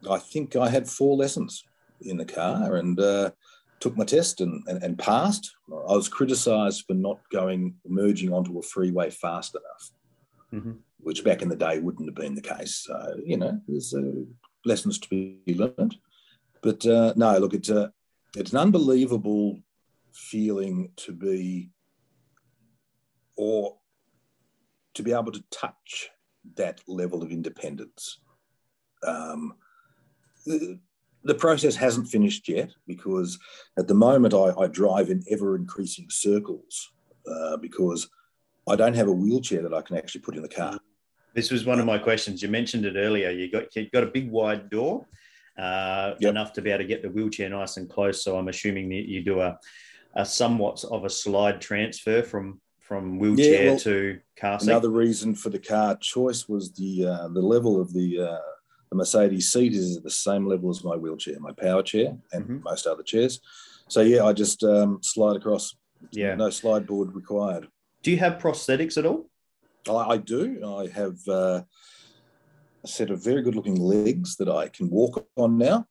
I 0.09 0.19
think 0.19 0.55
I 0.55 0.69
had 0.69 0.87
four 0.87 1.15
lessons 1.15 1.63
in 2.01 2.17
the 2.17 2.25
car 2.25 2.75
and 2.75 2.99
uh, 2.99 3.31
took 3.79 3.97
my 3.97 4.05
test 4.05 4.41
and, 4.41 4.63
and, 4.67 4.81
and 4.83 4.97
passed. 4.97 5.55
I 5.71 5.93
was 5.93 6.09
criticised 6.09 6.85
for 6.87 6.93
not 6.93 7.19
going 7.31 7.75
merging 7.87 8.33
onto 8.33 8.57
a 8.57 8.63
freeway 8.63 9.09
fast 9.09 9.55
enough, 9.55 9.91
mm-hmm. 10.53 10.79
which 10.99 11.23
back 11.23 11.41
in 11.41 11.49
the 11.49 11.55
day 11.55 11.79
wouldn't 11.79 12.07
have 12.07 12.15
been 12.15 12.35
the 12.35 12.41
case. 12.41 12.85
So 12.87 13.15
you 13.23 13.37
know, 13.37 13.59
there's 13.67 13.93
uh, 13.93 14.23
lessons 14.65 14.99
to 14.99 15.09
be 15.09 15.41
learned. 15.47 15.95
But 16.61 16.85
uh, 16.85 17.13
no, 17.15 17.37
look, 17.37 17.53
it's 17.53 17.69
a 17.69 17.91
it's 18.35 18.51
an 18.51 18.57
unbelievable 18.57 19.59
feeling 20.13 20.91
to 20.97 21.11
be 21.11 21.69
or 23.35 23.77
to 24.95 25.03
be 25.03 25.13
able 25.13 25.31
to 25.31 25.43
touch 25.51 26.09
that 26.55 26.81
level 26.87 27.21
of 27.21 27.31
independence. 27.31 28.19
Um, 29.03 29.53
the, 31.27 31.35
process 31.35 31.75
hasn't 31.75 32.07
finished 32.07 32.47
yet 32.49 32.71
because 32.87 33.37
at 33.77 33.87
the 33.87 33.93
moment 33.93 34.33
I, 34.33 34.53
I 34.57 34.67
drive 34.67 35.09
in 35.09 35.23
ever 35.29 35.55
increasing 35.55 36.09
circles 36.09 36.91
uh, 37.29 37.57
because 37.57 38.09
I 38.67 38.75
don't 38.75 38.95
have 38.95 39.07
a 39.07 39.11
wheelchair 39.11 39.61
that 39.61 39.73
I 39.73 39.81
can 39.81 39.97
actually 39.97 40.21
put 40.21 40.35
in 40.35 40.41
the 40.41 40.49
car. 40.49 40.79
This 41.33 41.51
was 41.51 41.65
one 41.65 41.79
of 41.79 41.85
my 41.85 41.97
questions. 41.97 42.41
You 42.41 42.49
mentioned 42.49 42.85
it 42.85 42.95
earlier. 42.97 43.29
You 43.29 43.51
got 43.51 43.75
you 43.75 43.89
got 43.91 44.03
a 44.03 44.07
big 44.07 44.31
wide 44.31 44.69
door, 44.69 45.05
uh, 45.57 46.13
yep. 46.19 46.31
enough 46.31 46.53
to 46.53 46.61
be 46.61 46.71
able 46.71 46.79
to 46.79 46.87
get 46.87 47.01
the 47.03 47.09
wheelchair 47.09 47.49
nice 47.49 47.77
and 47.77 47.89
close. 47.89 48.23
So 48.23 48.37
I'm 48.37 48.47
assuming 48.47 48.89
that 48.89 49.07
you 49.07 49.23
do 49.23 49.41
a, 49.41 49.59
a 50.15 50.25
somewhat 50.25 50.83
of 50.85 51.05
a 51.05 51.09
slide 51.09 51.61
transfer 51.61 52.23
from 52.23 52.59
from 52.79 53.19
wheelchair 53.19 53.63
yeah, 53.63 53.69
well, 53.69 53.79
to 53.79 54.19
car 54.35 54.59
seat. 54.59 54.69
Another 54.69 54.89
reason 54.89 55.35
for 55.35 55.49
the 55.49 55.59
car 55.59 55.97
choice 55.97 56.49
was 56.49 56.73
the 56.73 57.05
uh, 57.05 57.27
the 57.27 57.41
level 57.41 57.79
of 57.79 57.93
the 57.93 58.21
uh, 58.21 58.39
the 58.89 58.95
Mercedes 58.95 59.51
seat 59.51 59.73
is 59.73 59.97
at 59.97 60.03
the 60.03 60.09
same 60.09 60.45
level 60.45 60.69
as 60.69 60.83
my 60.83 60.95
wheelchair, 60.95 61.39
my 61.39 61.51
power 61.51 61.83
chair, 61.83 62.17
and 62.31 62.43
mm-hmm. 62.43 62.63
most 62.63 62.87
other 62.87 63.03
chairs. 63.03 63.41
So 63.87 64.01
yeah, 64.01 64.23
I 64.23 64.33
just 64.33 64.63
um, 64.63 64.99
slide 65.01 65.35
across. 65.35 65.75
Yeah, 66.11 66.35
no 66.35 66.49
slide 66.49 66.85
board 66.85 67.13
required. 67.15 67.67
Do 68.03 68.11
you 68.11 68.17
have 68.17 68.33
prosthetics 68.33 68.97
at 68.97 69.05
all? 69.05 69.29
I, 69.89 70.13
I 70.13 70.17
do. 70.17 70.61
I 70.65 70.87
have 70.87 71.17
uh, 71.27 71.61
a 72.83 72.87
set 72.87 73.09
of 73.09 73.23
very 73.23 73.41
good 73.41 73.55
looking 73.55 73.79
legs 73.79 74.35
that 74.37 74.49
I 74.49 74.67
can 74.69 74.89
walk 74.89 75.27
on 75.35 75.57
now, 75.57 75.85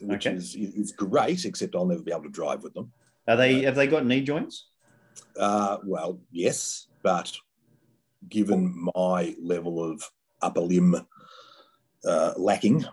which 0.00 0.26
okay. 0.26 0.36
is 0.36 0.54
is 0.54 0.92
great. 0.92 1.44
Except 1.44 1.74
I'll 1.74 1.86
never 1.86 2.02
be 2.02 2.12
able 2.12 2.24
to 2.24 2.30
drive 2.30 2.62
with 2.62 2.74
them. 2.74 2.92
Are 3.26 3.36
they? 3.36 3.60
Uh, 3.60 3.66
have 3.66 3.74
they 3.74 3.86
got 3.86 4.06
knee 4.06 4.22
joints? 4.22 4.68
Uh, 5.38 5.78
well, 5.84 6.20
yes, 6.30 6.86
but 7.02 7.32
given 8.28 8.90
my 8.94 9.34
level 9.40 9.82
of 9.82 10.02
upper 10.42 10.60
limb 10.60 10.94
uh, 12.04 12.32
lacking, 12.36 12.84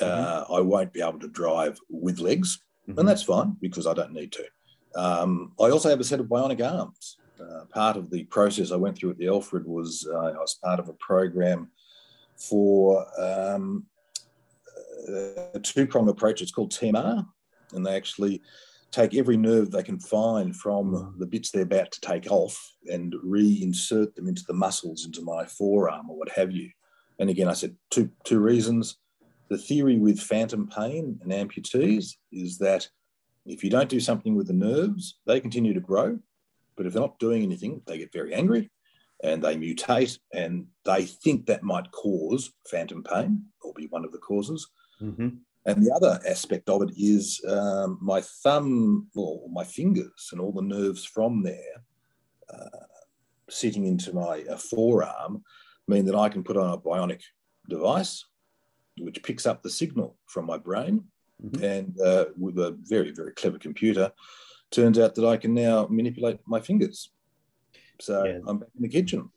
uh, 0.00 0.04
mm-hmm. 0.04 0.52
I 0.52 0.60
won't 0.60 0.92
be 0.92 1.00
able 1.00 1.20
to 1.20 1.28
drive 1.28 1.78
with 1.88 2.18
legs, 2.18 2.60
mm-hmm. 2.88 2.98
and 2.98 3.08
that's 3.08 3.22
fine 3.22 3.56
because 3.60 3.86
I 3.86 3.94
don't 3.94 4.12
need 4.12 4.32
to. 4.32 4.44
Um, 4.96 5.52
I 5.60 5.70
also 5.70 5.88
have 5.88 6.00
a 6.00 6.04
set 6.04 6.20
of 6.20 6.26
bionic 6.26 6.64
arms. 6.64 7.16
Uh, 7.40 7.64
part 7.66 7.96
of 7.96 8.10
the 8.10 8.24
process 8.24 8.70
I 8.70 8.76
went 8.76 8.96
through 8.96 9.10
at 9.10 9.18
the 9.18 9.28
Alfred 9.28 9.66
was 9.66 10.06
uh, 10.08 10.16
I 10.16 10.38
was 10.38 10.58
part 10.62 10.78
of 10.78 10.88
a 10.88 10.94
program 10.94 11.70
for 12.36 13.04
um, 13.20 13.86
a 15.54 15.58
two 15.60 15.86
prong 15.86 16.08
approach. 16.08 16.42
It's 16.42 16.52
called 16.52 16.72
TMR, 16.72 17.26
and 17.72 17.84
they 17.84 17.96
actually 17.96 18.42
take 18.94 19.14
every 19.14 19.36
nerve 19.36 19.72
they 19.72 19.82
can 19.82 19.98
find 19.98 20.54
from 20.54 21.16
the 21.18 21.26
bits 21.26 21.50
they're 21.50 21.62
about 21.62 21.90
to 21.90 22.00
take 22.00 22.30
off 22.30 22.56
and 22.86 23.12
reinsert 23.24 24.14
them 24.14 24.28
into 24.28 24.44
the 24.46 24.54
muscles, 24.54 25.04
into 25.04 25.20
my 25.20 25.44
forearm 25.44 26.08
or 26.08 26.16
what 26.16 26.30
have 26.30 26.52
you. 26.52 26.70
And 27.18 27.30
again, 27.30 27.48
I 27.48 27.52
said 27.52 27.76
two, 27.90 28.10
two 28.24 28.40
reasons. 28.40 28.96
The 29.48 29.58
theory 29.58 29.98
with 29.98 30.20
phantom 30.20 30.68
pain 30.68 31.18
and 31.22 31.32
amputees 31.32 32.14
is 32.32 32.58
that 32.58 32.88
if 33.46 33.62
you 33.62 33.70
don't 33.70 33.88
do 33.88 34.00
something 34.00 34.34
with 34.34 34.46
the 34.46 34.54
nerves, 34.54 35.18
they 35.26 35.40
continue 35.40 35.74
to 35.74 35.80
grow. 35.80 36.18
But 36.76 36.86
if 36.86 36.92
they're 36.92 37.02
not 37.02 37.18
doing 37.18 37.42
anything, 37.42 37.82
they 37.86 37.98
get 37.98 38.12
very 38.12 38.34
angry 38.34 38.70
and 39.22 39.42
they 39.42 39.56
mutate 39.56 40.18
and 40.32 40.66
they 40.84 41.04
think 41.04 41.46
that 41.46 41.62
might 41.62 41.90
cause 41.92 42.52
phantom 42.68 43.02
pain 43.04 43.42
or 43.62 43.72
be 43.74 43.86
one 43.86 44.04
of 44.04 44.12
the 44.12 44.18
causes. 44.18 44.68
Mm-hmm. 45.00 45.28
And 45.66 45.82
the 45.82 45.92
other 45.92 46.20
aspect 46.28 46.68
of 46.68 46.82
it 46.82 46.90
is 46.96 47.42
um, 47.48 47.98
my 48.00 48.20
thumb 48.20 49.08
or 49.14 49.48
my 49.50 49.64
fingers 49.64 50.28
and 50.32 50.40
all 50.40 50.52
the 50.52 50.62
nerves 50.62 51.04
from 51.04 51.42
there 51.42 51.82
uh, 52.52 52.84
sitting 53.48 53.86
into 53.86 54.12
my 54.12 54.44
uh, 54.50 54.56
forearm 54.56 55.42
mean 55.88 56.06
that 56.06 56.14
I 56.14 56.28
can 56.28 56.42
put 56.42 56.56
on 56.56 56.72
a 56.72 56.78
bionic 56.78 57.22
device 57.68 58.24
which 58.98 59.22
picks 59.22 59.46
up 59.46 59.62
the 59.62 59.70
signal 59.70 60.16
from 60.26 60.46
my 60.46 60.58
brain. 60.58 61.04
Mm-hmm. 61.44 61.64
And 61.64 62.00
uh, 62.00 62.26
with 62.38 62.58
a 62.58 62.76
very, 62.82 63.10
very 63.10 63.32
clever 63.32 63.58
computer, 63.58 64.12
turns 64.70 64.98
out 64.98 65.14
that 65.16 65.26
I 65.26 65.36
can 65.36 65.54
now 65.54 65.86
manipulate 65.90 66.38
my 66.46 66.60
fingers. 66.60 67.10
So 68.00 68.24
yeah. 68.24 68.38
I'm 68.46 68.58
back 68.58 68.68
in 68.76 68.82
the 68.82 68.88
kitchen. 68.88 69.30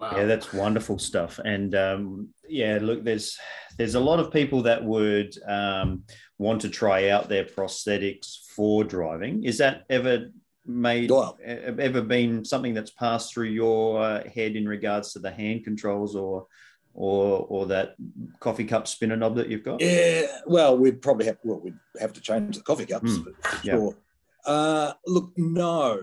Wow. 0.00 0.12
Yeah, 0.16 0.24
that's 0.24 0.52
wonderful 0.52 0.98
stuff. 0.98 1.40
And 1.44 1.74
um, 1.74 2.28
yeah, 2.48 2.78
look, 2.80 3.02
there's 3.02 3.36
there's 3.76 3.96
a 3.96 4.00
lot 4.00 4.20
of 4.20 4.32
people 4.32 4.62
that 4.62 4.84
would 4.84 5.34
um, 5.46 6.04
want 6.38 6.60
to 6.62 6.68
try 6.68 7.08
out 7.08 7.28
their 7.28 7.44
prosthetics 7.44 8.46
for 8.54 8.84
driving. 8.84 9.42
Is 9.42 9.58
that 9.58 9.84
ever 9.90 10.30
made 10.68 11.10
well, 11.10 11.38
ever 11.44 12.02
been 12.02 12.44
something 12.44 12.74
that's 12.74 12.90
passed 12.90 13.32
through 13.32 13.48
your 13.48 14.00
uh, 14.00 14.28
head 14.28 14.54
in 14.54 14.68
regards 14.68 15.12
to 15.14 15.18
the 15.18 15.30
hand 15.30 15.64
controls 15.64 16.14
or 16.14 16.46
or 16.94 17.46
or 17.48 17.66
that 17.66 17.94
coffee 18.40 18.64
cup 18.64 18.86
spinner 18.86 19.16
knob 19.16 19.36
that 19.36 19.48
you've 19.48 19.64
got? 19.64 19.80
Yeah, 19.80 20.26
well, 20.46 20.76
we'd 20.76 21.02
probably 21.02 21.26
have 21.26 21.38
well, 21.42 21.60
we'd 21.60 21.78
have 22.00 22.12
to 22.12 22.20
change 22.20 22.56
the 22.56 22.62
coffee 22.62 22.86
cups 22.86 23.18
mm, 23.18 23.24
for 23.42 23.66
sure. 23.66 23.96
Uh, 24.44 24.92
look, 25.06 25.32
no, 25.36 26.00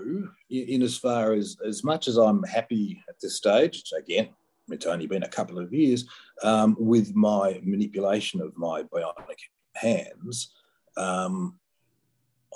in 0.50 0.82
as 0.82 0.98
far 0.98 1.34
as 1.34 1.58
as 1.66 1.84
much 1.84 2.08
as 2.08 2.18
I'm 2.18 2.44
happy 2.44 3.04
at 3.08 3.16
this 3.22 3.38
stage, 3.38 3.84
again, 3.98 4.30
it's 4.70 4.86
only 4.86 5.08
been 5.08 5.24
a 5.24 5.30
couple 5.30 5.60
of 5.60 5.74
years, 5.74 6.06
um, 6.44 6.76
with 6.80 7.16
my 7.16 7.60
manipulation 7.64 8.42
of 8.42 8.56
my 8.58 8.84
bionic 8.84 9.40
hands, 9.76 10.54
um, 10.98 11.60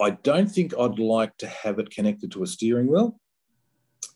I 0.01 0.11
don't 0.11 0.47
think 0.47 0.73
I'd 0.77 0.99
like 0.99 1.37
to 1.37 1.47
have 1.47 1.79
it 1.79 1.89
connected 1.89 2.31
to 2.31 2.43
a 2.43 2.47
steering 2.47 2.87
wheel 2.87 3.19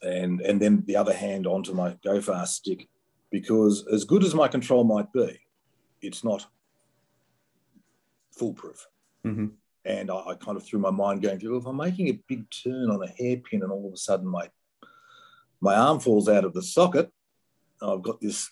and, 0.01 0.41
and 0.41 0.61
then 0.61 0.83
the 0.85 0.95
other 0.95 1.13
hand 1.13 1.47
onto 1.47 1.73
my 1.73 1.95
go 2.03 2.21
fast 2.21 2.55
stick 2.55 2.87
because 3.31 3.85
as 3.91 4.03
good 4.03 4.23
as 4.23 4.35
my 4.35 4.47
control 4.47 4.83
might 4.83 5.11
be, 5.11 5.39
it's 6.01 6.23
not 6.23 6.45
foolproof. 8.31 8.85
Mm-hmm. 9.25 9.47
And 9.85 10.11
I, 10.11 10.15
I, 10.15 10.35
kind 10.35 10.55
of 10.55 10.65
threw 10.65 10.79
my 10.79 10.91
mind 10.91 11.21
going 11.21 11.39
through, 11.39 11.57
if 11.57 11.65
I'm 11.65 11.77
making 11.77 12.09
a 12.09 12.19
big 12.27 12.45
turn 12.49 12.89
on 12.89 13.03
a 13.03 13.07
hairpin 13.07 13.63
and 13.63 13.71
all 13.71 13.87
of 13.87 13.93
a 13.93 13.97
sudden 13.97 14.27
my 14.27 14.49
my 15.61 15.75
arm 15.75 15.99
falls 15.99 16.27
out 16.27 16.43
of 16.43 16.53
the 16.53 16.61
socket, 16.61 17.09
I've 17.81 18.01
got 18.01 18.19
this 18.19 18.49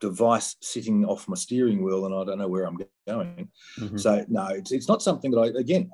device 0.00 0.56
sitting 0.60 1.04
off 1.06 1.28
my 1.28 1.34
steering 1.34 1.82
wheel 1.82 2.04
and 2.04 2.14
I 2.14 2.24
don't 2.24 2.38
know 2.38 2.48
where 2.48 2.64
I'm 2.64 2.78
going. 3.06 3.48
Mm-hmm. 3.78 3.96
So 3.96 4.24
no, 4.28 4.48
it's, 4.48 4.70
it's 4.70 4.88
not 4.88 5.02
something 5.02 5.30
that 5.30 5.38
I, 5.38 5.58
again, 5.58 5.90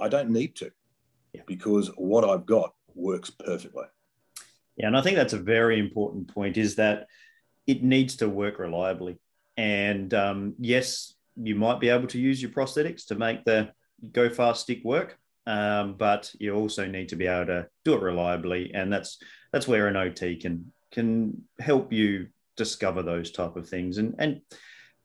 I 0.00 0.08
don't 0.08 0.30
need 0.30 0.56
to 0.56 0.70
yeah. 1.32 1.42
because 1.46 1.88
what 1.96 2.24
I've 2.24 2.46
got 2.46 2.74
works 2.94 3.30
perfectly. 3.30 3.84
Yeah. 4.76 4.88
And 4.88 4.96
I 4.96 5.02
think 5.02 5.16
that's 5.16 5.32
a 5.32 5.38
very 5.38 5.78
important 5.78 6.32
point 6.32 6.56
is 6.56 6.76
that 6.76 7.06
it 7.66 7.82
needs 7.82 8.16
to 8.16 8.28
work 8.28 8.58
reliably. 8.58 9.18
And 9.56 10.12
um, 10.14 10.54
yes, 10.58 11.14
you 11.36 11.54
might 11.54 11.80
be 11.80 11.88
able 11.88 12.08
to 12.08 12.18
use 12.18 12.40
your 12.40 12.50
prosthetics 12.50 13.06
to 13.06 13.14
make 13.14 13.44
the 13.44 13.70
go 14.12 14.30
fast 14.30 14.62
stick 14.62 14.80
work. 14.84 15.18
Um, 15.46 15.94
but 15.94 16.32
you 16.38 16.54
also 16.54 16.86
need 16.86 17.08
to 17.10 17.16
be 17.16 17.26
able 17.26 17.46
to 17.46 17.66
do 17.84 17.94
it 17.94 18.02
reliably. 18.02 18.72
And 18.74 18.92
that's, 18.92 19.18
that's 19.52 19.68
where 19.68 19.88
an 19.88 19.96
OT 19.96 20.36
can 20.36 20.72
can 20.90 21.42
help 21.58 21.92
you 21.92 22.28
discover 22.56 23.02
those 23.02 23.30
type 23.30 23.56
of 23.56 23.68
things 23.68 23.98
and 23.98 24.14
and 24.18 24.40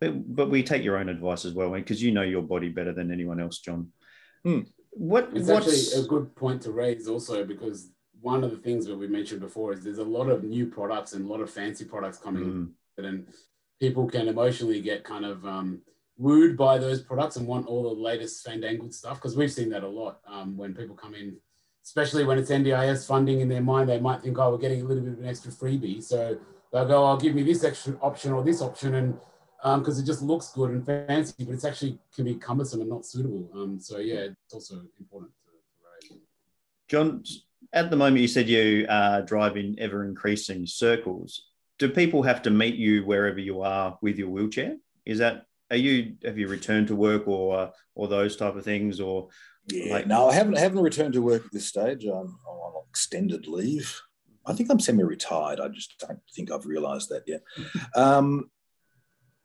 but, 0.01 0.35
but 0.35 0.49
we 0.49 0.61
take 0.61 0.83
your 0.83 0.97
own 0.97 1.07
advice 1.07 1.45
as 1.45 1.53
well 1.53 1.71
because 1.71 2.03
you 2.03 2.11
know 2.11 2.21
your 2.21 2.41
body 2.41 2.69
better 2.69 2.91
than 2.91 3.11
anyone 3.11 3.39
else 3.39 3.59
john 3.59 3.87
hmm. 4.43 4.61
What 4.95 5.29
it's 5.33 5.47
what's... 5.47 5.67
actually 5.67 6.03
a 6.03 6.07
good 6.07 6.35
point 6.35 6.61
to 6.63 6.71
raise 6.71 7.07
also 7.07 7.43
because 7.43 7.91
one 8.21 8.43
of 8.43 8.51
the 8.51 8.57
things 8.57 8.85
that 8.85 8.95
we 8.97 9.07
mentioned 9.07 9.41
before 9.41 9.73
is 9.73 9.83
there's 9.83 9.99
a 9.99 10.03
lot 10.03 10.29
of 10.29 10.43
new 10.43 10.65
products 10.65 11.13
and 11.13 11.25
a 11.25 11.27
lot 11.27 11.41
of 11.41 11.49
fancy 11.49 11.85
products 11.85 12.17
coming 12.17 12.43
mm. 12.97 13.05
and 13.05 13.27
people 13.79 14.07
can 14.07 14.27
emotionally 14.27 14.81
get 14.81 15.03
kind 15.03 15.25
of 15.25 15.45
um, 15.45 15.81
wooed 16.17 16.57
by 16.57 16.77
those 16.77 17.01
products 17.01 17.35
and 17.35 17.45
want 17.45 17.67
all 17.67 17.83
the 17.83 18.01
latest 18.01 18.43
fandangled 18.43 18.93
stuff 18.93 19.17
because 19.17 19.35
we've 19.35 19.51
seen 19.51 19.69
that 19.69 19.83
a 19.83 19.87
lot 19.87 20.19
um, 20.27 20.57
when 20.57 20.73
people 20.73 20.95
come 20.95 21.13
in 21.13 21.37
especially 21.85 22.23
when 22.23 22.39
it's 22.39 22.49
NDIS 22.49 23.07
funding 23.07 23.41
in 23.41 23.47
their 23.47 23.61
mind, 23.61 23.87
they 23.87 23.99
might 23.99 24.21
think, 24.21 24.37
oh, 24.39 24.51
we're 24.51 24.57
getting 24.57 24.81
a 24.81 24.85
little 24.85 25.03
bit 25.03 25.13
of 25.13 25.19
an 25.19 25.27
extra 25.27 25.51
freebie. 25.51 26.03
So 26.03 26.37
they'll 26.73 26.87
go, 26.87 27.05
I'll 27.05 27.13
oh, 27.13 27.17
give 27.17 27.35
me 27.35 27.43
this 27.43 27.63
extra 27.63 27.95
option 28.01 28.33
or 28.33 28.43
this 28.43 28.61
option. 28.61 28.95
And 28.95 29.17
because 29.66 29.97
um, 29.97 30.03
it 30.03 30.05
just 30.05 30.22
looks 30.22 30.51
good 30.51 30.70
and 30.70 30.86
fancy, 30.86 31.34
but 31.39 31.53
it's 31.53 31.66
actually 31.66 31.97
can 32.16 32.26
be 32.26 32.36
cumbersome 32.36 32.82
and 32.82 32.89
not 32.89 33.03
suitable. 33.03 33.49
Um, 33.55 33.80
so 33.80 33.97
yeah, 33.97 34.28
it's 34.43 34.53
also 34.53 34.76
important 34.99 35.32
to, 35.45 35.51
to 36.09 36.13
raise. 36.13 36.22
John, 36.88 37.24
at 37.74 37.89
the 37.89 37.95
moment 37.95 38.22
you 38.22 38.28
said 38.28 38.47
you 38.47 38.86
are 38.88 39.24
driving 39.24 39.76
ever 39.80 40.05
increasing 40.05 40.68
circles. 40.68 41.49
do 41.80 41.89
people 41.89 42.22
have 42.22 42.43
to 42.43 42.51
meet 42.51 42.76
you 42.76 43.05
wherever 43.05 43.39
you 43.39 43.61
are 43.61 43.97
with 44.03 44.20
your 44.20 44.30
wheelchair? 44.30 44.78
Is 45.03 45.18
that 45.18 45.45
are 45.72 45.78
you 45.78 46.16
have 46.24 46.38
you 46.38 46.47
returned 46.47 46.89
to 46.89 46.95
work 46.95 47.28
or 47.28 47.72
or 47.95 48.07
those 48.07 48.36
type 48.36 48.55
of 48.55 48.63
things 48.63 48.99
or 48.99 49.30
yeah, 49.68 49.93
like, 49.93 50.05
no, 50.05 50.30
I 50.30 50.34
haven't 50.36 50.57
I 50.57 50.59
haven't 50.59 50.84
returned 50.84 51.13
to 51.13 51.24
work 51.24 51.43
at 51.43 51.51
this 51.51 51.66
stage. 51.66 52.05
I'm, 52.05 52.38
I'm 52.47 52.55
on 52.55 52.84
extended 52.88 53.47
leave. 53.47 53.99
I 54.45 54.53
think 54.53 54.70
I'm 54.70 54.80
semi-retired. 54.80 55.59
I 55.59 55.70
just 55.70 55.97
don't 55.97 56.20
think 56.36 56.51
I've 56.51 56.68
realised 56.68 57.09
that 57.09 57.24
yet. 57.26 57.41
Um, 57.95 58.51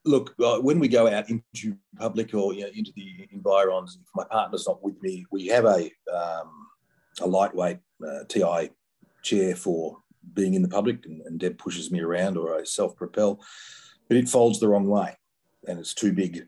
look, 0.05 0.35
uh, 0.43 0.59
when 0.59 0.79
we 0.79 0.89
go 0.89 1.09
out 1.09 1.29
into 1.29 1.77
public 1.99 2.35
or 2.35 2.55
you 2.55 2.63
know, 2.63 2.71
into 2.75 2.93
the 2.97 3.29
environs, 3.33 3.99
if 4.01 4.09
my 4.15 4.25
partner's 4.25 4.67
not 4.67 4.83
with 4.83 5.01
me, 5.03 5.25
we 5.31 5.47
have 5.49 5.65
a 5.65 5.91
um, 6.13 6.67
a 7.21 7.27
lightweight 7.27 7.79
uh, 8.07 8.25
TI 8.29 8.71
chair 9.23 9.55
for 9.55 9.99
being 10.35 10.55
in 10.55 10.63
the 10.63 10.69
public, 10.69 11.05
and, 11.07 11.21
and 11.23 11.39
Deb 11.39 11.59
pushes 11.59 11.91
me 11.91 12.01
around, 12.01 12.37
or 12.37 12.59
I 12.59 12.65
self-propel, 12.65 13.41
but 14.09 14.17
it 14.17 14.29
folds 14.29 14.61
the 14.61 14.69
wrong 14.69 14.89
way, 14.89 15.17
and 15.67 15.79
it's 15.79 15.95
too 15.95 16.13
big 16.13 16.47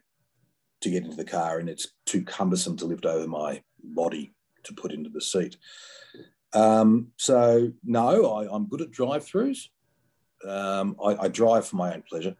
to 0.80 0.90
get 0.90 1.04
into 1.04 1.16
the 1.16 1.24
car, 1.24 1.58
and 1.58 1.68
it's 1.68 1.88
too 2.06 2.22
cumbersome 2.22 2.76
to 2.78 2.86
lift 2.86 3.06
over 3.06 3.26
my 3.26 3.62
body 3.82 4.34
to 4.64 4.74
put 4.74 4.92
into 4.92 5.10
the 5.10 5.20
seat. 5.20 5.56
Um, 6.54 7.08
so 7.16 7.72
no, 7.82 8.26
I, 8.26 8.54
am 8.54 8.66
good 8.66 8.82
at 8.82 8.90
drive-throughs. 8.90 9.68
Um, 10.46 10.96
I, 11.02 11.16
I, 11.16 11.28
drive 11.28 11.66
for 11.66 11.76
my 11.76 11.94
own 11.94 12.02
pleasure. 12.02 12.36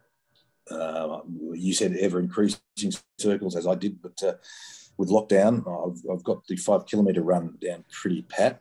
Uh, 0.71 1.21
you 1.53 1.75
said 1.75 1.97
ever 1.97 2.21
increasing 2.21 2.93
circles 3.19 3.57
as 3.57 3.67
I 3.67 3.75
did, 3.75 4.01
but 4.01 4.23
uh, 4.23 4.35
with 4.97 5.11
lockdown, 5.11 5.61
I've, 5.67 5.99
I've, 6.11 6.23
got 6.23 6.47
the 6.47 6.57
five 6.57 6.87
kilometre 6.87 7.23
run 7.23 7.57
down 7.61 7.85
pretty 7.91 8.23
pat. 8.23 8.61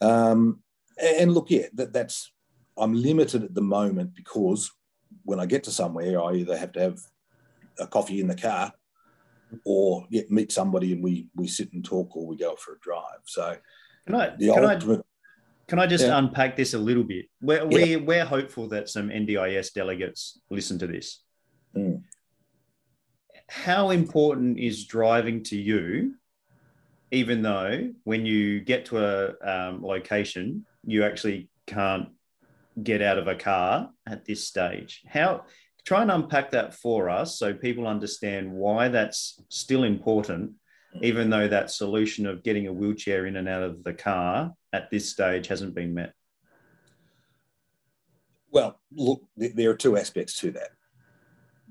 Um, 0.00 0.60
and 0.98 1.32
look, 1.32 1.50
yeah, 1.50 1.66
that, 1.74 1.92
that's 1.92 2.30
I'm 2.76 2.94
limited 2.94 3.44
at 3.44 3.54
the 3.54 3.62
moment 3.62 4.14
because 4.14 4.70
when 5.24 5.40
I 5.40 5.46
get 5.46 5.64
to 5.64 5.70
somewhere, 5.70 6.20
I 6.20 6.34
either 6.34 6.56
have 6.56 6.72
to 6.72 6.80
have 6.80 6.98
a 7.78 7.86
coffee 7.86 8.20
in 8.20 8.28
the 8.28 8.36
car 8.36 8.72
or 9.64 10.06
yeah, 10.10 10.22
meet 10.28 10.52
somebody 10.52 10.92
and 10.92 11.02
we 11.02 11.28
we 11.34 11.46
sit 11.46 11.72
and 11.72 11.84
talk 11.84 12.16
or 12.16 12.26
we 12.26 12.36
go 12.36 12.56
for 12.56 12.74
a 12.74 12.78
drive. 12.80 13.22
So 13.24 13.56
can 14.06 14.14
I 14.14 14.36
can 14.36 14.64
ultimate, 14.64 15.00
I 15.00 15.02
can 15.66 15.78
I 15.78 15.86
just 15.86 16.04
yeah. 16.04 16.18
unpack 16.18 16.56
this 16.56 16.74
a 16.74 16.78
little 16.78 17.04
bit? 17.04 17.26
We're, 17.40 17.60
yeah. 17.70 17.96
we're, 17.96 17.98
we're 18.00 18.24
hopeful 18.24 18.68
that 18.68 18.88
some 18.88 19.08
NDIS 19.08 19.72
delegates 19.72 20.40
listen 20.50 20.78
to 20.78 20.86
this. 20.86 21.22
Mm. 21.76 22.02
How 23.48 23.90
important 23.90 24.58
is 24.58 24.86
driving 24.86 25.42
to 25.44 25.56
you, 25.56 26.14
even 27.10 27.42
though 27.42 27.92
when 28.04 28.26
you 28.26 28.60
get 28.60 28.86
to 28.86 28.98
a 28.98 29.68
um, 29.68 29.82
location, 29.82 30.66
you 30.84 31.04
actually 31.04 31.48
can't 31.66 32.08
get 32.82 33.02
out 33.02 33.18
of 33.18 33.28
a 33.28 33.34
car 33.34 33.90
at 34.06 34.24
this 34.24 34.46
stage? 34.46 35.02
How 35.06 35.44
try 35.84 36.02
and 36.02 36.10
unpack 36.10 36.50
that 36.50 36.74
for 36.74 37.10
us 37.10 37.38
so 37.38 37.52
people 37.52 37.86
understand 37.86 38.50
why 38.50 38.88
that's 38.88 39.40
still 39.50 39.84
important 39.84 40.52
even 41.02 41.28
though 41.28 41.48
that 41.48 41.70
solution 41.70 42.26
of 42.26 42.42
getting 42.42 42.66
a 42.66 42.72
wheelchair 42.72 43.26
in 43.26 43.36
and 43.36 43.48
out 43.48 43.62
of 43.62 43.82
the 43.84 43.92
car 43.92 44.52
at 44.74 44.90
this 44.90 45.08
stage 45.08 45.46
hasn't 45.46 45.74
been 45.74 45.94
met? 45.94 46.12
Well, 48.50 48.80
look, 48.92 49.22
there 49.36 49.70
are 49.70 49.76
two 49.76 49.96
aspects 49.96 50.38
to 50.40 50.50
that. 50.52 50.70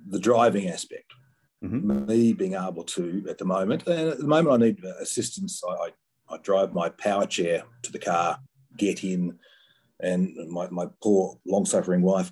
The 0.08 0.20
driving 0.20 0.70
aspect, 0.70 1.12
mm-hmm. 1.64 2.06
me 2.06 2.34
being 2.34 2.56
able 2.56 2.84
to, 2.86 3.26
at 3.30 3.38
the 3.38 3.46
moment, 3.46 3.88
and 3.88 4.10
at 4.10 4.18
the 4.18 4.28
moment 4.28 4.54
I 4.54 4.66
need 4.66 4.84
assistance. 5.02 5.62
I, 5.68 5.74
I, 5.74 5.90
I 6.30 6.38
drive 6.38 6.74
my 6.74 6.90
power 6.90 7.26
chair 7.26 7.64
to 7.84 7.92
the 7.92 8.00
car, 8.00 8.40
get 8.78 9.04
in, 9.04 9.38
and 10.00 10.36
my, 10.50 10.70
my 10.70 10.88
poor 11.02 11.40
long 11.46 11.66
suffering 11.66 12.02
wife 12.02 12.32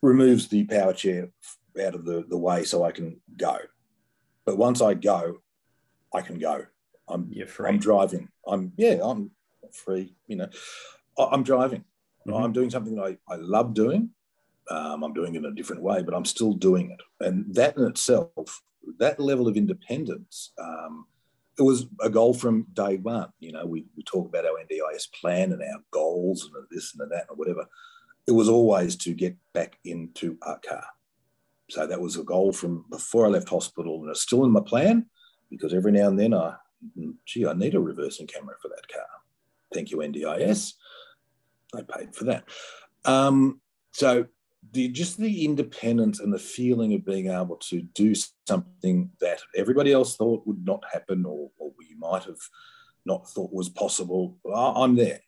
removes 0.00 0.48
the 0.48 0.64
power 0.64 0.92
chair 0.92 1.28
out 1.84 1.94
of 1.94 2.04
the, 2.04 2.24
the 2.28 2.38
way 2.38 2.64
so 2.64 2.84
I 2.84 2.92
can 2.92 3.20
go. 3.36 3.58
But 4.44 4.58
once 4.58 4.80
I 4.80 4.94
go, 4.94 5.38
I 6.12 6.20
can 6.20 6.38
go. 6.38 6.66
I'm 7.08 7.28
You're 7.30 7.46
free. 7.46 7.68
I'm 7.68 7.78
driving. 7.78 8.28
I'm 8.46 8.72
yeah, 8.76 8.98
I'm 9.02 9.30
free. 9.72 10.14
You 10.26 10.36
know, 10.36 10.48
I'm 11.18 11.42
driving. 11.42 11.84
Mm-hmm. 12.26 12.42
I'm 12.44 12.52
doing 12.52 12.70
something 12.70 12.94
that 12.96 13.18
I, 13.28 13.32
I 13.32 13.36
love 13.36 13.74
doing. 13.74 14.10
Um, 14.70 15.02
I'm 15.02 15.12
doing 15.12 15.34
it 15.34 15.38
in 15.38 15.44
a 15.44 15.54
different 15.54 15.82
way, 15.82 16.02
but 16.02 16.14
I'm 16.14 16.24
still 16.24 16.52
doing 16.52 16.90
it. 16.90 17.00
And 17.24 17.52
that 17.54 17.76
in 17.76 17.84
itself, 17.84 18.62
that 18.98 19.18
level 19.18 19.48
of 19.48 19.56
independence, 19.56 20.52
um, 20.58 21.06
it 21.58 21.62
was 21.62 21.86
a 22.00 22.08
goal 22.08 22.32
from 22.32 22.66
day 22.72 22.96
one. 22.96 23.28
You 23.40 23.52
know, 23.52 23.66
we, 23.66 23.86
we 23.96 24.02
talk 24.04 24.28
about 24.28 24.46
our 24.46 24.58
NDIS 24.58 25.12
plan 25.20 25.52
and 25.52 25.62
our 25.62 25.82
goals 25.90 26.44
and 26.44 26.66
this 26.70 26.94
and 26.98 27.10
that 27.10 27.26
and 27.28 27.38
whatever. 27.38 27.66
It 28.26 28.32
was 28.32 28.48
always 28.48 28.96
to 28.96 29.14
get 29.14 29.36
back 29.52 29.78
into 29.84 30.38
a 30.42 30.56
car. 30.56 30.84
So 31.70 31.86
that 31.86 32.00
was 32.00 32.16
a 32.16 32.22
goal 32.22 32.52
from 32.52 32.84
before 32.90 33.26
I 33.26 33.30
left 33.30 33.48
hospital, 33.48 34.00
and 34.00 34.10
it's 34.10 34.22
still 34.22 34.44
in 34.44 34.50
my 34.50 34.60
plan 34.60 35.06
because 35.50 35.74
every 35.74 35.92
now 35.92 36.08
and 36.08 36.18
then 36.18 36.34
I, 36.34 36.54
gee, 37.26 37.46
I 37.46 37.52
need 37.52 37.74
a 37.74 37.80
reversing 37.80 38.26
camera 38.26 38.56
for 38.60 38.68
that 38.68 38.88
car. 38.88 39.06
Thank 39.72 39.90
you, 39.90 39.98
NDIS. 39.98 40.74
I 41.74 41.82
paid 41.82 42.14
for 42.14 42.24
that. 42.24 42.44
Um, 43.04 43.60
so 43.92 44.26
the, 44.72 44.88
just 44.88 45.18
the 45.18 45.44
independence 45.44 46.20
and 46.20 46.32
the 46.32 46.38
feeling 46.38 46.94
of 46.94 47.04
being 47.04 47.28
able 47.28 47.56
to 47.56 47.82
do 47.82 48.14
something 48.46 49.10
that 49.20 49.40
everybody 49.56 49.92
else 49.92 50.16
thought 50.16 50.46
would 50.46 50.64
not 50.64 50.84
happen 50.92 51.24
or, 51.26 51.50
or 51.58 51.72
you 51.88 51.98
might 51.98 52.24
have 52.24 52.40
not 53.04 53.28
thought 53.28 53.52
was 53.52 53.68
possible, 53.68 54.38
I'm 54.54 54.94
there. 54.96 55.20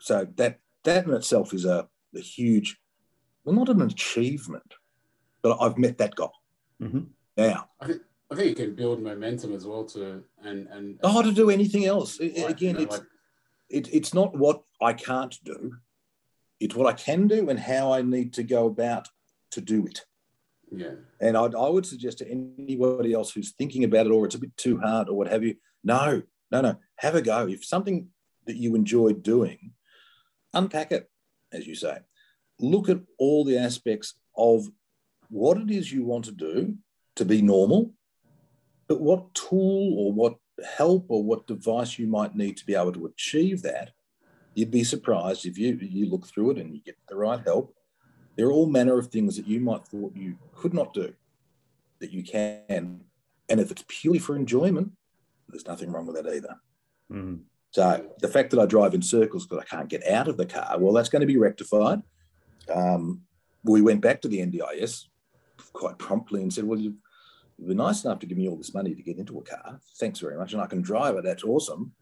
So 0.00 0.26
that 0.36 0.58
that 0.84 1.04
in 1.04 1.14
itself 1.14 1.54
is 1.54 1.64
a, 1.64 1.86
a 2.16 2.20
huge, 2.20 2.80
well, 3.44 3.54
not 3.54 3.68
an 3.68 3.82
achievement, 3.82 4.74
but 5.42 5.58
I've 5.60 5.78
met 5.78 5.98
that 5.98 6.16
goal. 6.16 6.32
Mm-hmm. 6.80 7.02
Now, 7.36 7.68
I 7.80 8.34
think 8.34 8.52
it 8.52 8.56
can 8.56 8.74
build 8.74 9.02
momentum 9.02 9.54
as 9.54 9.66
well 9.66 9.84
to 9.84 10.24
and 10.42 10.66
and 10.68 10.98
oh 11.02 11.22
to 11.22 11.32
do 11.32 11.50
anything 11.50 11.84
else. 11.84 12.18
Like, 12.18 12.32
Again, 12.48 12.70
you 12.70 12.72
know, 12.72 12.80
it's 12.80 12.98
like, 12.98 13.06
it, 13.72 13.92
it's 13.92 14.14
not 14.14 14.36
what 14.36 14.62
I 14.80 14.92
can't 14.92 15.36
do; 15.44 15.76
it's 16.60 16.74
what 16.74 16.86
I 16.86 16.92
can 16.92 17.26
do 17.26 17.50
and 17.50 17.58
how 17.58 17.92
I 17.92 18.02
need 18.02 18.34
to 18.34 18.42
go 18.42 18.66
about 18.66 19.08
to 19.52 19.60
do 19.60 19.86
it. 19.86 20.04
Yeah. 20.70 20.94
And 21.20 21.36
I'd, 21.36 21.54
I 21.54 21.68
would 21.68 21.84
suggest 21.84 22.18
to 22.18 22.30
anybody 22.30 23.12
else 23.12 23.32
who's 23.32 23.52
thinking 23.52 23.84
about 23.84 24.06
it 24.06 24.12
or 24.12 24.24
it's 24.24 24.34
a 24.34 24.40
bit 24.40 24.56
too 24.56 24.78
hard 24.78 25.08
or 25.08 25.16
what 25.16 25.28
have 25.28 25.44
you, 25.44 25.56
no, 25.84 26.22
no, 26.50 26.60
no, 26.62 26.76
have 26.96 27.14
a 27.14 27.20
go. 27.20 27.46
If 27.46 27.64
something 27.64 28.08
that 28.46 28.56
you 28.56 28.74
enjoy 28.74 29.12
doing, 29.12 29.72
unpack 30.54 30.92
it, 30.92 31.10
as 31.52 31.66
you 31.66 31.74
say. 31.74 31.98
Look 32.58 32.88
at 32.88 33.00
all 33.18 33.44
the 33.44 33.58
aspects 33.58 34.14
of 34.36 34.66
what 35.28 35.58
it 35.58 35.70
is 35.70 35.92
you 35.92 36.04
want 36.04 36.24
to 36.26 36.32
do 36.32 36.76
to 37.16 37.24
be 37.24 37.42
normal 37.42 37.92
but 38.92 39.00
what 39.00 39.32
tool 39.32 39.98
or 39.98 40.12
what 40.12 40.36
help 40.64 41.06
or 41.08 41.22
what 41.22 41.46
device 41.46 41.98
you 41.98 42.06
might 42.06 42.34
need 42.34 42.56
to 42.56 42.66
be 42.66 42.74
able 42.74 42.92
to 42.92 43.06
achieve 43.06 43.62
that, 43.62 43.90
you'd 44.54 44.70
be 44.70 44.84
surprised 44.84 45.46
if 45.46 45.58
you, 45.58 45.78
you 45.80 46.08
look 46.08 46.26
through 46.26 46.52
it 46.52 46.58
and 46.58 46.74
you 46.74 46.80
get 46.82 46.96
the 47.08 47.16
right 47.16 47.40
help. 47.44 47.74
There 48.36 48.46
are 48.46 48.52
all 48.52 48.66
manner 48.66 48.98
of 48.98 49.08
things 49.08 49.36
that 49.36 49.46
you 49.46 49.60
might 49.60 49.86
thought 49.86 50.16
you 50.16 50.38
could 50.54 50.74
not 50.74 50.94
do 50.94 51.12
that 52.00 52.12
you 52.12 52.22
can. 52.22 53.02
And 53.48 53.60
if 53.60 53.70
it's 53.70 53.84
purely 53.88 54.18
for 54.18 54.36
enjoyment, 54.36 54.92
there's 55.48 55.66
nothing 55.66 55.90
wrong 55.90 56.06
with 56.06 56.16
that 56.16 56.34
either. 56.34 56.56
Mm. 57.10 57.40
So 57.70 58.06
the 58.20 58.28
fact 58.28 58.50
that 58.50 58.60
I 58.60 58.66
drive 58.66 58.94
in 58.94 59.02
circles 59.02 59.46
because 59.46 59.64
I 59.64 59.76
can't 59.76 59.88
get 59.88 60.06
out 60.06 60.28
of 60.28 60.36
the 60.36 60.46
car, 60.46 60.78
well, 60.78 60.92
that's 60.92 61.08
going 61.08 61.20
to 61.20 61.26
be 61.26 61.38
rectified. 61.38 62.02
Um, 62.72 63.22
we 63.64 63.80
went 63.80 64.00
back 64.00 64.20
to 64.22 64.28
the 64.28 64.38
NDIS 64.38 65.06
quite 65.72 65.98
promptly 65.98 66.42
and 66.42 66.52
said, 66.52 66.64
well, 66.64 66.78
you've 66.78 67.01
been 67.68 67.76
nice 67.76 68.04
enough 68.04 68.18
to 68.20 68.26
give 68.26 68.38
me 68.38 68.48
all 68.48 68.56
this 68.56 68.74
money 68.74 68.94
to 68.94 69.02
get 69.02 69.18
into 69.18 69.38
a 69.38 69.42
car. 69.42 69.80
Thanks 69.98 70.20
very 70.20 70.36
much. 70.36 70.52
And 70.52 70.62
I 70.62 70.66
can 70.66 70.82
drive 70.82 71.16
it. 71.16 71.24
That's 71.24 71.44
awesome. 71.44 71.92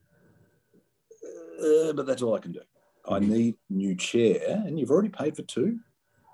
Uh, 1.60 1.92
but 1.92 2.06
that's 2.06 2.22
all 2.22 2.34
I 2.34 2.38
can 2.38 2.52
do. 2.52 2.60
I 3.06 3.18
mm-hmm. 3.18 3.32
need 3.32 3.54
new 3.68 3.94
chair, 3.94 4.62
and 4.66 4.78
you've 4.78 4.90
already 4.90 5.08
paid 5.08 5.36
for 5.36 5.42
two. 5.42 5.78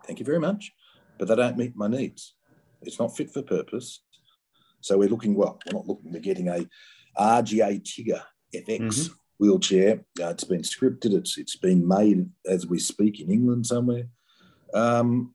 Thank 0.06 0.18
you 0.18 0.24
very 0.24 0.38
much. 0.40 0.72
But 1.18 1.28
they 1.28 1.36
don't 1.36 1.56
meet 1.56 1.76
my 1.76 1.88
needs. 1.88 2.34
It's 2.82 2.98
not 2.98 3.16
fit 3.16 3.32
for 3.32 3.42
purpose. 3.42 4.02
So 4.80 4.98
we're 4.98 5.08
looking, 5.08 5.34
well, 5.34 5.58
we're 5.66 5.78
not 5.78 5.88
looking, 5.88 6.12
we're 6.12 6.20
getting 6.20 6.48
a 6.48 6.66
RGK 7.18 7.82
Tiga 7.82 8.22
FX 8.54 8.80
mm-hmm. 8.80 9.14
wheelchair. 9.38 10.04
Uh, 10.20 10.28
it's 10.28 10.44
been 10.44 10.62
scripted, 10.62 11.14
it's, 11.14 11.38
it's 11.38 11.56
been 11.56 11.86
made 11.86 12.28
as 12.46 12.66
we 12.66 12.78
speak 12.78 13.20
in 13.20 13.30
England 13.30 13.66
somewhere. 13.66 14.04
Um, 14.74 15.34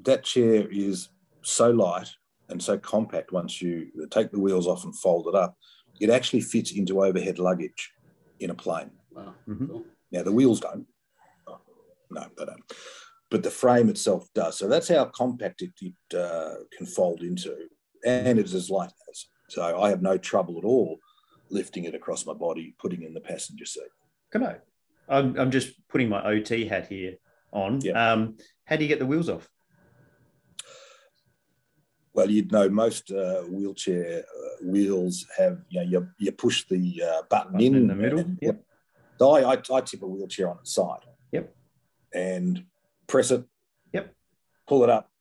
that 0.00 0.24
chair 0.24 0.66
is 0.70 1.10
so 1.42 1.70
light 1.70 2.08
and 2.48 2.62
so 2.62 2.78
compact 2.78 3.32
once 3.32 3.60
you 3.60 3.88
take 4.10 4.30
the 4.30 4.40
wheels 4.40 4.66
off 4.66 4.84
and 4.84 4.96
fold 4.96 5.26
it 5.28 5.34
up, 5.34 5.56
it 6.00 6.10
actually 6.10 6.40
fits 6.40 6.72
into 6.72 7.02
overhead 7.04 7.38
luggage 7.38 7.92
in 8.40 8.50
a 8.50 8.54
plane. 8.54 8.90
Wow. 9.10 9.34
Mm-hmm. 9.48 9.78
Now, 10.12 10.22
the 10.22 10.32
wheels 10.32 10.60
don't. 10.60 10.86
Oh, 11.46 11.60
no, 12.10 12.26
they 12.36 12.44
don't. 12.44 12.62
But 13.30 13.42
the 13.42 13.50
frame 13.50 13.88
itself 13.88 14.26
does. 14.34 14.56
So 14.56 14.68
that's 14.68 14.88
how 14.88 15.04
compact 15.06 15.62
it, 15.62 15.72
it 15.82 16.18
uh, 16.18 16.54
can 16.76 16.86
fold 16.86 17.22
into. 17.22 17.54
And 18.06 18.38
it's 18.38 18.54
as 18.54 18.70
light 18.70 18.92
as. 19.10 19.26
So 19.50 19.78
I 19.78 19.90
have 19.90 20.02
no 20.02 20.16
trouble 20.16 20.56
at 20.58 20.64
all 20.64 20.98
lifting 21.50 21.84
it 21.84 21.94
across 21.94 22.26
my 22.26 22.34
body, 22.34 22.74
putting 22.78 23.02
in 23.02 23.14
the 23.14 23.20
passenger 23.20 23.64
seat. 23.66 23.82
Can 24.30 24.44
I? 24.44 24.56
I'm, 25.08 25.38
I'm 25.38 25.50
just 25.50 25.74
putting 25.88 26.08
my 26.08 26.22
OT 26.24 26.66
hat 26.66 26.86
here. 26.88 27.16
on. 27.52 27.80
Yeah. 27.80 28.12
Um, 28.12 28.36
how 28.64 28.76
do 28.76 28.82
you 28.82 28.88
get 28.88 28.98
the 28.98 29.06
wheels 29.06 29.28
off? 29.28 29.48
Well, 32.18 32.28
you'd 32.32 32.50
know 32.50 32.68
most 32.68 33.12
uh, 33.12 33.42
wheelchair 33.42 34.24
uh, 34.24 34.64
wheels 34.64 35.24
have, 35.38 35.60
you 35.68 35.78
know, 35.78 35.86
you, 35.86 36.08
you 36.18 36.32
push 36.32 36.64
the 36.68 37.00
uh, 37.00 37.22
button, 37.30 37.52
Button 37.52 37.60
in, 37.64 37.74
in 37.76 37.86
the 37.86 37.94
middle, 37.94 38.18
and- 38.18 38.36
yep. 38.42 38.60
So 39.20 39.30
I, 39.30 39.54
I, 39.54 39.62
I 39.72 39.80
tip 39.82 40.02
a 40.02 40.06
wheelchair 40.08 40.50
on 40.50 40.58
its 40.58 40.72
side. 40.74 41.04
Yep. 41.30 41.54
And 42.12 42.64
press 43.06 43.30
it. 43.30 43.44
Yep. 43.92 44.12
Pull 44.66 44.82
it 44.82 44.90
up. 44.90 45.12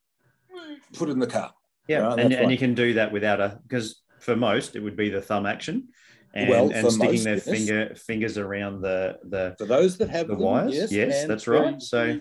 Put 0.94 1.10
it 1.10 1.12
in 1.12 1.20
the 1.20 1.28
car. 1.28 1.54
Yeah, 1.88 2.00
Right, 2.00 2.20
and, 2.20 2.34
and 2.34 2.42
right. 2.46 2.52
you 2.52 2.58
can 2.58 2.74
do 2.74 2.96
that 2.96 3.12
without 3.12 3.40
a 3.40 3.60
because 3.62 4.02
for 4.20 4.36
most 4.36 4.76
it 4.76 4.80
would 4.80 4.98
be 4.98 5.10
the 5.12 5.22
thumb 5.22 5.46
action, 5.46 5.90
and, 6.34 6.50
Well, 6.50 6.72
and 6.72 6.92
sticking 6.92 7.12
most, 7.12 7.24
their 7.26 7.36
yes. 7.36 7.44
finger 7.46 7.96
fingers 7.96 8.40
around 8.40 8.82
the 8.82 9.20
the. 9.24 9.56
For 9.60 9.66
those 9.66 9.98
that 10.00 10.10
have 10.10 10.30
The 10.30 10.34
them, 10.34 10.42
wires? 10.44 10.74
yes, 10.74 10.92
Yes, 10.92 11.28
that's 11.28 11.46
right. 11.46 11.80
So- 11.80 12.20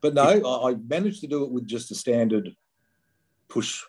but 0.00 0.14
no, 0.14 0.22
I 0.68 0.74
managed 0.88 1.20
to 1.22 1.26
do 1.26 1.42
it 1.42 1.50
with 1.50 1.66
just 1.66 1.90
a 1.90 1.96
standard 1.96 2.54
push 3.48 3.82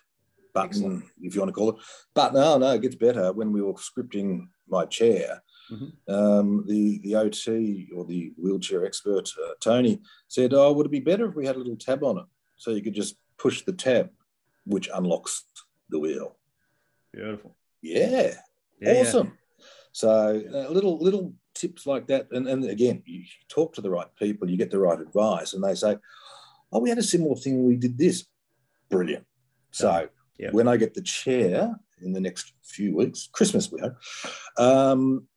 button, 0.54 1.04
if 1.22 1.36
you 1.36 1.42
want 1.42 1.50
to 1.50 1.54
call 1.54 1.70
it. 1.70 1.76
But 2.14 2.34
no, 2.34 2.58
no, 2.58 2.74
it 2.74 2.82
gets 2.82 2.96
better. 2.96 3.32
When 3.34 3.52
we 3.52 3.62
were 3.62 3.74
scripting 3.74 4.48
my 4.68 4.86
chair, 4.86 5.42
Mhm. 5.72 5.92
um, 6.08 6.64
the 6.68 7.00
the 7.00 7.16
OT 7.16 7.90
or 7.96 8.06
the 8.06 8.32
wheelchair 8.38 8.86
expert 8.86 9.30
uh, 9.44 9.54
Tony 9.60 10.02
said, 10.30 10.54
"Oh, 10.54 10.72
would 10.74 10.86
it 10.86 10.92
be 10.92 11.02
better 11.02 11.28
if 11.28 11.36
we 11.36 11.46
had 11.46 11.56
a 11.58 11.60
little 11.60 11.76
tab 11.76 12.04
on 12.04 12.18
it, 12.20 12.26
so 12.56 12.72
you 12.72 12.82
could 12.82 12.94
just 12.94 13.18
push 13.38 13.64
the 13.66 13.74
tab, 13.74 14.10
which 14.66 14.90
unlocks 14.94 15.44
the 15.90 16.00
wheel." 16.00 16.38
Beautiful. 17.14 17.56
Yeah, 17.82 18.10
Yeah, 18.10 18.34
yeah. 18.80 19.02
awesome. 19.02 19.38
So 19.92 20.10
uh, 20.10 20.70
little 20.72 20.98
little 21.00 21.34
tips 21.54 21.86
like 21.86 22.08
that, 22.08 22.28
and, 22.32 22.48
and 22.48 22.64
again, 22.66 23.04
you 23.06 23.26
talk 23.50 23.74
to 23.74 23.82
the 23.82 23.90
right 23.90 24.08
people, 24.16 24.50
you 24.50 24.56
get 24.58 24.72
the 24.72 24.80
right 24.80 25.02
advice, 25.02 25.54
and 25.54 25.62
they 25.64 25.76
say, 25.76 25.98
"Oh, 26.72 26.80
we 26.80 26.90
had 26.90 26.98
a 26.98 27.04
similar 27.04 27.36
thing. 27.36 27.66
We 27.66 27.76
did 27.76 27.98
this. 27.98 28.26
Brilliant." 28.90 29.27
So 29.78 30.10
Yeah. 30.40 30.52
when 30.52 30.68
I 30.68 30.78
get 30.78 30.94
the 30.94 31.02
chair 31.02 31.76
in 32.02 32.14
the 32.14 32.20
next 32.20 32.54
few 32.64 32.96
weeks, 32.96 33.30
Christmas 33.32 33.72
we 33.72 33.80
hope, 33.80 33.96
um, 34.58 35.28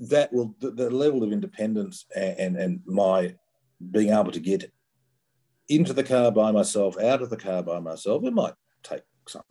that 0.00 0.32
will 0.32 0.54
the, 0.60 0.70
the 0.70 0.90
level 0.90 1.22
of 1.22 1.32
independence 1.32 2.06
and, 2.16 2.38
and 2.38 2.56
and 2.56 2.80
my 2.86 3.34
being 3.90 4.10
able 4.10 4.32
to 4.32 4.40
get 4.40 4.72
into 5.68 5.92
the 5.92 6.04
car 6.04 6.30
by 6.32 6.50
myself, 6.52 6.98
out 6.98 7.22
of 7.22 7.30
the 7.30 7.36
car 7.36 7.62
by 7.62 7.78
myself. 7.80 8.24
It 8.24 8.32
might 8.32 8.54
take 8.82 9.02
some 9.28 9.42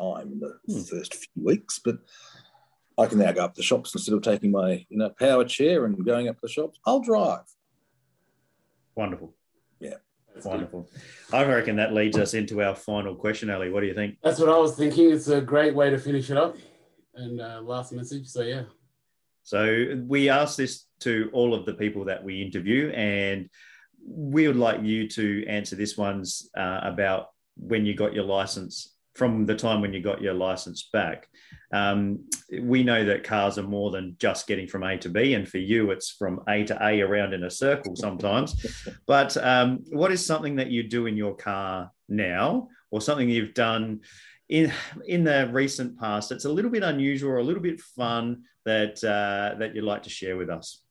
time 0.00 0.32
in 0.32 0.40
the 0.40 0.52
Hmm. 0.66 0.82
first 0.82 1.14
few 1.14 1.44
weeks, 1.44 1.80
but 1.84 1.98
I 2.96 3.06
can 3.06 3.18
now 3.18 3.32
go 3.32 3.44
up 3.44 3.54
the 3.54 3.62
shops 3.62 3.94
instead 3.94 4.14
of 4.14 4.22
taking 4.22 4.50
my 4.50 4.86
you 4.88 4.98
know 4.98 5.10
power 5.10 5.44
chair 5.44 5.84
and 5.86 6.04
going 6.04 6.28
up 6.28 6.40
the 6.40 6.48
shops. 6.48 6.78
I'll 6.86 7.00
drive. 7.00 7.46
Wonderful. 8.94 9.34
Wonderful. 10.44 10.88
I 11.32 11.44
reckon 11.44 11.76
that 11.76 11.92
leads 11.92 12.16
us 12.18 12.34
into 12.34 12.62
our 12.62 12.74
final 12.74 13.14
question, 13.14 13.50
Ali. 13.50 13.70
What 13.70 13.80
do 13.80 13.86
you 13.86 13.94
think? 13.94 14.16
That's 14.22 14.38
what 14.38 14.48
I 14.48 14.58
was 14.58 14.76
thinking. 14.76 15.10
It's 15.10 15.28
a 15.28 15.40
great 15.40 15.74
way 15.74 15.90
to 15.90 15.98
finish 15.98 16.30
it 16.30 16.36
up. 16.36 16.56
And 17.14 17.40
uh, 17.40 17.60
last 17.62 17.92
message. 17.92 18.26
So 18.28 18.42
yeah. 18.42 18.62
So 19.42 20.02
we 20.06 20.28
ask 20.28 20.56
this 20.56 20.84
to 21.00 21.30
all 21.32 21.54
of 21.54 21.64
the 21.64 21.74
people 21.74 22.04
that 22.04 22.22
we 22.22 22.42
interview, 22.42 22.90
and 22.90 23.48
we 24.06 24.46
would 24.46 24.56
like 24.56 24.82
you 24.82 25.08
to 25.08 25.46
answer 25.46 25.74
this 25.74 25.96
one's 25.96 26.50
uh, 26.56 26.80
about 26.82 27.28
when 27.56 27.86
you 27.86 27.94
got 27.94 28.14
your 28.14 28.24
license 28.24 28.94
from 29.14 29.46
the 29.46 29.54
time 29.54 29.80
when 29.80 29.92
you 29.92 30.00
got 30.00 30.22
your 30.22 30.34
license 30.34 30.88
back. 30.92 31.28
Um, 31.72 32.28
we 32.62 32.82
know 32.82 33.04
that 33.04 33.24
cars 33.24 33.58
are 33.58 33.64
more 33.64 33.90
than 33.90 34.16
just 34.18 34.46
getting 34.46 34.66
from 34.68 34.84
A 34.84 34.96
to 34.98 35.08
B, 35.08 35.34
and 35.34 35.46
for 35.46 35.58
you, 35.58 35.90
it's 35.90 36.10
from 36.10 36.40
A 36.48 36.64
to 36.64 36.78
A 36.80 37.00
around 37.00 37.34
in 37.34 37.44
a 37.44 37.50
circle 37.50 37.96
sometimes. 37.96 38.76
but 39.06 39.36
um, 39.36 39.84
what 39.90 40.12
is 40.12 40.24
something 40.24 40.56
that 40.56 40.70
you 40.70 40.82
do 40.82 41.06
in 41.06 41.16
your 41.16 41.34
car 41.34 41.90
now, 42.08 42.68
or 42.90 43.00
something 43.00 43.28
you've 43.28 43.54
done 43.54 44.00
in 44.48 44.72
in 45.06 45.24
the 45.24 45.48
recent 45.52 45.98
past 45.98 46.30
that's 46.30 46.46
a 46.46 46.48
little 46.50 46.70
bit 46.70 46.82
unusual 46.82 47.32
or 47.32 47.38
a 47.38 47.44
little 47.44 47.62
bit 47.62 47.80
fun 47.80 48.44
that 48.64 49.02
uh, 49.04 49.58
that 49.58 49.74
you'd 49.74 49.84
like 49.84 50.04
to 50.04 50.10
share 50.10 50.36
with 50.36 50.48
us? 50.48 50.82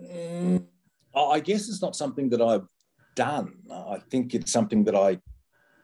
Mm, 0.00 0.64
I 1.14 1.40
guess 1.40 1.68
it's 1.68 1.82
not 1.82 1.94
something 1.94 2.30
that 2.30 2.40
I've 2.40 2.66
done. 3.14 3.52
I 3.70 3.98
think 4.10 4.34
it's 4.34 4.50
something 4.50 4.84
that 4.84 4.94
I 4.94 5.18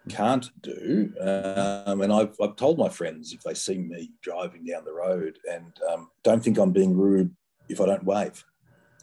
can't 0.09 0.51
do. 0.63 1.13
Um, 1.21 2.01
and 2.01 2.13
I've, 2.13 2.35
I've 2.41 2.57
told 2.57 2.79
my 2.79 2.89
friends 2.89 3.33
if 3.33 3.43
they 3.43 3.55
see 3.55 3.79
me 3.79 4.13
driving 4.23 4.65
down 4.65 4.85
the 4.85 4.93
road 4.93 5.39
and 5.51 5.73
um, 5.91 6.11
don't 6.23 6.43
think 6.43 6.59
I'm 6.59 6.73
being 6.73 6.97
rude 6.97 7.35
if 7.69 7.81
I 7.81 7.87
don't 7.87 8.05
wave. 8.05 8.45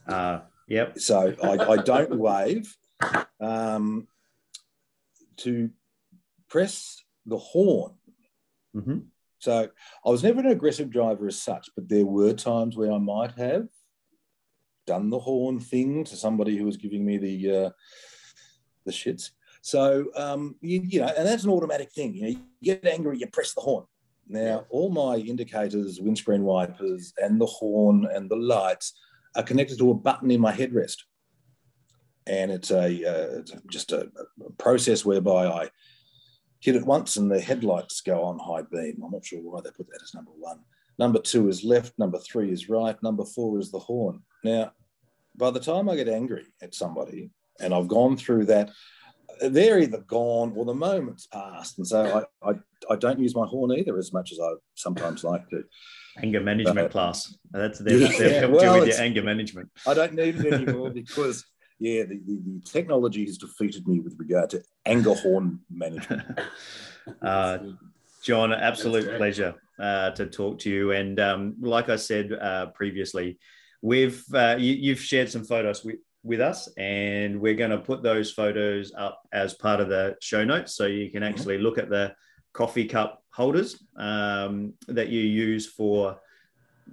Uh, 0.08 0.42
yep. 0.68 1.00
So 1.00 1.36
I, 1.44 1.72
I 1.74 1.78
don't 1.78 2.16
wave 2.18 2.76
um, 3.40 4.08
to 5.38 5.70
press 6.50 7.04
the 7.26 7.38
horn. 7.38 7.94
hmm 8.74 9.00
So 9.40 9.70
I 10.06 10.10
was 10.10 10.24
never 10.24 10.40
an 10.40 10.48
aggressive 10.48 10.90
driver 10.90 11.28
as 11.28 11.42
such, 11.42 11.70
but 11.76 11.90
there 11.90 12.06
were 12.06 12.34
times 12.34 12.78
where 12.78 12.92
I 12.92 12.98
might 12.98 13.32
have 13.34 13.68
done 14.86 15.10
the 15.10 15.20
horn 15.20 15.60
thing 15.60 16.04
to 16.06 16.16
somebody 16.16 16.58
who 16.58 16.66
was 16.66 16.78
giving 16.78 17.06
me 17.06 17.18
the 17.18 17.66
uh, 17.66 17.70
the 18.86 18.92
shits. 18.92 19.32
So 19.64 20.08
um, 20.18 20.58
you, 20.60 20.82
you 20.82 21.00
know, 21.00 21.12
and 21.18 21.26
that's 21.26 21.46
an 21.46 21.50
automatic 21.50 21.90
thing. 21.94 22.14
You 22.14 22.22
know, 22.22 22.40
you 22.60 22.76
get 22.76 22.86
angry, 22.86 23.18
you 23.18 23.28
press 23.28 23.54
the 23.54 23.62
horn. 23.62 23.86
Now, 24.28 24.66
all 24.70 24.90
my 24.90 25.16
indicators, 25.16 26.02
windscreen 26.02 26.44
wipers, 26.44 27.14
and 27.18 27.40
the 27.40 27.46
horn 27.46 28.06
and 28.14 28.30
the 28.30 28.36
lights 28.36 28.94
are 29.38 29.44
connected 29.44 29.78
to 29.78 29.92
a 29.92 29.94
button 29.94 30.32
in 30.32 30.42
my 30.42 30.52
headrest, 30.52 30.98
and 32.28 32.52
it's 32.52 32.72
a 32.72 32.88
uh, 32.88 33.40
it's 33.40 33.54
just 33.72 33.94
a, 33.94 34.12
a 34.46 34.52
process 34.58 35.06
whereby 35.06 35.48
I 35.48 35.70
hit 36.60 36.76
it 36.76 36.86
once 36.86 37.16
and 37.16 37.32
the 37.32 37.40
headlights 37.40 38.02
go 38.02 38.22
on 38.22 38.40
high 38.40 38.64
beam. 38.70 39.02
I'm 39.02 39.12
not 39.12 39.26
sure 39.26 39.40
why 39.40 39.62
they 39.62 39.72
put 39.72 39.88
that 39.88 40.04
as 40.04 40.14
number 40.14 40.32
one. 40.32 40.60
Number 41.00 41.20
two 41.20 41.48
is 41.48 41.64
left. 41.64 41.98
Number 41.98 42.20
three 42.20 42.52
is 42.52 42.68
right. 42.68 43.02
Number 43.02 43.24
four 43.24 43.60
is 43.60 43.72
the 43.72 43.80
horn. 43.80 44.24
Now, 44.44 44.74
by 45.38 45.52
the 45.52 45.60
time 45.62 45.88
I 45.88 45.96
get 45.96 46.10
angry 46.10 46.48
at 46.62 46.76
somebody 46.76 47.32
and 47.62 47.74
I've 47.74 47.88
gone 47.88 48.18
through 48.18 48.46
that, 48.46 48.72
they're 49.42 49.80
either 49.80 50.00
gone 50.00 50.54
or 50.56 50.66
the 50.66 50.74
moment's 50.74 51.28
passed. 51.28 51.78
And 51.78 51.88
so 51.88 52.26
I, 52.44 52.50
I, 52.50 52.54
I 52.90 52.96
don't 52.96 53.20
use 53.20 53.36
my 53.36 53.46
horn 53.46 53.72
either 53.72 53.98
as 53.98 54.14
much 54.14 54.32
as 54.32 54.40
I 54.40 54.54
sometimes 54.76 55.24
like 55.24 55.48
to. 55.50 55.64
Anger 56.22 56.42
management 56.42 56.88
Uh, 56.88 56.90
class. 56.90 57.36
That's 57.52 57.80
they've, 57.80 58.02
yeah, 58.02 58.08
they've 58.18 58.32
helped 58.32 58.56
well, 58.56 58.76
you 58.76 58.82
with 58.82 58.90
your 58.90 59.02
anger 59.02 59.24
management. 59.24 59.70
I 59.88 59.94
don't 59.94 60.14
need 60.14 60.36
it 60.36 60.54
anymore 60.54 60.92
because, 60.92 61.46
yeah, 61.80 62.04
the, 62.04 62.20
the, 62.26 62.40
the 62.46 62.62
technology 62.66 63.26
has 63.26 63.38
defeated 63.38 63.88
me 63.88 64.00
with 64.00 64.16
regard 64.20 64.50
to 64.52 64.64
anger 64.86 65.14
horn 65.14 65.60
management. 65.70 66.24
Uh, 67.22 67.58
John, 68.24 68.54
absolute 68.54 69.18
pleasure 69.18 69.56
uh, 69.78 70.12
to 70.12 70.26
talk 70.26 70.60
to 70.60 70.70
you. 70.70 70.92
And 70.94 71.20
um, 71.20 71.56
like 71.60 71.90
I 71.90 71.98
said 71.98 72.32
uh, 72.32 72.68
previously, 72.68 73.38
we've 73.82 74.24
uh, 74.34 74.56
you, 74.58 74.74
you've 74.74 75.02
shared 75.02 75.30
some 75.30 75.44
photos 75.44 75.84
with, 75.84 75.98
with 76.24 76.42
us, 76.42 76.70
and 76.78 77.40
we're 77.40 77.54
going 77.54 77.72
to 77.72 77.78
put 77.78 78.02
those 78.02 78.32
photos 78.32 78.94
up 78.98 79.22
as 79.34 79.54
part 79.54 79.82
of 79.82 79.90
the 79.90 80.16
show 80.22 80.44
notes, 80.44 80.76
so 80.76 80.86
you 80.86 81.12
can 81.12 81.24
actually 81.24 81.58
look 81.58 81.78
at 81.78 81.90
the 81.90 82.16
coffee 82.54 82.86
cup 82.86 83.22
holders 83.30 83.84
um, 83.98 84.74
that 84.88 85.10
you 85.10 85.22
use 85.22 85.68
for 85.68 86.20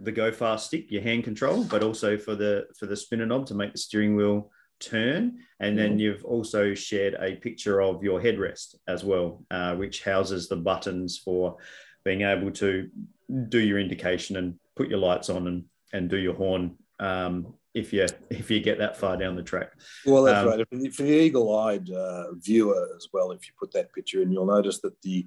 the 0.02 0.12
go 0.12 0.32
fast 0.32 0.66
stick, 0.66 0.90
your 0.90 1.02
hand 1.02 1.24
control, 1.24 1.64
but 1.64 1.82
also 1.82 2.16
for 2.16 2.34
the 2.34 2.66
for 2.78 2.86
the 2.86 2.96
spinner 2.96 3.26
knob 3.26 3.46
to 3.46 3.54
make 3.54 3.72
the 3.72 3.78
steering 3.78 4.16
wheel 4.16 4.50
turn. 4.80 5.38
And 5.58 5.78
then 5.78 5.98
you've 5.98 6.24
also 6.24 6.74
shared 6.74 7.14
a 7.20 7.36
picture 7.36 7.82
of 7.82 8.02
your 8.02 8.20
headrest 8.20 8.76
as 8.88 9.04
well, 9.04 9.44
uh, 9.50 9.76
which 9.76 10.02
houses 10.02 10.48
the 10.48 10.56
buttons 10.56 11.18
for 11.18 11.58
being 12.02 12.22
able 12.22 12.50
to 12.52 12.88
do 13.48 13.58
your 13.58 13.78
indication 13.78 14.36
and 14.36 14.58
put 14.76 14.88
your 14.88 14.98
lights 14.98 15.28
on 15.28 15.46
and, 15.46 15.64
and 15.92 16.08
do 16.08 16.16
your 16.16 16.34
horn 16.34 16.76
um, 16.98 17.54
if 17.74 17.92
you 17.92 18.06
if 18.30 18.50
you 18.50 18.60
get 18.60 18.78
that 18.78 18.96
far 18.96 19.16
down 19.16 19.36
the 19.36 19.42
track. 19.42 19.72
Well, 20.06 20.24
that's 20.24 20.40
Um, 20.40 20.48
right. 20.48 20.68
For 20.68 20.76
the, 20.76 20.88
for 20.90 21.02
the 21.02 21.12
eagle-eyed 21.12 21.90
uh, 21.90 22.32
viewer 22.34 22.88
as 22.96 23.08
well, 23.12 23.32
if 23.32 23.46
you 23.46 23.52
put 23.58 23.72
that 23.72 23.92
picture 23.92 24.22
in, 24.22 24.32
you'll 24.32 24.46
notice 24.46 24.80
that 24.80 25.00
the 25.02 25.26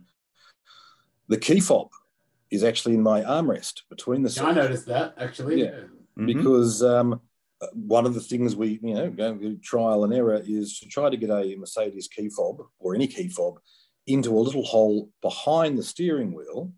the 1.29 1.37
key 1.37 1.59
fob 1.59 1.89
is 2.51 2.63
actually 2.63 2.95
in 2.95 3.01
my 3.01 3.21
armrest 3.21 3.81
between 3.89 4.21
the 4.23 4.29
Yeah, 4.29 4.43
I 4.45 4.53
noticed 4.53 4.85
that 4.87 5.15
actually. 5.17 5.61
Yeah. 5.63 5.81
Mhm. 6.17 6.27
because 6.27 6.83
um, 6.83 7.19
uh, 7.61 7.67
one 7.73 8.05
of 8.05 8.13
the 8.13 8.19
things 8.19 8.55
we, 8.55 8.79
you 8.83 8.93
know, 8.93 9.09
going 9.09 9.39
through 9.39 9.57
trial 9.57 10.03
and 10.03 10.13
error 10.13 10.39
is 10.45 10.77
to 10.79 10.87
try 10.87 11.09
to 11.09 11.17
get 11.17 11.31
a 11.31 11.55
Mercedes 11.55 12.07
key 12.07 12.29
fob 12.29 12.61
or 12.77 12.93
any 12.93 13.07
key 13.07 13.29
fob 13.29 13.59
into 14.05 14.37
a 14.37 14.39
little 14.39 14.63
hole 14.63 15.09
behind 15.23 15.77
the 15.77 15.83
steering 15.83 16.33
wheel 16.35 16.71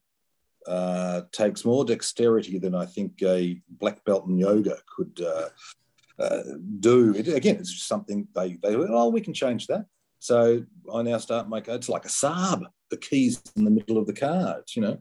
uh, 0.67 1.21
takes 1.31 1.65
more 1.65 1.85
dexterity 1.85 2.59
than 2.59 2.75
I 2.75 2.85
think 2.85 3.21
a 3.21 3.61
black 3.69 4.03
belt 4.05 4.27
in 4.27 4.37
yoga 4.37 4.77
could 4.95 5.21
uh, 5.21 5.49
uh, 6.19 6.41
do. 6.79 7.13
It, 7.13 7.27
again, 7.27 7.57
it's 7.57 7.71
just 7.71 7.87
something 7.87 8.27
they, 8.35 8.53
they, 8.63 8.75
oh, 8.75 9.09
we 9.09 9.21
can 9.21 9.33
change 9.33 9.67
that. 9.67 9.85
So 10.19 10.63
I 10.93 11.01
now 11.03 11.17
start 11.19 11.49
making, 11.49 11.75
it's 11.75 11.89
like 11.89 12.05
a 12.05 12.09
Saab, 12.09 12.63
the 12.89 12.97
keys 12.97 13.41
in 13.55 13.63
the 13.63 13.71
middle 13.71 13.97
of 13.97 14.07
the 14.07 14.13
car, 14.13 14.63
you 14.75 14.81
know. 14.81 14.97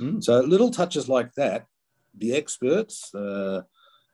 Mm. 0.00 0.22
So 0.22 0.40
little 0.40 0.70
touches 0.70 1.08
like 1.08 1.34
that, 1.34 1.66
the 2.16 2.34
experts, 2.34 3.12
uh, 3.14 3.62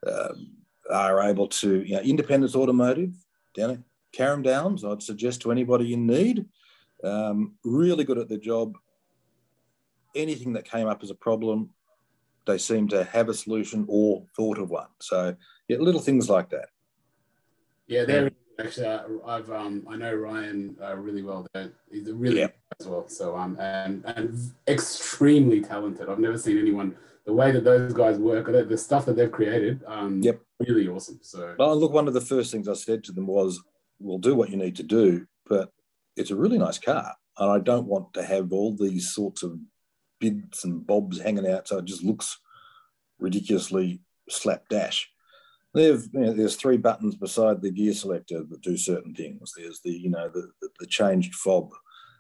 um, 0.07 0.53
are 0.91 1.23
able 1.23 1.49
to, 1.49 1.83
you 1.83 1.97
know, 1.97 2.03
Independence 2.03 2.55
Automotive, 2.55 3.15
down 3.55 3.71
at 3.71 3.79
Carrum 4.17 4.43
Downs. 4.43 4.85
I'd 4.85 5.03
suggest 5.03 5.43
to 5.43 5.53
anybody 5.53 5.93
in 5.93 6.07
need. 6.07 6.47
Um, 7.03 7.57
really 7.65 8.05
good 8.05 8.19
at 8.19 8.29
their 8.29 8.39
job. 8.39 8.77
Anything 10.15 10.53
that 10.55 10.65
came 10.65 10.87
up 10.87 11.03
as 11.03 11.11
a 11.11 11.15
problem, 11.15 11.71
they 12.47 12.59
seemed 12.59 12.91
to 12.91 13.05
have 13.05 13.29
a 13.29 13.35
solution 13.35 13.85
or 13.89 14.25
thought 14.37 14.59
of 14.59 14.71
one. 14.71 14.89
So, 15.01 15.35
yeah, 15.69 15.79
little 15.79 16.01
things 16.01 16.29
like 16.29 16.51
that. 16.51 16.69
Yeah, 17.87 18.05
they're 18.05 18.31
actually. 18.59 18.87
Uh, 18.87 19.03
I've 19.27 19.51
um, 19.51 19.87
I 19.89 19.97
know 19.97 20.15
Ryan 20.15 20.77
uh, 20.83 20.97
really 20.97 21.23
well. 21.23 21.47
They're, 21.53 21.73
he's 21.91 22.11
really 22.11 22.41
Yeah. 22.41 22.49
as 22.81 22.87
well. 22.87 23.09
So 23.09 23.37
um, 23.37 23.57
and 23.61 24.03
and 24.07 24.53
extremely 24.69 25.61
talented. 25.61 26.09
I've 26.09 26.19
never 26.19 26.39
seen 26.39 26.59
anyone 26.59 26.97
the 27.27 27.33
way 27.33 27.51
that 27.53 27.65
those 27.65 27.93
guys 27.93 28.19
work. 28.19 28.47
The, 28.47 28.65
the 28.65 28.79
stuff 28.79 29.05
that 29.07 29.17
they've 29.17 29.31
created. 29.31 29.83
Um, 29.87 30.23
Yep. 30.23 30.41
really 30.61 30.89
awesome. 30.89 31.19
So 31.23 31.55
Oh, 31.59 31.75
look, 31.75 31.93
one 31.93 32.09
of 32.09 32.15
the 32.15 32.21
first 32.21 32.53
things 32.53 32.69
I 32.69 32.75
said 32.75 33.05
to 33.05 33.13
them 33.13 33.27
was, 33.27 33.61
we'll 33.99 34.19
do 34.19 34.35
what 34.35 34.51
you 34.51 34.57
need 34.57 34.77
to 34.77 34.83
do, 34.83 35.27
but 35.47 35.71
it's 36.17 36.31
a 36.31 36.37
really 36.37 36.59
nice 36.59 36.79
car. 36.79 37.15
And 37.39 37.51
I 37.51 37.59
don't 37.59 37.87
want 37.87 38.15
to 38.15 38.23
have 38.23 38.53
all 38.53 38.77
these 38.77 39.13
sorts 39.13 39.43
of 39.43 39.59
bits 40.31 40.65
and 40.65 40.87
bobs 40.87 41.21
hanging 41.21 41.47
out 41.49 41.69
so 41.69 41.79
it 41.79 41.85
just 41.85 42.03
looks 42.05 42.39
ridiculously 43.19 44.01
slapdash. 44.29 45.11
They've, 45.75 46.03
you 46.13 46.21
know, 46.21 46.33
there's 46.33 46.57
three 46.57 46.77
buttons 46.77 47.17
beside 47.17 47.61
the 47.61 47.71
gear 47.71 47.93
selector 47.95 48.45
that 48.49 48.61
do 48.63 48.77
certain 48.77 49.15
things. 49.15 49.53
There's 49.57 49.81
the, 49.81 49.91
you 49.91 50.11
know, 50.11 50.29
the, 50.29 50.51
the, 50.61 50.69
the 50.79 50.87
changed 50.87 51.35
fob. 51.35 51.71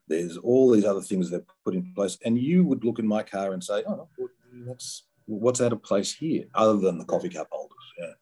There's 0.08 0.36
all 0.36 0.70
these 0.70 0.84
other 0.84 1.00
things 1.00 1.30
they've 1.30 1.40
put 1.64 1.74
in 1.74 1.92
place. 1.94 2.18
And 2.24 2.36
you 2.38 2.64
would 2.64 2.84
look 2.84 2.98
in 2.98 3.06
my 3.06 3.22
car 3.22 3.52
and 3.52 3.62
say, 3.62 3.84
oh, 3.86 4.08
what's, 4.64 5.04
what's 5.26 5.60
out 5.60 5.72
of 5.72 5.82
place 5.82 6.12
here, 6.12 6.44
other 6.54 6.78
than 6.78 6.98
the 6.98 7.04
coffee 7.04 7.28
cup 7.28 7.46
holders? 7.52 7.78
Yeah. 7.98 8.12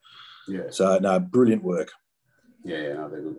yeah, 0.49 0.71
So 0.71 0.99
no, 0.99 1.19
brilliant 1.19 1.65
work. 1.65 1.91
yeah, 2.65 2.77
yeah. 2.83 2.93
No, 2.95 3.09
they're 3.09 3.23
good. 3.23 3.39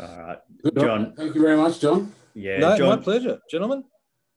All 0.00 0.18
right. 0.18 0.38
John. 0.76 1.14
Thank 1.16 1.34
you 1.34 1.40
very 1.40 1.56
much, 1.56 1.80
John. 1.80 2.12
Yeah, 2.34 2.58
no, 2.58 2.76
John, 2.76 2.98
my 2.98 3.04
pleasure, 3.04 3.40
gentlemen. 3.50 3.84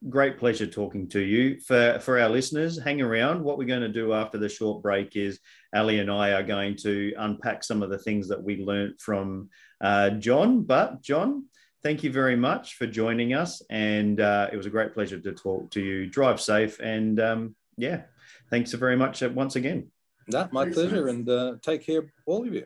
Great 0.10 0.38
pleasure 0.38 0.68
talking 0.68 1.08
to 1.10 1.20
you. 1.20 1.60
For 1.60 2.00
for 2.00 2.20
our 2.20 2.30
listeners, 2.30 2.82
hang 2.82 3.02
around. 3.02 3.44
What 3.44 3.58
we're 3.58 3.68
going 3.68 3.82
to 3.82 3.90
do 3.90 4.14
after 4.14 4.38
the 4.38 4.50
short 4.50 4.82
break 4.82 5.16
is 5.16 5.40
Ali 5.76 6.00
and 6.00 6.12
I 6.12 6.32
are 6.32 6.44
going 6.44 6.76
to 6.78 7.14
unpack 7.18 7.64
some 7.64 7.84
of 7.84 7.90
the 7.90 8.00
things 8.00 8.28
that 8.30 8.42
we 8.42 8.64
learnt 8.64 9.00
from 9.00 9.50
uh, 9.82 10.12
John. 10.12 10.64
But 10.64 11.02
John, 11.02 11.46
thank 11.84 12.04
you 12.04 12.12
very 12.12 12.36
much 12.36 12.76
for 12.76 12.88
joining 12.88 13.34
us, 13.34 13.62
and 13.70 14.20
uh, 14.20 14.50
it 14.52 14.58
was 14.58 14.66
a 14.66 14.72
great 14.72 14.94
pleasure 14.94 15.20
to 15.20 15.32
talk 15.34 15.72
to 15.72 15.82
you. 15.82 16.08
Drive 16.08 16.42
safe, 16.42 16.80
and 16.80 17.20
um, 17.20 17.56
yeah, 17.78 18.02
thanks 18.50 18.72
very 18.74 18.96
much 18.98 19.24
uh, 19.24 19.30
once 19.30 19.56
again. 19.56 19.92
No, 20.28 20.48
my 20.52 20.64
Thanks, 20.64 20.78
pleasure, 20.78 21.06
man. 21.06 21.16
and 21.16 21.30
uh, 21.30 21.56
take 21.62 21.86
care, 21.86 22.14
all 22.26 22.48
of 22.48 22.54
you. 22.54 22.66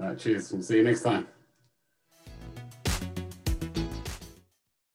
All 0.00 0.08
right, 0.08 0.18
cheers. 0.18 0.52
We'll 0.52 0.62
see 0.62 0.76
you 0.76 0.84
next 0.84 1.02
time. 1.02 1.26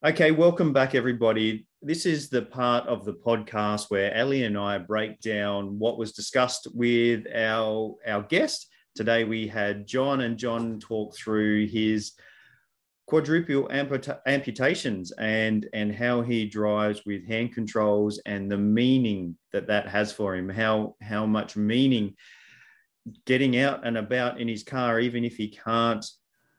Okay, 0.02 0.32
welcome 0.32 0.72
back, 0.72 0.95
everybody. 0.95 1.68
This 1.82 2.06
is 2.06 2.30
the 2.30 2.43
part 2.43 2.88
of 2.88 3.04
the 3.04 3.16
podcast 3.16 3.89
where 3.89 4.18
Ali 4.18 4.45
and 4.45 4.58
I 4.58 4.78
break 4.78 5.20
down 5.20 5.78
what 5.78 5.97
was 5.97 6.14
discussed 6.14 6.70
with 6.74 7.26
our 7.36 7.97
our 8.08 8.22
guest. 8.22 8.68
Today 8.95 9.26
we 9.26 9.45
had 9.45 9.86
John, 9.86 10.22
and 10.22 10.38
John 10.38 10.80
talk 10.80 11.18
through 11.18 11.68
his 11.68 12.14
quadruple 13.08 13.68
amputa- 13.68 14.22
amputations 14.26 15.12
and 15.20 15.68
and 15.74 15.93
how 15.93 16.22
he 16.22 16.47
drives 16.47 17.02
with 17.06 17.28
hand 17.28 17.54
controls 17.54 18.22
and 18.26 18.50
the 18.50 18.58
meaning 18.58 19.36
that 19.52 19.68
that 19.68 19.89
has 19.89 20.14
for 20.14 20.34
him. 20.34 20.47
How 20.47 20.95
how 21.02 21.26
much 21.26 21.58
meaning 21.58 22.16
getting 23.26 23.58
out 23.58 23.86
and 23.86 23.97
about 23.97 24.39
in 24.39 24.47
his 24.47 24.64
car, 24.64 25.02
even 25.02 25.26
if 25.26 25.36
he 25.36 25.50
can't 25.50 26.06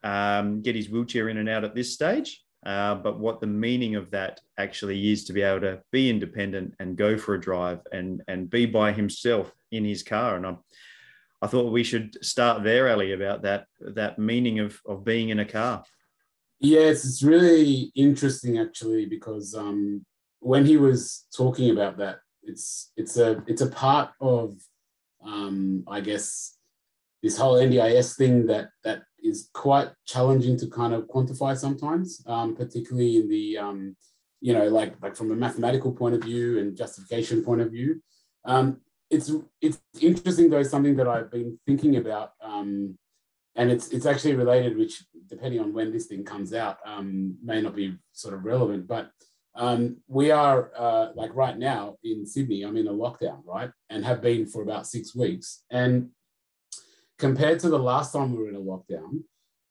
um, 0.05 0.61
get 0.61 0.77
his 0.77 0.91
wheelchair 0.91 1.31
in 1.31 1.39
and 1.39 1.49
out 1.49 1.65
at 1.65 1.75
this 1.75 1.95
stage 1.95 2.45
uh, 2.65 2.95
but 2.95 3.19
what 3.19 3.41
the 3.41 3.47
meaning 3.47 3.95
of 3.95 4.11
that 4.11 4.41
actually 4.59 5.11
is 5.11 5.25
to 5.25 5.33
be 5.33 5.43
able 5.43 5.61
to 5.61 5.81
be 5.93 6.11
independent 6.11 6.75
and 6.79 6.97
go 6.97 7.17
for 7.17 7.35
a 7.35 7.41
drive 7.41 7.81
and 7.93 8.23
and 8.29 8.51
be 8.51 8.67
by 8.67 8.93
himself 8.93 9.53
in 9.71 9.85
his 9.85 10.03
car. 10.03 10.37
And 10.37 10.47
I, 10.47 10.57
I 11.41 11.47
thought 11.47 11.73
we 11.73 11.85
should 11.85 12.23
start 12.23 12.63
there, 12.63 12.91
Ali, 12.91 13.13
about 13.13 13.43
that 13.43 13.67
that 13.81 14.19
meaning 14.19 14.59
of 14.59 14.79
of 14.87 15.05
being 15.05 15.31
in 15.31 15.39
a 15.39 15.45
car. 15.45 15.85
Yes, 16.59 17.07
it's 17.07 17.23
really 17.23 17.91
interesting 17.95 18.59
actually 18.59 19.07
because 19.07 19.55
um, 19.55 20.05
when 20.41 20.67
he 20.67 20.77
was 20.77 21.25
talking 21.35 21.71
about 21.71 21.97
that, 21.97 22.19
it's 22.43 22.93
it's 22.97 23.17
a 23.17 23.43
it's 23.47 23.63
a 23.63 23.71
part 23.71 24.11
of 24.21 24.55
um, 25.25 25.85
I 25.89 26.01
guess 26.01 26.59
this 27.23 27.39
whole 27.39 27.55
NDIS 27.55 28.17
thing 28.17 28.47
that 28.49 28.69
that 28.85 29.05
is 29.23 29.51
quite 29.53 29.91
challenging 30.07 30.57
to 30.59 30.67
kind 30.69 30.95
of 30.95 31.07
quantify 31.09 31.57
sometimes, 31.57 32.23
um, 32.27 32.57
particularly 32.57 33.17
in 33.17 33.29
the 33.29 33.59
um, 33.59 33.97
you 34.41 34.53
know 34.53 34.69
like 34.69 34.95
like 35.03 35.17
from 35.17 35.31
a 35.31 35.37
mathematical 35.37 35.93
point 35.93 36.15
of 36.15 36.23
view 36.23 36.59
and 36.59 36.77
justification 36.77 37.45
point 37.45 37.61
of 37.61 37.71
view. 37.71 38.01
Um, 38.45 38.81
it's 39.11 39.31
it's 39.61 39.81
interesting 40.01 40.51
though 40.51 40.63
something 40.63 40.97
that 40.97 41.09
I've 41.09 41.31
been 41.31 41.59
thinking 41.67 41.97
about 41.97 42.33
um, 42.43 42.97
and 43.57 43.71
it's 43.71 43.89
it's 43.89 44.07
actually 44.07 44.35
related, 44.35 44.77
which 44.77 45.05
depending 45.27 45.61
on 45.61 45.73
when 45.73 45.93
this 45.93 46.07
thing 46.07 46.25
comes 46.25 46.55
out, 46.55 46.79
um, 46.87 47.37
may 47.43 47.61
not 47.61 47.75
be 47.75 47.97
sort 48.13 48.35
of 48.35 48.45
relevant. 48.45 48.87
But 48.87 49.11
um, 49.55 49.99
we 50.09 50.31
are 50.31 50.71
uh, 50.77 51.09
like 51.15 51.35
right 51.35 51.59
now 51.59 51.97
in 52.05 52.27
Sydney. 52.27 52.63
I'm 52.63 52.77
in 52.77 52.87
a 52.87 52.93
lockdown, 52.93 53.43
right, 53.45 53.71
and 53.89 54.05
have 54.05 54.23
been 54.23 54.47
for 54.47 54.63
about 54.63 54.87
six 54.87 55.15
weeks. 55.15 55.65
And 55.71 56.11
compared 57.21 57.61
to 57.61 57.69
the 57.69 57.79
last 57.79 58.13
time 58.13 58.33
we 58.33 58.39
were 58.39 58.49
in 58.49 58.57
a 58.57 58.61
lockdown, 58.61 59.23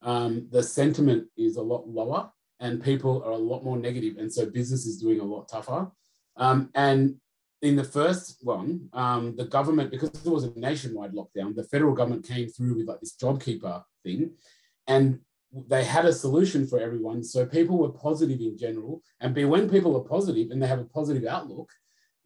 um, 0.02 0.48
the 0.50 0.62
sentiment 0.62 1.26
is 1.36 1.56
a 1.56 1.62
lot 1.62 1.86
lower, 1.86 2.30
and 2.60 2.82
people 2.82 3.22
are 3.24 3.32
a 3.32 3.36
lot 3.36 3.64
more 3.64 3.76
negative, 3.76 4.16
and 4.18 4.32
so 4.32 4.48
business 4.48 4.86
is 4.86 4.98
doing 4.98 5.20
a 5.20 5.24
lot 5.24 5.48
tougher. 5.48 5.90
Um, 6.36 6.70
and 6.74 7.16
in 7.60 7.76
the 7.76 7.84
first 7.84 8.38
one, 8.42 8.88
um, 8.92 9.36
the 9.36 9.44
government, 9.44 9.90
because 9.90 10.10
it 10.24 10.30
was 10.30 10.44
a 10.44 10.58
nationwide 10.58 11.12
lockdown, 11.12 11.54
the 11.54 11.64
federal 11.64 11.94
government 11.94 12.26
came 12.26 12.48
through 12.48 12.76
with 12.76 12.86
like 12.86 13.00
this 13.00 13.16
JobKeeper 13.16 13.82
thing, 14.04 14.30
and 14.86 15.18
they 15.72 15.84
had 15.84 16.06
a 16.06 16.12
solution 16.12 16.66
for 16.66 16.78
everyone. 16.78 17.24
So 17.24 17.44
people 17.44 17.76
were 17.76 17.90
positive 17.90 18.40
in 18.40 18.56
general, 18.56 19.02
and 19.20 19.34
when 19.50 19.68
people 19.68 19.96
are 19.96 20.08
positive 20.16 20.50
and 20.50 20.62
they 20.62 20.68
have 20.68 20.78
a 20.78 20.84
positive 20.84 21.26
outlook, 21.26 21.68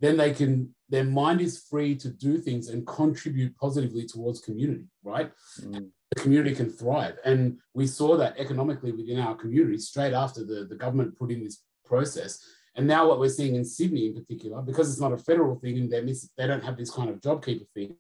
then 0.04 0.16
they 0.16 0.32
can 0.32 0.74
their 0.90 1.04
mind 1.04 1.40
is 1.40 1.64
free 1.70 1.96
to 1.96 2.08
do 2.10 2.38
things 2.38 2.68
and 2.68 2.86
contribute 2.86 3.56
positively 3.56 4.06
towards 4.06 4.40
community, 4.40 4.84
right? 5.02 5.32
Mm. 5.60 5.88
The 6.14 6.20
community 6.20 6.54
can 6.54 6.70
thrive, 6.70 7.16
and 7.24 7.58
we 7.72 7.86
saw 7.86 8.16
that 8.16 8.38
economically 8.38 8.92
within 8.92 9.18
our 9.18 9.34
community 9.34 9.78
straight 9.78 10.12
after 10.12 10.44
the, 10.44 10.66
the 10.68 10.76
government 10.76 11.18
put 11.18 11.30
in 11.32 11.42
this 11.42 11.62
process. 11.84 12.38
And 12.76 12.86
now 12.86 13.08
what 13.08 13.18
we're 13.18 13.28
seeing 13.28 13.54
in 13.54 13.64
Sydney 13.64 14.06
in 14.08 14.14
particular, 14.14 14.60
because 14.60 14.90
it's 14.90 15.00
not 15.00 15.12
a 15.12 15.18
federal 15.18 15.56
thing 15.56 15.78
and 15.78 15.90
they 15.90 16.02
miss, 16.02 16.28
they 16.36 16.46
don't 16.46 16.64
have 16.64 16.76
this 16.76 16.90
kind 16.90 17.08
of 17.08 17.20
JobKeeper 17.20 17.66
thing, 17.72 17.94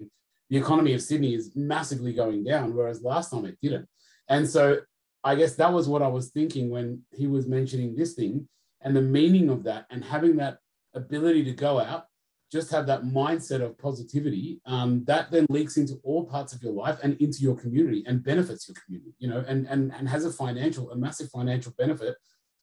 the 0.50 0.56
economy 0.56 0.94
of 0.94 1.02
Sydney 1.02 1.34
is 1.34 1.52
massively 1.54 2.12
going 2.12 2.44
down, 2.44 2.74
whereas 2.74 3.02
last 3.02 3.30
time 3.30 3.46
it 3.46 3.58
didn't. 3.62 3.88
And 4.28 4.48
so 4.48 4.78
I 5.22 5.36
guess 5.36 5.54
that 5.56 5.72
was 5.72 5.88
what 5.88 6.02
I 6.02 6.08
was 6.08 6.30
thinking 6.30 6.70
when 6.70 7.02
he 7.12 7.26
was 7.26 7.46
mentioning 7.46 7.94
this 7.94 8.14
thing 8.14 8.48
and 8.82 8.94
the 8.94 9.02
meaning 9.02 9.48
of 9.48 9.64
that 9.64 9.86
and 9.90 10.04
having 10.04 10.36
that 10.36 10.58
ability 10.94 11.44
to 11.44 11.52
go 11.52 11.80
out, 11.80 12.06
just 12.52 12.70
have 12.70 12.86
that 12.86 13.02
mindset 13.02 13.60
of 13.60 13.76
positivity, 13.78 14.60
um, 14.66 15.04
that 15.06 15.30
then 15.30 15.46
leaks 15.48 15.76
into 15.76 16.00
all 16.04 16.24
parts 16.24 16.52
of 16.52 16.62
your 16.62 16.72
life 16.72 16.98
and 17.02 17.20
into 17.20 17.38
your 17.38 17.56
community 17.56 18.04
and 18.06 18.22
benefits 18.22 18.68
your 18.68 18.76
community, 18.84 19.14
you 19.18 19.28
know, 19.28 19.44
and, 19.48 19.66
and, 19.66 19.92
and 19.92 20.08
has 20.08 20.24
a 20.24 20.32
financial, 20.32 20.90
a 20.90 20.96
massive 20.96 21.30
financial 21.30 21.72
benefit 21.76 22.16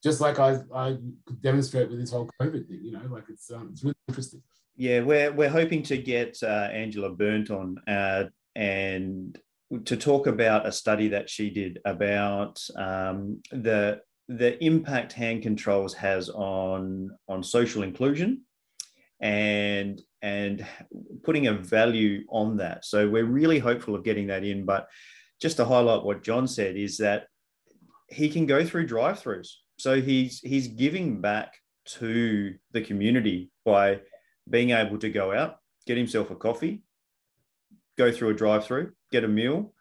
just 0.04 0.22
like 0.22 0.40
I, 0.40 0.60
I 0.74 0.98
could 1.26 1.42
demonstrate 1.42 1.90
with 1.90 2.00
this 2.00 2.12
whole 2.12 2.30
COVID 2.42 2.68
thing, 2.68 2.80
you 2.82 2.92
know, 2.92 3.02
like 3.10 3.26
it's 3.30 3.52
um, 3.52 3.70
it's 3.72 3.84
really 3.84 3.96
interesting. 4.08 4.42
Yeah, 4.76 5.02
we're 5.02 5.32
we're 5.32 5.50
hoping 5.50 5.84
to 5.84 5.98
get 5.98 6.42
uh, 6.42 6.70
Angela 6.72 7.16
Berndt 7.16 7.52
on 7.52 7.78
uh, 7.88 8.26
and 8.56 9.38
to 9.86 9.96
talk 9.96 10.28
about 10.28 10.66
a 10.66 10.72
study 10.72 11.10
that 11.10 11.30
she 11.30 11.50
did 11.50 11.80
about 11.86 12.60
um, 12.76 13.42
the 13.52 14.02
the 14.38 14.64
impact 14.64 15.14
hand 15.14 15.44
controls 15.44 15.94
has 15.94 16.30
on 16.30 17.12
on 17.28 17.44
social 17.44 17.84
inclusion 17.84 18.42
and 19.22 20.02
and 20.22 20.66
putting 21.24 21.48
a 21.48 21.54
value 21.54 22.24
on 22.30 22.58
that. 22.58 22.86
So 22.86 23.10
we're 23.10 23.26
really 23.26 23.60
hopeful 23.60 23.96
of 23.96 24.04
getting 24.04 24.28
that 24.28 24.44
in. 24.44 24.66
But 24.66 24.88
just 25.42 25.58
to 25.58 25.66
highlight 25.66 26.04
what 26.04 26.24
John 26.24 26.48
said 26.48 26.76
is 26.76 26.98
that 26.98 27.28
he 28.08 28.30
can 28.30 28.46
go 28.46 28.64
through 28.64 28.88
drive-throughs. 28.88 29.50
So 29.78 30.02
he's 30.02 30.40
he's 30.40 30.68
giving 30.68 31.22
back 31.22 31.54
to 31.98 32.56
the 32.72 32.82
community 32.82 33.52
by 33.66 34.02
being 34.50 34.72
able 34.72 35.00
to 35.00 35.10
go 35.10 35.34
out, 35.34 35.58
get 35.88 35.98
himself 35.98 36.30
a 36.32 36.36
coffee, 36.36 36.84
go 37.98 38.12
through 38.12 38.30
a 38.30 38.36
drive-through, 38.36 38.92
get 39.12 39.24
a 39.24 39.28
meal, 39.28 39.74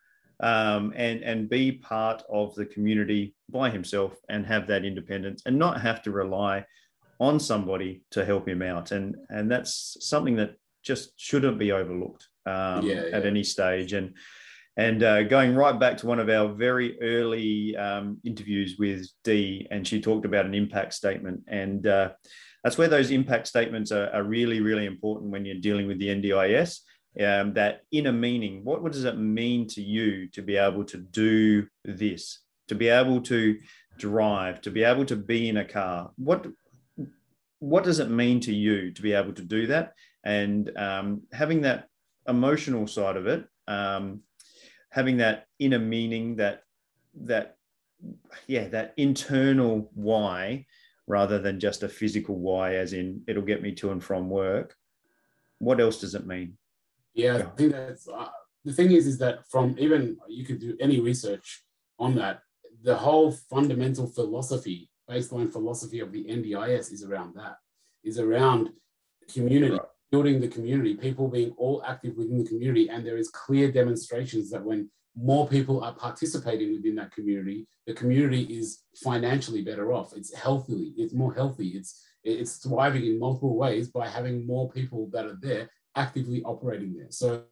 um, 0.42 0.92
and 0.96 1.22
and 1.22 1.48
be 1.48 1.72
part 1.72 2.22
of 2.30 2.54
the 2.54 2.66
community 2.66 3.34
by 3.50 3.70
himself 3.70 4.16
and 4.28 4.46
have 4.46 4.66
that 4.66 4.84
independence 4.84 5.42
and 5.46 5.58
not 5.58 5.80
have 5.80 6.02
to 6.02 6.10
rely 6.10 6.64
on 7.18 7.38
somebody 7.38 8.02
to 8.10 8.24
help 8.24 8.48
him 8.48 8.62
out. 8.62 8.92
And 8.92 9.16
and 9.28 9.50
that's 9.50 9.96
something 10.00 10.36
that 10.36 10.54
just 10.82 11.12
shouldn't 11.20 11.58
be 11.58 11.72
overlooked 11.72 12.26
um, 12.46 12.86
Yeah, 12.86 13.04
at 13.12 13.26
any 13.26 13.44
stage. 13.44 13.92
And 13.92 14.14
And 14.76 15.02
uh, 15.02 15.24
going 15.24 15.54
right 15.54 15.78
back 15.78 15.98
to 15.98 16.06
one 16.06 16.20
of 16.20 16.30
our 16.30 16.48
very 16.54 16.98
early 17.02 17.76
um, 17.76 18.18
interviews 18.24 18.76
with 18.78 19.06
Dee, 19.24 19.66
and 19.70 19.86
she 19.86 20.00
talked 20.00 20.24
about 20.24 20.46
an 20.46 20.54
impact 20.54 20.94
statement. 20.94 21.42
And 21.48 21.86
uh, 21.86 22.10
that's 22.64 22.78
where 22.78 22.88
those 22.88 23.10
impact 23.10 23.46
statements 23.46 23.92
are, 23.92 24.08
are, 24.10 24.22
really, 24.22 24.60
really 24.60 24.86
important 24.86 25.32
when 25.32 25.44
you're 25.44 25.60
dealing 25.60 25.86
with 25.86 25.98
the 25.98 26.08
NDIS. 26.08 26.80
Um, 27.18 27.54
that 27.54 27.82
inner 27.90 28.12
meaning, 28.12 28.64
what, 28.64 28.82
what 28.82 28.92
does 28.92 29.04
it 29.04 29.18
mean 29.18 29.66
to 29.68 29.82
you 29.82 30.28
to 30.28 30.42
be 30.42 30.56
able 30.56 30.84
to 30.84 30.98
do 30.98 31.66
this, 31.84 32.38
to 32.68 32.74
be 32.76 32.88
able 32.88 33.20
to 33.22 33.58
drive, 33.98 34.60
to 34.60 34.70
be 34.70 34.84
able 34.84 35.04
to 35.06 35.16
be 35.16 35.48
in 35.48 35.56
a 35.56 35.64
car? 35.64 36.12
What, 36.16 36.46
what 37.58 37.84
does 37.84 37.98
it 37.98 38.10
mean 38.10 38.38
to 38.40 38.54
you 38.54 38.92
to 38.92 39.02
be 39.02 39.12
able 39.12 39.32
to 39.32 39.42
do 39.42 39.66
that? 39.66 39.94
And 40.22 40.70
um, 40.76 41.22
having 41.32 41.62
that 41.62 41.88
emotional 42.28 42.86
side 42.86 43.16
of 43.16 43.26
it, 43.26 43.44
um, 43.66 44.20
having 44.90 45.16
that 45.18 45.46
inner 45.58 45.78
meaning, 45.78 46.36
that 46.36 46.62
that 47.22 47.56
yeah, 48.46 48.68
that 48.68 48.94
internal 48.96 49.90
why, 49.94 50.66
rather 51.06 51.38
than 51.38 51.60
just 51.60 51.82
a 51.82 51.88
physical 51.88 52.36
why, 52.36 52.76
as 52.76 52.92
in 52.92 53.22
it'll 53.26 53.42
get 53.42 53.62
me 53.62 53.72
to 53.72 53.90
and 53.90 54.02
from 54.02 54.30
work. 54.30 54.76
What 55.58 55.80
else 55.80 56.00
does 56.00 56.14
it 56.14 56.26
mean? 56.26 56.56
Yeah, 57.24 57.36
I 57.36 57.42
think 57.56 57.72
that's 57.72 58.08
uh, 58.08 58.28
the 58.64 58.72
thing 58.72 58.92
is, 58.92 59.06
is 59.06 59.18
that 59.18 59.46
from 59.50 59.76
even 59.78 60.16
you 60.28 60.44
could 60.44 60.60
do 60.60 60.76
any 60.80 61.00
research 61.00 61.64
on 61.98 62.14
that. 62.16 62.40
The 62.82 62.96
whole 62.96 63.30
fundamental 63.30 64.06
philosophy, 64.06 64.88
baseline 65.08 65.52
philosophy 65.52 66.00
of 66.00 66.12
the 66.12 66.24
NDIS 66.24 66.92
is 66.92 67.04
around 67.04 67.34
that, 67.34 67.56
is 68.04 68.18
around 68.18 68.70
community, 69.28 69.72
right 69.72 69.80
building 70.10 70.40
the 70.40 70.48
community, 70.48 70.94
people 70.94 71.28
being 71.28 71.52
all 71.56 71.82
active 71.86 72.16
within 72.16 72.38
the 72.38 72.48
community, 72.48 72.88
and 72.88 73.06
there 73.06 73.16
is 73.16 73.30
clear 73.30 73.70
demonstrations 73.70 74.50
that 74.50 74.64
when 74.64 74.90
more 75.16 75.46
people 75.46 75.82
are 75.84 75.94
participating 75.94 76.72
within 76.74 76.94
that 76.96 77.12
community, 77.12 77.66
the 77.86 77.94
community 77.94 78.42
is 78.42 78.82
financially 78.96 79.62
better 79.62 79.92
off. 79.92 80.12
It's 80.16 80.34
healthy, 80.34 80.92
it's 80.96 81.14
more 81.14 81.34
healthy, 81.34 81.68
it's 81.68 82.04
it's 82.22 82.56
thriving 82.56 83.06
in 83.06 83.18
multiple 83.18 83.56
ways 83.56 83.88
by 83.88 84.06
having 84.06 84.46
more 84.46 84.70
people 84.70 85.08
that 85.10 85.24
are 85.24 85.38
there 85.40 85.70
actively 86.04 86.40
operating 86.44 86.92
there. 86.96 87.10
So 87.10 87.44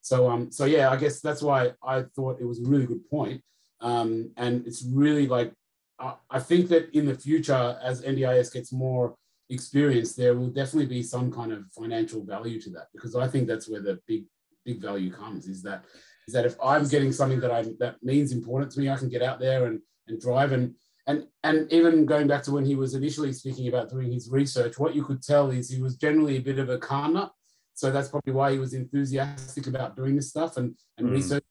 so 0.00 0.16
um 0.30 0.42
so 0.50 0.64
yeah, 0.64 0.86
I 0.90 0.96
guess 0.96 1.20
that's 1.20 1.42
why 1.42 1.60
I 1.94 1.96
thought 2.14 2.40
it 2.40 2.48
was 2.50 2.60
a 2.60 2.68
really 2.72 2.86
good 2.86 3.04
point. 3.16 3.42
Um, 3.80 4.10
and 4.36 4.66
it's 4.66 4.82
really 5.02 5.26
like 5.26 5.52
I, 5.98 6.14
I 6.30 6.40
think 6.48 6.68
that 6.72 6.84
in 6.98 7.04
the 7.06 7.14
future, 7.14 7.78
as 7.82 8.02
NDIS 8.02 8.52
gets 8.52 8.72
more 8.72 9.14
experience, 9.48 10.14
there 10.14 10.34
will 10.34 10.52
definitely 10.60 10.86
be 10.86 11.02
some 11.02 11.30
kind 11.38 11.52
of 11.52 11.60
financial 11.80 12.24
value 12.24 12.60
to 12.62 12.70
that 12.70 12.88
because 12.94 13.14
I 13.16 13.26
think 13.28 13.46
that's 13.46 13.68
where 13.68 13.82
the 13.82 13.98
big 14.06 14.24
big 14.64 14.80
value 14.80 15.10
comes. 15.12 15.46
Is 15.46 15.62
that 15.62 15.84
is 16.26 16.34
that 16.34 16.46
if 16.46 16.56
I'm 16.62 16.86
getting 16.88 17.12
something 17.12 17.40
that 17.40 17.50
I 17.50 17.62
that 17.80 17.96
means 18.02 18.32
important 18.32 18.72
to 18.72 18.80
me, 18.80 18.88
I 18.88 18.96
can 18.96 19.08
get 19.08 19.22
out 19.22 19.40
there 19.40 19.66
and 19.66 19.80
and 20.08 20.20
drive 20.20 20.52
and 20.52 20.74
and 21.06 21.26
and 21.42 21.72
even 21.72 22.06
going 22.06 22.28
back 22.28 22.42
to 22.44 22.52
when 22.52 22.64
he 22.64 22.76
was 22.76 22.94
initially 22.94 23.32
speaking 23.32 23.68
about 23.68 23.90
doing 23.90 24.12
his 24.12 24.30
research, 24.30 24.78
what 24.78 24.94
you 24.94 25.04
could 25.04 25.22
tell 25.22 25.50
is 25.50 25.68
he 25.68 25.82
was 25.82 25.96
generally 25.96 26.36
a 26.36 26.46
bit 26.48 26.58
of 26.58 26.68
a 26.68 26.78
car 26.78 27.08
nut. 27.10 27.32
So 27.80 27.90
that's 27.90 28.10
probably 28.10 28.34
why 28.34 28.52
he 28.52 28.58
was 28.58 28.74
enthusiastic 28.74 29.66
about 29.66 29.96
doing 29.96 30.14
this 30.14 30.28
stuff 30.28 30.58
and 30.58 30.76
and 30.98 31.08
mm. 31.08 31.12
research. 31.12 31.44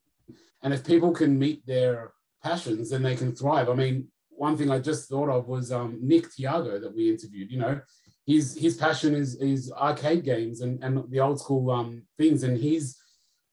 And 0.61 0.71
if 0.75 0.85
people 0.85 1.11
can 1.11 1.39
meet 1.39 1.65
their 1.65 2.11
passions, 2.43 2.91
then 2.91 3.01
they 3.01 3.15
can 3.15 3.35
thrive. 3.35 3.67
I 3.67 3.73
mean, 3.73 4.09
one 4.29 4.55
thing 4.55 4.69
I 4.69 4.77
just 4.77 5.09
thought 5.09 5.29
of 5.29 5.47
was 5.47 5.71
um, 5.71 5.97
Nick 5.99 6.31
Tiago 6.31 6.79
that 6.79 6.95
we 6.95 7.09
interviewed. 7.09 7.49
You 7.49 7.59
know, 7.59 7.81
his 8.27 8.55
his 8.55 8.77
passion 8.77 9.15
is 9.15 9.41
is 9.41 9.71
arcade 9.71 10.23
games 10.23 10.61
and 10.61 10.83
and 10.83 11.03
the 11.09 11.19
old 11.19 11.39
school 11.39 11.71
um, 11.71 12.03
things, 12.19 12.43
and 12.43 12.55
he's 12.55 12.95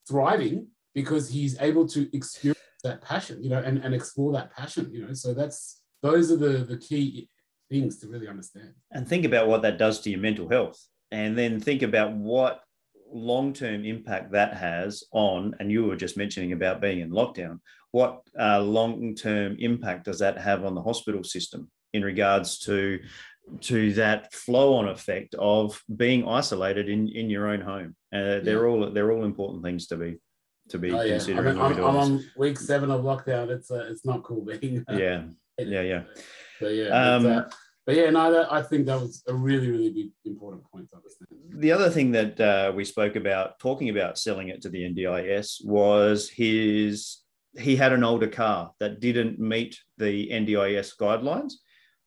thriving 0.06 0.66
because 0.94 1.30
he's 1.30 1.58
able 1.62 1.88
to 1.88 2.14
experience 2.14 2.82
that 2.84 3.00
passion. 3.00 3.42
You 3.42 3.48
know, 3.48 3.62
and 3.68 3.78
and 3.78 3.94
explore 3.94 4.32
that 4.32 4.54
passion. 4.54 4.92
You 4.92 5.06
know, 5.06 5.14
so 5.14 5.32
that's 5.32 5.80
those 6.02 6.30
are 6.30 6.36
the 6.36 6.58
the 6.72 6.76
key 6.76 7.30
things 7.70 7.98
to 8.00 8.08
really 8.08 8.28
understand. 8.28 8.74
And 8.90 9.08
think 9.08 9.24
about 9.24 9.48
what 9.48 9.62
that 9.62 9.78
does 9.78 10.00
to 10.00 10.10
your 10.10 10.20
mental 10.20 10.46
health, 10.46 10.78
and 11.10 11.38
then 11.38 11.58
think 11.58 11.80
about 11.80 12.12
what 12.12 12.60
long 13.12 13.52
term 13.52 13.84
impact 13.84 14.32
that 14.32 14.54
has 14.54 15.04
on, 15.12 15.54
and 15.58 15.70
you 15.70 15.84
were 15.84 15.96
just 15.96 16.16
mentioning 16.16 16.52
about 16.52 16.80
being 16.80 17.00
in 17.00 17.10
lockdown, 17.10 17.60
what 17.92 18.20
uh, 18.38 18.60
long 18.60 19.14
term 19.14 19.56
impact 19.58 20.04
does 20.04 20.18
that 20.18 20.38
have 20.38 20.64
on 20.64 20.74
the 20.74 20.82
hospital 20.82 21.24
system 21.24 21.70
in 21.92 22.02
regards 22.02 22.58
to? 22.60 23.00
to 23.60 23.92
that 23.92 24.32
flow 24.32 24.74
on 24.74 24.88
effect 24.88 25.32
of 25.38 25.80
being 25.94 26.26
isolated 26.26 26.88
in, 26.88 27.06
in 27.06 27.30
your 27.30 27.46
own 27.46 27.60
home 27.60 27.94
uh, 28.12 28.40
they're 28.40 28.66
yeah. 28.66 28.72
all 28.72 28.90
they're 28.90 29.12
all 29.12 29.24
important 29.24 29.62
things 29.62 29.86
to 29.86 29.96
be 29.96 30.18
to 30.68 30.78
be 30.78 30.92
oh, 30.92 31.02
yeah. 31.02 31.12
considering. 31.12 31.58
I 31.58 31.70
am 31.70 31.96
on 31.96 32.24
week 32.36 32.58
seven 32.58 32.90
of 32.90 33.02
lockdown. 33.02 33.50
It's 33.50 33.70
uh, 33.70 33.86
it's 33.90 34.04
not 34.04 34.22
cool 34.22 34.44
being. 34.44 34.84
Uh, 34.88 34.96
yeah, 34.96 35.22
yeah, 35.58 35.82
yeah. 35.82 36.02
So 36.58 36.68
yeah, 36.68 36.88
um, 36.88 37.46
but 37.86 37.94
yeah, 37.94 38.10
no, 38.10 38.32
that, 38.32 38.52
I 38.52 38.62
think 38.62 38.86
that 38.86 39.00
was 39.00 39.22
a 39.28 39.34
really, 39.34 39.70
really 39.70 39.90
big, 39.90 40.10
important 40.24 40.64
point 40.70 40.90
to 40.90 40.96
understand. 40.96 41.28
The 41.50 41.70
other 41.70 41.88
thing 41.88 42.10
that 42.12 42.40
uh, 42.40 42.72
we 42.74 42.84
spoke 42.84 43.14
about, 43.14 43.60
talking 43.60 43.88
about 43.90 44.18
selling 44.18 44.48
it 44.48 44.60
to 44.62 44.68
the 44.68 44.82
NDIS, 44.82 45.64
was 45.64 46.28
his 46.28 47.22
he 47.58 47.76
had 47.76 47.92
an 47.92 48.04
older 48.04 48.26
car 48.26 48.72
that 48.80 49.00
didn't 49.00 49.38
meet 49.38 49.78
the 49.98 50.28
NDIS 50.28 50.96
guidelines. 51.00 51.54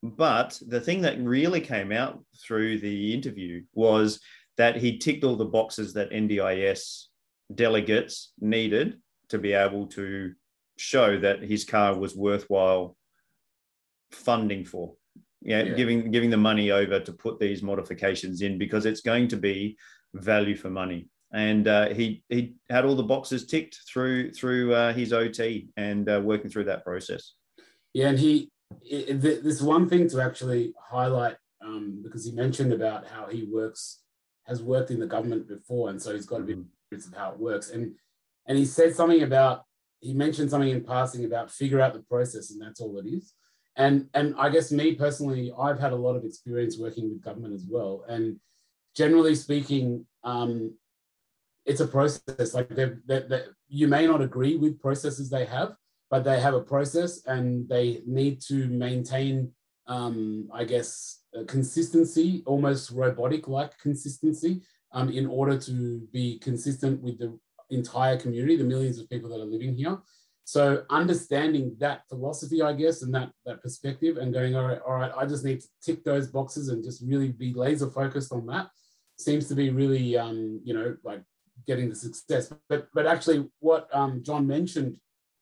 But 0.04 0.60
the 0.68 0.82
thing 0.82 1.02
that 1.02 1.20
really 1.20 1.62
came 1.62 1.92
out 1.92 2.24
through 2.46 2.80
the 2.80 3.14
interview 3.14 3.64
was 3.74 4.20
that 4.58 4.76
he 4.76 4.98
ticked 4.98 5.24
all 5.24 5.36
the 5.36 5.46
boxes 5.46 5.94
that 5.94 6.12
NDIS 6.12 7.06
delegates 7.56 8.34
needed 8.40 9.00
to 9.30 9.38
be 9.38 9.54
able 9.54 9.88
to 9.88 10.34
show 10.78 11.18
that 11.20 11.42
his 11.42 11.66
car 11.66 11.96
was 11.96 12.16
worthwhile 12.16 12.96
funding 14.12 14.66
for 14.66 14.94
yeah, 15.42 15.64
yeah, 15.64 15.74
giving 15.74 16.12
giving 16.12 16.30
the 16.30 16.38
money 16.38 16.72
over 16.72 17.00
to 17.00 17.14
put 17.14 17.40
these 17.40 17.64
modifications 17.64 18.42
in 18.42 18.58
because 18.58 18.86
it's 18.86 19.02
going 19.02 19.28
to 19.30 19.38
be 19.38 19.78
value 20.14 20.56
for 20.56 20.70
money. 20.70 21.08
And 21.32 21.68
uh, 21.68 21.90
he 21.90 22.24
he 22.30 22.56
had 22.70 22.86
all 22.86 22.96
the 22.96 23.04
boxes 23.04 23.46
ticked 23.46 23.80
through 23.88 24.34
through 24.34 24.74
uh, 24.74 24.94
his 24.94 25.14
OT 25.14 25.70
and 25.78 26.10
uh, 26.10 26.22
working 26.24 26.50
through 26.50 26.66
that 26.66 26.84
process. 26.84 27.36
Yeah, 27.94 28.10
and 28.10 28.20
he 28.20 28.52
it, 28.82 29.22
there's 29.22 29.64
one 29.64 29.88
thing 29.88 30.10
to 30.10 30.22
actually 30.22 30.74
highlight 30.80 31.38
um, 31.64 32.02
because 32.04 32.26
he 32.26 32.32
mentioned 32.32 32.74
about 32.74 33.08
how 33.08 33.28
he 33.28 33.48
works 33.52 34.02
has 34.46 34.62
worked 34.64 34.92
in 34.92 35.00
the 35.00 35.08
government 35.08 35.48
before, 35.48 35.90
and 35.90 36.02
so 36.02 36.14
he's 36.14 36.26
got 36.26 36.42
a 36.42 36.44
bit 36.44 36.58
mm-hmm. 36.58 36.96
of 36.96 37.18
how 37.18 37.32
it 37.32 37.40
works. 37.40 37.70
And 37.70 37.96
and 38.48 38.58
he 38.58 38.66
said 38.66 38.96
something 38.96 39.24
about 39.24 39.64
he 40.02 40.14
mentioned 40.14 40.50
something 40.50 40.70
in 40.70 40.84
passing 40.84 41.24
about 41.24 41.52
figure 41.52 41.80
out 41.80 41.94
the 41.94 42.02
process, 42.02 42.52
and 42.52 42.62
that's 42.62 42.82
all 42.82 42.98
it 42.98 43.08
is 43.08 43.34
and 43.80 44.08
and 44.14 44.36
I 44.38 44.50
guess 44.50 44.72
me 44.72 44.94
personally, 44.94 45.52
I've 45.58 45.80
had 45.80 45.94
a 45.94 45.96
lot 45.96 46.16
of 46.16 46.26
experience 46.26 46.78
working 46.78 47.10
with 47.10 47.24
government 47.24 47.54
as 47.56 47.66
well, 47.68 48.04
and 48.08 48.38
generally 48.96 49.36
speaking, 49.36 50.06
um, 50.24 50.76
it's 51.66 51.80
a 51.80 51.88
process. 51.88 52.54
Like 52.54 52.70
they 52.70 52.92
they 53.08 53.44
you 53.70 53.88
may 53.88 54.06
not 54.06 54.22
agree 54.22 54.58
with 54.58 54.82
processes 54.82 55.30
they 55.30 55.46
have, 55.46 55.76
but 56.12 56.26
they 56.26 56.40
have 56.42 56.54
a 56.54 56.62
process, 56.62 57.26
and 57.26 57.70
they 57.70 58.02
need 58.06 58.42
to 58.50 58.68
maintain, 58.68 59.52
um, 59.88 60.50
I 60.54 60.66
guess, 60.66 61.22
consistency, 61.48 62.44
almost 62.46 62.92
robotic-like 62.92 63.80
consistency, 63.80 64.62
um, 64.92 65.10
in 65.10 65.26
order 65.26 65.58
to 65.58 66.02
be 66.12 66.38
consistent 66.40 67.02
with 67.02 67.18
the 67.18 67.40
entire 67.70 68.18
community, 68.18 68.58
the 68.58 68.64
millions 68.64 69.00
of 69.00 69.10
people 69.10 69.30
that 69.30 69.40
are 69.40 69.46
living 69.46 69.74
here. 69.74 69.98
So 70.50 70.84
understanding 70.89 71.76
that 71.78 72.10
philosophy, 72.10 72.64
I 72.64 72.74
guess, 72.74 73.04
and 73.04 73.14
that 73.14 73.30
that 73.45 73.62
perspective, 73.62 74.18
and 74.18 74.34
going, 74.34 74.56
all 74.56 74.64
right, 74.64 74.82
all 74.84 74.95
right, 74.95 75.12
I 75.16 75.28
just 75.28 75.45
need 75.45 75.62
to 75.62 75.68
tick 75.80 76.04
those 76.04 76.26
boxes 76.26 76.70
and 76.70 76.84
just 76.84 77.04
really 77.06 77.28
be 77.28 77.54
laser 77.54 77.88
focused 77.88 78.32
on 78.32 78.47
that, 78.47 78.70
seems 79.16 79.47
to 79.50 79.54
be 79.54 79.70
really, 79.70 80.18
um, 80.18 80.60
you 80.64 80.74
know, 80.74 80.97
like 81.04 81.22
getting 81.68 81.88
the 81.88 81.93
success. 81.93 82.52
But 82.68 82.88
but 82.95 83.06
actually, 83.06 83.47
what 83.60 83.89
um, 83.93 84.24
John 84.24 84.47
mentioned 84.47 84.97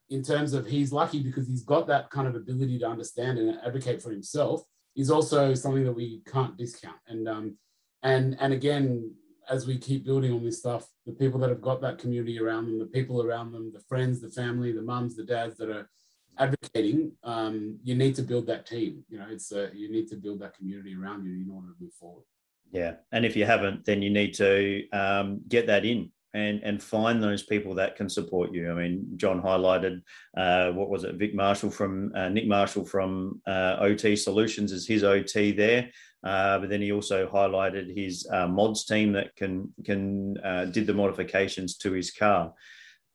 in 0.09 0.23
terms 0.23 0.51
of 0.51 0.67
he's 0.67 0.91
lucky 0.91 1.23
because 1.23 1.47
he's 1.47 1.63
got 1.63 1.87
that 1.87 2.09
kind 2.09 2.27
of 2.27 2.35
ability 2.35 2.77
to 2.79 2.89
understand 2.89 3.39
and 3.39 3.57
advocate 3.65 4.01
for 4.01 4.11
himself 4.11 4.61
is 4.97 5.09
also 5.09 5.53
something 5.53 5.85
that 5.85 5.93
we 5.93 6.21
can't 6.27 6.57
discount. 6.57 6.99
And 7.07 7.29
um, 7.29 7.57
and 8.03 8.35
and 8.41 8.51
again, 8.51 9.15
as 9.49 9.65
we 9.65 9.77
keep 9.77 10.05
building 10.05 10.33
on 10.33 10.43
this 10.43 10.59
stuff, 10.59 10.87
the 11.05 11.13
people 11.13 11.39
that 11.39 11.49
have 11.49 11.61
got 11.61 11.81
that 11.81 11.97
community 11.97 12.39
around 12.39 12.65
them, 12.65 12.79
the 12.79 12.85
people 12.85 13.23
around 13.23 13.51
them, 13.51 13.71
the 13.73 13.81
friends, 13.81 14.21
the 14.21 14.29
family, 14.29 14.71
the 14.71 14.81
mums, 14.81 15.15
the 15.15 15.23
dads 15.23 15.57
that 15.57 15.69
are 15.69 15.89
advocating, 16.37 17.11
um, 17.23 17.79
you 17.83 17.95
need 17.95 18.15
to 18.15 18.21
build 18.21 18.47
that 18.47 18.65
team. 18.65 19.03
You 19.09 19.19
know, 19.19 19.27
it's 19.29 19.51
uh, 19.51 19.69
you 19.73 19.91
need 19.91 20.07
to 20.09 20.15
build 20.15 20.39
that 20.41 20.55
community 20.55 20.95
around 20.95 21.25
you 21.25 21.33
in 21.33 21.49
order 21.49 21.67
to 21.67 21.75
move 21.79 21.93
forward. 21.93 22.23
Yeah, 22.71 22.95
and 23.11 23.25
if 23.25 23.35
you 23.35 23.45
haven't, 23.45 23.85
then 23.85 24.01
you 24.01 24.09
need 24.09 24.33
to 24.35 24.83
um, 24.91 25.41
get 25.47 25.67
that 25.67 25.85
in 25.85 26.11
and 26.33 26.61
and 26.63 26.83
find 26.83 27.23
those 27.23 27.43
people 27.43 27.73
that 27.75 27.95
can 27.95 28.09
support 28.09 28.53
you. 28.53 28.69
I 28.71 28.73
mean, 28.73 29.05
John 29.15 29.41
highlighted 29.41 30.01
uh, 30.35 30.71
what 30.71 30.89
was 30.89 31.03
it, 31.03 31.15
Vic 31.15 31.33
Marshall 31.33 31.71
from 31.71 32.11
uh, 32.15 32.29
Nick 32.29 32.47
Marshall 32.47 32.85
from 32.85 33.41
uh, 33.47 33.77
OT 33.79 34.15
Solutions 34.15 34.71
as 34.71 34.85
his 34.85 35.03
OT 35.03 35.51
there. 35.51 35.89
Uh, 36.23 36.59
but 36.59 36.69
then 36.69 36.81
he 36.81 36.91
also 36.91 37.27
highlighted 37.27 37.95
his 37.95 38.27
uh, 38.31 38.47
mods 38.47 38.85
team 38.85 39.13
that 39.13 39.35
can 39.35 39.73
can 39.85 40.37
uh, 40.43 40.65
did 40.65 40.87
the 40.87 40.93
modifications 40.93 41.77
to 41.77 41.91
his 41.93 42.11
car. 42.11 42.53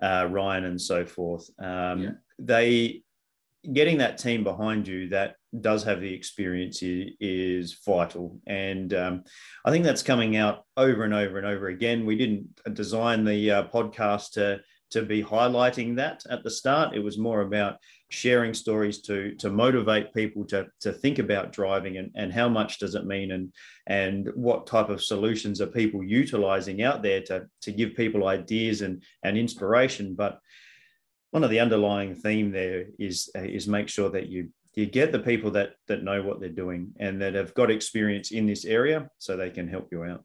uh, 0.03 0.27
Ryan, 0.29 0.65
and 0.65 0.81
so 0.81 1.07
forth. 1.07 1.49
Um, 1.59 2.03
yeah. 2.03 2.11
They 2.39 3.03
getting 3.73 3.99
that 3.99 4.19
team 4.19 4.43
behind 4.43 4.89
you 4.89 5.09
that 5.09 5.37
does 5.61 5.85
have 5.85 6.01
the 6.01 6.13
experience 6.13 6.83
is, 6.83 7.13
is 7.21 7.79
vital. 7.87 8.41
And 8.49 8.93
um, 8.93 9.23
I 9.65 9.71
think 9.71 9.85
that's 9.85 10.03
coming 10.03 10.37
out 10.37 10.65
over 10.77 11.05
and 11.05 11.15
over 11.15 11.39
and 11.39 11.47
over 11.47 11.69
again. 11.69 12.05
We 12.05 12.17
didn't 12.17 12.49
design 12.75 13.25
the 13.25 13.51
uh, 13.51 13.69
podcast 13.69 14.33
to, 14.33 14.61
to 14.91 15.03
be 15.03 15.23
highlighting 15.23 15.95
that 15.97 16.25
at 16.29 16.43
the 16.43 16.51
start. 16.51 16.97
It 16.97 17.05
was 17.05 17.19
more 17.19 17.43
about 17.43 17.77
sharing 18.13 18.53
stories 18.55 19.01
to, 19.01 19.35
to 19.37 19.51
motivate 19.51 20.13
people 20.13 20.45
to, 20.45 20.67
to 20.81 20.93
think 20.93 21.19
about 21.19 21.53
driving 21.53 21.97
and, 21.97 22.11
and 22.15 22.33
how 22.33 22.49
much 22.49 22.79
does 22.79 22.95
it 22.95 23.07
mean 23.07 23.33
and, 23.33 23.53
and 23.87 24.31
what 24.35 24.67
type 24.67 24.91
of 24.91 25.03
solutions 25.03 25.61
are 25.61 25.67
people 25.67 26.05
utilizing 26.05 26.83
out 26.83 27.03
there 27.03 27.23
to, 27.23 27.47
to 27.63 27.73
give 27.73 27.95
people 27.95 28.29
ideas 28.29 28.83
and, 28.83 29.03
and 29.23 29.39
inspiration. 29.39 30.15
But 30.15 30.39
one 31.31 31.43
of 31.43 31.51
the 31.51 31.61
underlying 31.61 32.15
theme 32.15 32.53
there 32.53 32.85
is 32.99 33.31
is 33.35 33.67
make 33.67 33.89
sure 33.89 34.11
that 34.11 34.29
you 34.29 34.51
you 34.75 34.87
get 34.87 35.13
the 35.13 35.19
people 35.19 35.51
that 35.51 35.71
that 35.89 36.05
know 36.05 36.23
what 36.23 36.41
they're 36.41 36.49
doing 36.49 36.93
and 37.01 37.21
that 37.21 37.35
have 37.35 37.53
got 37.55 37.71
experience 37.71 38.31
in 38.31 38.47
this 38.47 38.65
area 38.65 39.09
so 39.19 39.37
they 39.37 39.51
can 39.51 39.67
help 39.67 39.89
you 39.91 40.05
out 40.05 40.25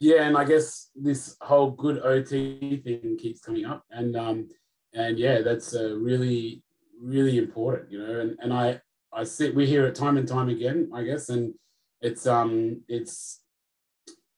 yeah 0.00 0.22
and 0.22 0.36
i 0.36 0.44
guess 0.44 0.90
this 0.94 1.36
whole 1.40 1.70
good 1.70 2.02
ot 2.02 2.28
thing 2.28 3.16
keeps 3.18 3.40
coming 3.40 3.64
up 3.64 3.84
and 3.90 4.16
um 4.16 4.48
and 4.94 5.18
yeah 5.18 5.40
that's 5.40 5.74
a 5.74 5.96
really 5.96 6.62
really 7.00 7.38
important 7.38 7.90
you 7.90 7.98
know 7.98 8.20
and 8.20 8.36
and 8.40 8.52
i 8.52 8.80
i 9.12 9.24
see 9.24 9.50
we 9.50 9.66
hear 9.66 9.86
it 9.86 9.94
time 9.94 10.16
and 10.16 10.28
time 10.28 10.48
again 10.48 10.90
i 10.94 11.02
guess 11.02 11.28
and 11.28 11.54
it's 12.00 12.26
um 12.26 12.82
it's 12.88 13.40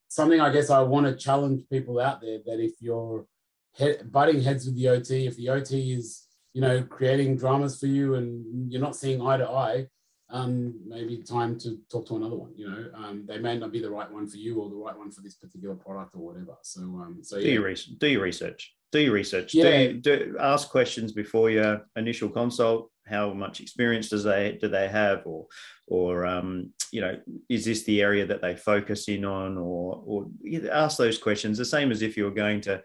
something 0.08 0.40
i 0.40 0.50
guess 0.50 0.70
i 0.70 0.80
want 0.80 1.06
to 1.06 1.14
challenge 1.14 1.62
people 1.70 1.98
out 2.00 2.20
there 2.20 2.38
that 2.46 2.60
if 2.60 2.72
you're 2.80 3.26
head, 3.74 4.10
butting 4.10 4.42
heads 4.42 4.66
with 4.66 4.76
the 4.76 4.88
OT. 4.88 5.26
If 5.26 5.36
the 5.36 5.48
OT 5.48 5.92
is, 5.92 6.26
you 6.52 6.60
know, 6.60 6.82
creating 6.82 7.36
dramas 7.36 7.78
for 7.78 7.86
you 7.86 8.14
and 8.14 8.70
you're 8.70 8.80
not 8.80 8.96
seeing 8.96 9.26
eye 9.26 9.38
to 9.38 9.48
eye, 9.48 9.86
um, 10.30 10.80
maybe 10.86 11.18
time 11.18 11.58
to 11.60 11.78
talk 11.90 12.06
to 12.06 12.16
another 12.16 12.36
one. 12.36 12.52
You 12.56 12.70
know, 12.70 12.90
um, 12.94 13.24
they 13.26 13.38
may 13.38 13.58
not 13.58 13.72
be 13.72 13.80
the 13.80 13.90
right 13.90 14.10
one 14.10 14.26
for 14.26 14.36
you 14.36 14.60
or 14.60 14.70
the 14.70 14.76
right 14.76 14.96
one 14.96 15.10
for 15.10 15.20
this 15.20 15.34
particular 15.34 15.74
product 15.74 16.14
or 16.14 16.20
whatever. 16.20 16.56
So, 16.62 16.80
um, 16.80 17.18
so 17.22 17.36
yeah. 17.36 17.44
do 17.44 17.52
your 17.52 17.64
research. 17.64 17.98
Do 17.98 18.08
your 18.08 18.22
research. 18.22 18.74
Do 18.92 19.00
your 19.00 19.14
research. 19.14 19.54
Yeah. 19.54 19.88
Do, 19.88 20.00
do 20.00 20.36
ask 20.38 20.68
questions 20.68 21.12
before 21.12 21.50
your 21.50 21.86
initial 21.96 22.28
consult. 22.28 22.90
How 23.06 23.32
much 23.32 23.60
experience 23.60 24.10
does 24.10 24.22
they 24.22 24.58
do 24.60 24.68
they 24.68 24.88
have, 24.88 25.22
or 25.24 25.46
or 25.88 26.24
um, 26.24 26.70
you 26.92 27.00
know, 27.00 27.18
is 27.48 27.64
this 27.64 27.82
the 27.82 28.00
area 28.00 28.26
that 28.26 28.42
they 28.42 28.54
focus 28.54 29.08
in 29.08 29.24
on, 29.24 29.58
or 29.58 30.02
or 30.06 30.26
ask 30.70 30.98
those 30.98 31.18
questions. 31.18 31.58
The 31.58 31.64
same 31.64 31.90
as 31.90 32.02
if 32.02 32.16
you 32.16 32.24
were 32.24 32.30
going 32.30 32.60
to 32.62 32.82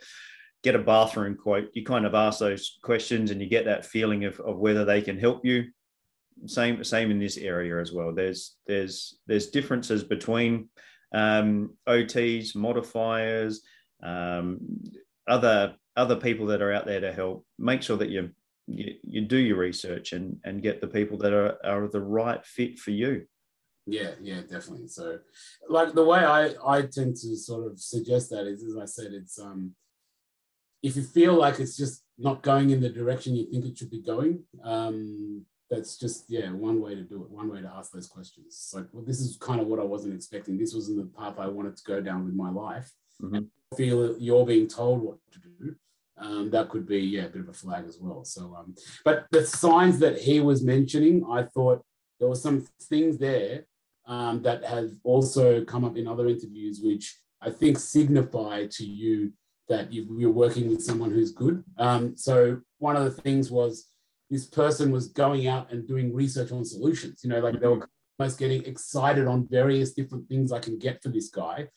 get 0.63 0.75
a 0.75 0.79
bathroom 0.79 1.35
quote, 1.35 1.69
you 1.73 1.83
kind 1.83 2.05
of 2.05 2.15
ask 2.15 2.39
those 2.39 2.77
questions 2.81 3.31
and 3.31 3.39
you 3.39 3.47
get 3.47 3.65
that 3.65 3.85
feeling 3.85 4.25
of, 4.25 4.39
of 4.39 4.57
whether 4.57 4.83
they 4.85 5.01
can 5.01 5.19
help 5.19 5.45
you. 5.45 5.65
Same 6.45 6.83
same 6.83 7.11
in 7.11 7.19
this 7.19 7.37
area 7.37 7.79
as 7.79 7.91
well. 7.91 8.13
There's 8.13 8.55
there's 8.67 9.19
there's 9.27 9.47
differences 9.47 10.03
between 10.03 10.69
um, 11.13 11.75
OTs, 11.87 12.55
modifiers, 12.55 13.61
um, 14.03 14.59
other 15.27 15.75
other 15.97 16.15
people 16.15 16.45
that 16.45 16.61
are 16.61 16.71
out 16.71 16.85
there 16.85 17.01
to 17.01 17.11
help. 17.11 17.45
Make 17.59 17.81
sure 17.81 17.97
that 17.97 18.09
you 18.09 18.29
you, 18.67 18.95
you 19.03 19.21
do 19.21 19.37
your 19.37 19.57
research 19.57 20.13
and 20.13 20.37
and 20.43 20.61
get 20.61 20.79
the 20.79 20.87
people 20.87 21.17
that 21.19 21.33
are, 21.33 21.57
are 21.65 21.87
the 21.87 22.01
right 22.01 22.45
fit 22.45 22.79
for 22.79 22.91
you. 22.91 23.25
Yeah, 23.85 24.11
yeah, 24.21 24.41
definitely. 24.41 24.87
So, 24.87 25.19
like 25.69 25.93
the 25.93 26.03
way 26.03 26.19
I 26.19 26.53
I 26.65 26.81
tend 26.83 27.15
to 27.17 27.35
sort 27.35 27.69
of 27.69 27.79
suggest 27.79 28.29
that 28.29 28.45
is, 28.45 28.63
as 28.63 28.77
I 28.77 28.85
said, 28.85 29.13
it's 29.13 29.39
um 29.39 29.71
if 30.83 30.95
you 30.95 31.03
feel 31.03 31.33
like 31.33 31.59
it's 31.59 31.75
just 31.75 32.03
not 32.17 32.43
going 32.43 32.69
in 32.69 32.81
the 32.81 32.89
direction 32.89 33.35
you 33.35 33.49
think 33.49 33.65
it 33.65 33.77
should 33.77 33.89
be 33.89 34.01
going, 34.01 34.43
um, 34.63 35.45
that's 35.69 35.97
just 35.97 36.25
yeah 36.29 36.51
one 36.51 36.81
way 36.81 36.95
to 36.95 37.03
do 37.03 37.23
it. 37.23 37.29
One 37.29 37.49
way 37.49 37.61
to 37.61 37.73
ask 37.75 37.91
those 37.91 38.07
questions. 38.07 38.47
It's 38.47 38.73
like, 38.73 38.87
well, 38.91 39.03
this 39.05 39.19
is 39.19 39.37
kind 39.37 39.61
of 39.61 39.67
what 39.67 39.79
I 39.79 39.83
wasn't 39.83 40.15
expecting. 40.15 40.57
This 40.57 40.73
wasn't 40.73 40.97
the 40.97 41.19
path 41.19 41.35
I 41.39 41.47
wanted 41.47 41.77
to 41.77 41.83
go 41.83 42.01
down 42.01 42.25
with 42.25 42.33
my 42.33 42.51
life. 42.51 42.91
Mm-hmm. 43.21 43.75
feel 43.75 44.15
you're 44.19 44.45
being 44.45 44.67
told 44.67 45.01
what 45.01 45.17
to 45.31 45.39
do. 45.39 45.75
Um, 46.19 46.49
that 46.51 46.69
could 46.69 46.87
be 46.87 46.99
yeah 46.99 47.23
a 47.23 47.29
bit 47.29 47.41
of 47.41 47.49
a 47.49 47.53
flag 47.53 47.85
as 47.87 47.99
well. 48.01 48.25
So, 48.25 48.55
um, 48.57 48.75
but 49.05 49.27
the 49.31 49.45
signs 49.45 49.99
that 49.99 50.17
he 50.17 50.39
was 50.39 50.63
mentioning, 50.63 51.23
I 51.29 51.43
thought 51.43 51.83
there 52.19 52.29
were 52.29 52.35
some 52.35 52.65
things 52.83 53.17
there 53.17 53.65
um, 54.07 54.41
that 54.43 54.63
have 54.63 54.89
also 55.03 55.63
come 55.63 55.83
up 55.83 55.97
in 55.97 56.07
other 56.07 56.27
interviews, 56.27 56.79
which 56.81 57.17
I 57.41 57.51
think 57.51 57.77
signify 57.77 58.67
to 58.71 58.85
you 58.85 59.33
that 59.69 59.91
you, 59.91 60.27
are 60.27 60.31
working 60.31 60.69
with 60.69 60.81
someone 60.81 61.11
who's 61.11 61.31
good. 61.31 61.63
Um, 61.77 62.15
so 62.15 62.61
one 62.79 62.95
of 62.95 63.03
the 63.03 63.21
things 63.21 63.51
was 63.51 63.89
this 64.29 64.45
person 64.45 64.91
was 64.91 65.09
going 65.09 65.47
out 65.47 65.71
and 65.71 65.87
doing 65.87 66.13
research 66.13 66.51
on 66.51 66.65
solutions. 66.65 67.21
You 67.23 67.29
know, 67.29 67.39
like 67.39 67.59
they 67.59 67.67
were 67.67 67.87
almost 68.17 68.39
getting 68.39 68.63
excited 68.65 69.27
on 69.27 69.47
various 69.49 69.93
different 69.93 70.27
things 70.27 70.51
I 70.51 70.59
can 70.59 70.79
get 70.79 71.03
for 71.03 71.09
this 71.09 71.29
guy, 71.29 71.67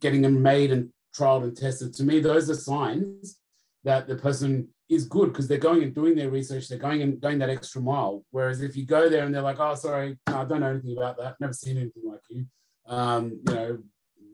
getting 0.00 0.22
them 0.22 0.40
made 0.40 0.70
and 0.70 0.90
trialed 1.16 1.44
and 1.44 1.56
tested. 1.56 1.92
To 1.94 2.04
me, 2.04 2.20
those 2.20 2.48
are 2.48 2.54
signs 2.54 3.38
that 3.84 4.06
the 4.06 4.16
person 4.16 4.68
is 4.88 5.06
good 5.06 5.32
because 5.32 5.46
they're 5.46 5.58
going 5.58 5.82
and 5.82 5.94
doing 5.94 6.16
their 6.16 6.30
research. 6.30 6.68
They're 6.68 6.78
going 6.78 7.02
and 7.02 7.20
going 7.20 7.38
that 7.38 7.48
extra 7.48 7.80
mile. 7.80 8.24
Whereas 8.30 8.60
if 8.60 8.76
you 8.76 8.84
go 8.84 9.08
there 9.08 9.24
and 9.24 9.34
they're 9.34 9.42
like, 9.42 9.60
"Oh, 9.60 9.74
sorry, 9.74 10.18
no, 10.28 10.40
I 10.40 10.44
don't 10.44 10.60
know 10.60 10.70
anything 10.70 10.96
about 10.96 11.16
that. 11.18 11.36
Never 11.40 11.52
seen 11.52 11.76
anything 11.76 12.02
like 12.04 12.20
you," 12.28 12.46
um, 12.86 13.40
you 13.46 13.54
know, 13.54 13.78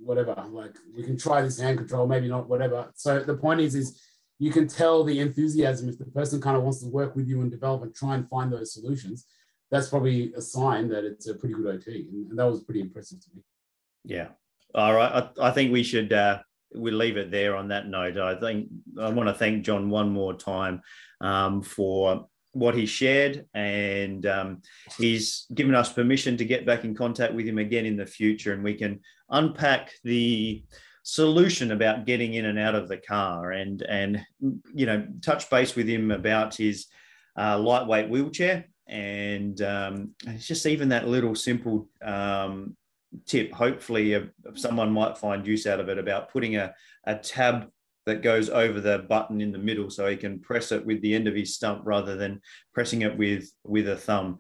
whatever. 0.03 0.35
Like 0.51 0.75
we 0.95 1.03
can 1.03 1.19
try 1.19 1.43
this 1.43 1.61
hand 1.61 1.79
control, 1.79 2.07
maybe 2.07 2.29
not, 2.29 2.49
whatever. 2.49 2.91
So 2.95 3.21
the 3.21 3.37
point 3.37 3.61
is, 3.61 3.75
is 3.75 4.01
you 4.39 4.51
can 4.51 4.67
tell 4.67 5.05
the 5.05 5.21
enthusiasm 5.21 5.89
if 5.89 5.99
the 5.99 6.07
person 6.07 6.41
kind 6.41 6.57
of 6.57 6.63
wants 6.63 6.81
to 6.81 6.89
work 6.89 7.15
with 7.15 7.29
you 7.29 7.43
and 7.43 7.51
develop 7.51 7.83
and 7.83 7.95
try 7.95 8.15
and 8.15 8.29
find 8.29 8.53
those 8.53 8.73
solutions. 8.73 9.27
That's 9.71 9.89
probably 9.89 10.33
a 10.35 10.41
sign 10.41 10.89
that 10.89 11.05
it's 11.05 11.27
a 11.29 11.35
pretty 11.35 11.55
good 11.55 11.67
OT, 11.67 12.07
and, 12.11 12.31
and 12.31 12.39
that 12.39 12.47
was 12.47 12.63
pretty 12.63 12.81
impressive 12.81 13.21
to 13.21 13.29
me. 13.35 13.43
Yeah. 14.05 14.29
All 14.75 14.95
right. 14.95 15.31
I, 15.39 15.49
I 15.49 15.51
think 15.51 15.73
we 15.73 15.83
should 15.83 16.13
uh, 16.13 16.39
we 16.75 16.91
leave 16.91 17.17
it 17.17 17.31
there 17.31 17.57
on 17.57 17.69
that 17.69 17.89
note. 17.89 18.17
I 18.19 18.35
think 18.35 18.69
I 19.01 19.11
want 19.11 19.29
to 19.29 19.35
thank 19.35 19.65
John 19.65 19.91
one 19.91 20.11
more 20.11 20.35
time 20.35 20.83
um, 21.21 21.63
for 21.63 22.27
what 22.53 22.75
he 22.75 22.87
shared, 22.87 23.47
and 23.55 24.25
um, 24.27 24.63
he's 24.99 25.47
given 25.55 25.75
us 25.75 25.93
permission 25.93 26.37
to 26.39 26.45
get 26.45 26.65
back 26.65 26.85
in 26.85 26.95
contact 26.95 27.35
with 27.35 27.47
him 27.47 27.59
again 27.59 27.87
in 27.87 27.97
the 27.97 28.07
future, 28.07 28.53
and 28.53 28.65
we 28.65 28.75
can 28.75 29.01
unpack 29.31 29.93
the 30.05 30.65
solution 31.03 31.71
about 31.71 32.07
getting 32.07 32.35
in 32.35 32.47
and 32.47 32.59
out 32.59 32.75
of 32.75 32.89
the 32.89 32.97
car, 32.97 33.53
and 33.53 33.83
and 33.83 34.25
you 34.75 34.87
know 34.87 35.07
touch 35.23 35.49
base 35.51 35.77
with 35.77 35.87
him 35.87 36.11
about 36.11 36.55
his 36.55 36.87
uh, 37.39 37.59
lightweight 37.59 38.09
wheelchair, 38.09 38.67
and 38.89 39.61
um, 39.61 40.13
it's 40.27 40.47
just 40.47 40.67
even 40.67 40.89
that 40.89 41.09
little 41.09 41.35
simple 41.35 41.89
um, 42.03 42.77
tip. 43.27 43.53
Hopefully, 43.53 44.15
uh, 44.15 44.23
someone 44.55 44.93
might 44.93 45.19
find 45.19 45.47
use 45.47 45.67
out 45.67 45.81
of 45.81 45.89
it 45.89 45.99
about 45.99 46.31
putting 46.33 46.57
a 46.57 46.75
a 47.05 47.17
tab 47.17 47.69
that 48.07 48.23
goes 48.23 48.49
over 48.49 48.81
the 48.81 49.01
button 49.09 49.41
in 49.41 49.51
the 49.51 49.59
middle 49.59 49.91
so 49.91 50.07
he 50.07 50.17
can 50.17 50.39
press 50.39 50.71
it 50.71 50.85
with 50.87 51.01
the 51.03 51.15
end 51.15 51.27
of 51.27 51.35
his 51.35 51.55
stump 51.55 51.83
rather 51.85 52.17
than 52.17 52.41
pressing 52.73 53.03
it 53.03 53.17
with 53.17 53.51
with 53.65 53.89
a 53.89 53.97
thumb. 53.97 54.39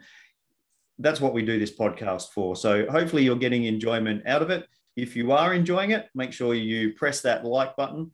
That's 0.98 1.20
what 1.20 1.34
we 1.34 1.42
do 1.42 1.58
this 1.58 1.76
podcast 1.76 2.30
for. 2.30 2.56
So 2.56 2.86
hopefully 2.90 3.22
you're 3.22 3.36
getting 3.36 3.64
enjoyment 3.64 4.26
out 4.26 4.40
of 4.40 4.50
it. 4.50 4.66
If 4.96 5.14
you 5.14 5.32
are 5.32 5.52
enjoying 5.52 5.90
it 5.90 6.08
make 6.14 6.32
sure 6.32 6.54
you 6.54 6.94
press 6.94 7.20
that 7.22 7.44
like 7.44 7.76
button 7.76 8.12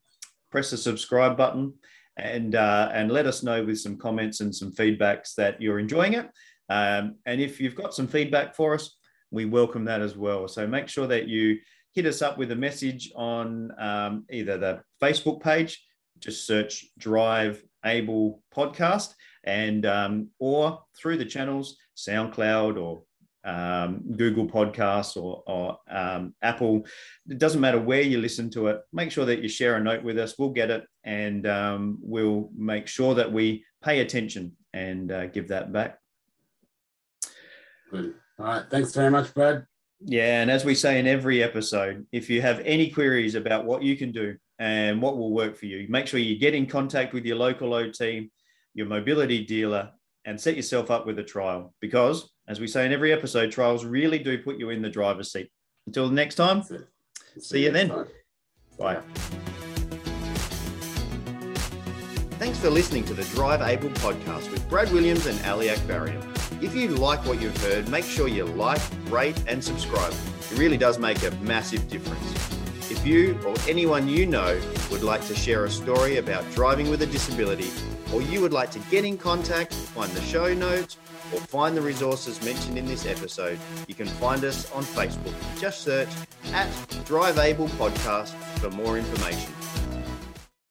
press 0.52 0.70
the 0.70 0.76
subscribe 0.76 1.36
button 1.36 1.72
and 2.18 2.54
uh, 2.54 2.90
and 2.92 3.10
let 3.10 3.26
us 3.26 3.42
know 3.42 3.64
with 3.64 3.80
some 3.80 3.96
comments 3.96 4.40
and 4.40 4.54
some 4.54 4.70
feedbacks 4.70 5.34
that 5.34 5.60
you're 5.60 5.80
enjoying 5.80 6.12
it. 6.12 6.30
Um, 6.68 7.16
and 7.26 7.40
if 7.40 7.58
you've 7.58 7.74
got 7.74 7.94
some 7.94 8.06
feedback 8.06 8.54
for 8.54 8.74
us 8.74 8.94
we 9.32 9.44
welcome 9.44 9.84
that 9.84 10.00
as 10.00 10.16
well 10.16 10.46
so 10.46 10.66
make 10.66 10.88
sure 10.88 11.08
that 11.08 11.26
you 11.26 11.58
hit 11.92 12.06
us 12.06 12.22
up 12.22 12.38
with 12.38 12.50
a 12.50 12.56
message 12.56 13.12
on 13.14 13.70
um, 13.78 14.24
either 14.30 14.58
the 14.58 14.82
Facebook 15.00 15.42
page, 15.42 15.84
just 16.18 16.46
search 16.46 16.86
Drive 16.98 17.62
Able 17.84 18.42
Podcast, 18.54 19.14
and 19.44 19.84
um, 19.86 20.28
or 20.38 20.80
through 20.96 21.18
the 21.18 21.24
channels 21.24 21.76
SoundCloud 21.96 22.80
or 22.80 23.02
um, 23.44 24.02
Google 24.16 24.46
Podcasts 24.46 25.16
or, 25.16 25.42
or 25.46 25.76
um, 25.90 26.34
Apple. 26.42 26.86
It 27.28 27.38
doesn't 27.38 27.60
matter 27.60 27.80
where 27.80 28.00
you 28.00 28.18
listen 28.18 28.50
to 28.50 28.68
it. 28.68 28.80
Make 28.92 29.10
sure 29.10 29.26
that 29.26 29.42
you 29.42 29.48
share 29.48 29.76
a 29.76 29.82
note 29.82 30.02
with 30.02 30.18
us. 30.18 30.38
We'll 30.38 30.50
get 30.50 30.70
it, 30.70 30.84
and 31.04 31.46
um, 31.46 31.98
we'll 32.00 32.50
make 32.56 32.86
sure 32.86 33.14
that 33.14 33.30
we 33.30 33.64
pay 33.82 34.00
attention 34.00 34.56
and 34.72 35.12
uh, 35.12 35.26
give 35.26 35.48
that 35.48 35.72
back. 35.72 35.98
Good. 37.90 38.14
All 38.42 38.48
right. 38.48 38.64
Thanks 38.68 38.92
very 38.92 39.08
much, 39.08 39.32
Brad. 39.34 39.64
Yeah, 40.04 40.42
and 40.42 40.50
as 40.50 40.64
we 40.64 40.74
say 40.74 40.98
in 40.98 41.06
every 41.06 41.44
episode, 41.44 42.04
if 42.10 42.28
you 42.28 42.42
have 42.42 42.58
any 42.64 42.90
queries 42.90 43.36
about 43.36 43.66
what 43.66 43.84
you 43.84 43.96
can 43.96 44.10
do 44.10 44.36
and 44.58 45.00
what 45.00 45.16
will 45.16 45.32
work 45.32 45.56
for 45.56 45.66
you, 45.66 45.86
make 45.88 46.08
sure 46.08 46.18
you 46.18 46.36
get 46.36 46.52
in 46.52 46.66
contact 46.66 47.12
with 47.12 47.24
your 47.24 47.36
local 47.36 47.72
OT, 47.72 47.92
team, 47.92 48.30
your 48.74 48.86
mobility 48.86 49.44
dealer, 49.44 49.92
and 50.24 50.40
set 50.40 50.56
yourself 50.56 50.90
up 50.90 51.06
with 51.06 51.20
a 51.20 51.22
trial. 51.22 51.72
Because, 51.80 52.32
as 52.48 52.58
we 52.58 52.66
say 52.66 52.84
in 52.84 52.92
every 52.92 53.12
episode, 53.12 53.52
trials 53.52 53.84
really 53.84 54.18
do 54.18 54.42
put 54.42 54.58
you 54.58 54.70
in 54.70 54.82
the 54.82 54.90
driver's 54.90 55.30
seat. 55.30 55.48
Until 55.86 56.08
next 56.08 56.34
time, 56.34 56.64
see 57.38 57.62
you 57.62 57.70
then. 57.70 57.92
Bye. 58.76 58.98
Thanks 62.40 62.58
for 62.58 62.70
listening 62.70 63.04
to 63.04 63.14
the 63.14 63.22
Drive 63.36 63.62
Able 63.62 63.90
podcast 63.90 64.50
with 64.50 64.68
Brad 64.68 64.90
Williams 64.90 65.26
and 65.26 65.40
Ali 65.46 65.68
Akbarian. 65.68 66.31
If 66.60 66.74
you 66.74 66.88
like 66.88 67.24
what 67.24 67.40
you've 67.40 67.56
heard, 67.62 67.88
make 67.88 68.04
sure 68.04 68.28
you 68.28 68.44
like, 68.44 68.80
rate, 69.08 69.42
and 69.46 69.62
subscribe. 69.62 70.12
It 70.50 70.58
really 70.58 70.76
does 70.76 70.98
make 70.98 71.22
a 71.22 71.30
massive 71.42 71.88
difference. 71.88 72.22
If 72.90 73.06
you 73.06 73.38
or 73.46 73.54
anyone 73.68 74.08
you 74.08 74.26
know 74.26 74.60
would 74.90 75.02
like 75.02 75.24
to 75.26 75.34
share 75.34 75.64
a 75.64 75.70
story 75.70 76.18
about 76.18 76.44
driving 76.52 76.90
with 76.90 77.02
a 77.02 77.06
disability, 77.06 77.70
or 78.12 78.20
you 78.20 78.40
would 78.40 78.52
like 78.52 78.70
to 78.72 78.78
get 78.90 79.04
in 79.04 79.16
contact, 79.16 79.72
find 79.72 80.10
the 80.12 80.20
show 80.22 80.52
notes, 80.52 80.98
or 81.32 81.40
find 81.40 81.76
the 81.76 81.80
resources 81.80 82.42
mentioned 82.44 82.76
in 82.76 82.84
this 82.86 83.06
episode, 83.06 83.58
you 83.88 83.94
can 83.94 84.06
find 84.06 84.44
us 84.44 84.70
on 84.72 84.82
Facebook. 84.82 85.34
Just 85.58 85.82
search 85.82 86.10
at 86.52 86.68
Drive 87.06 87.38
Able 87.38 87.68
Podcast 87.68 88.34
for 88.58 88.70
more 88.70 88.98
information. 88.98 89.52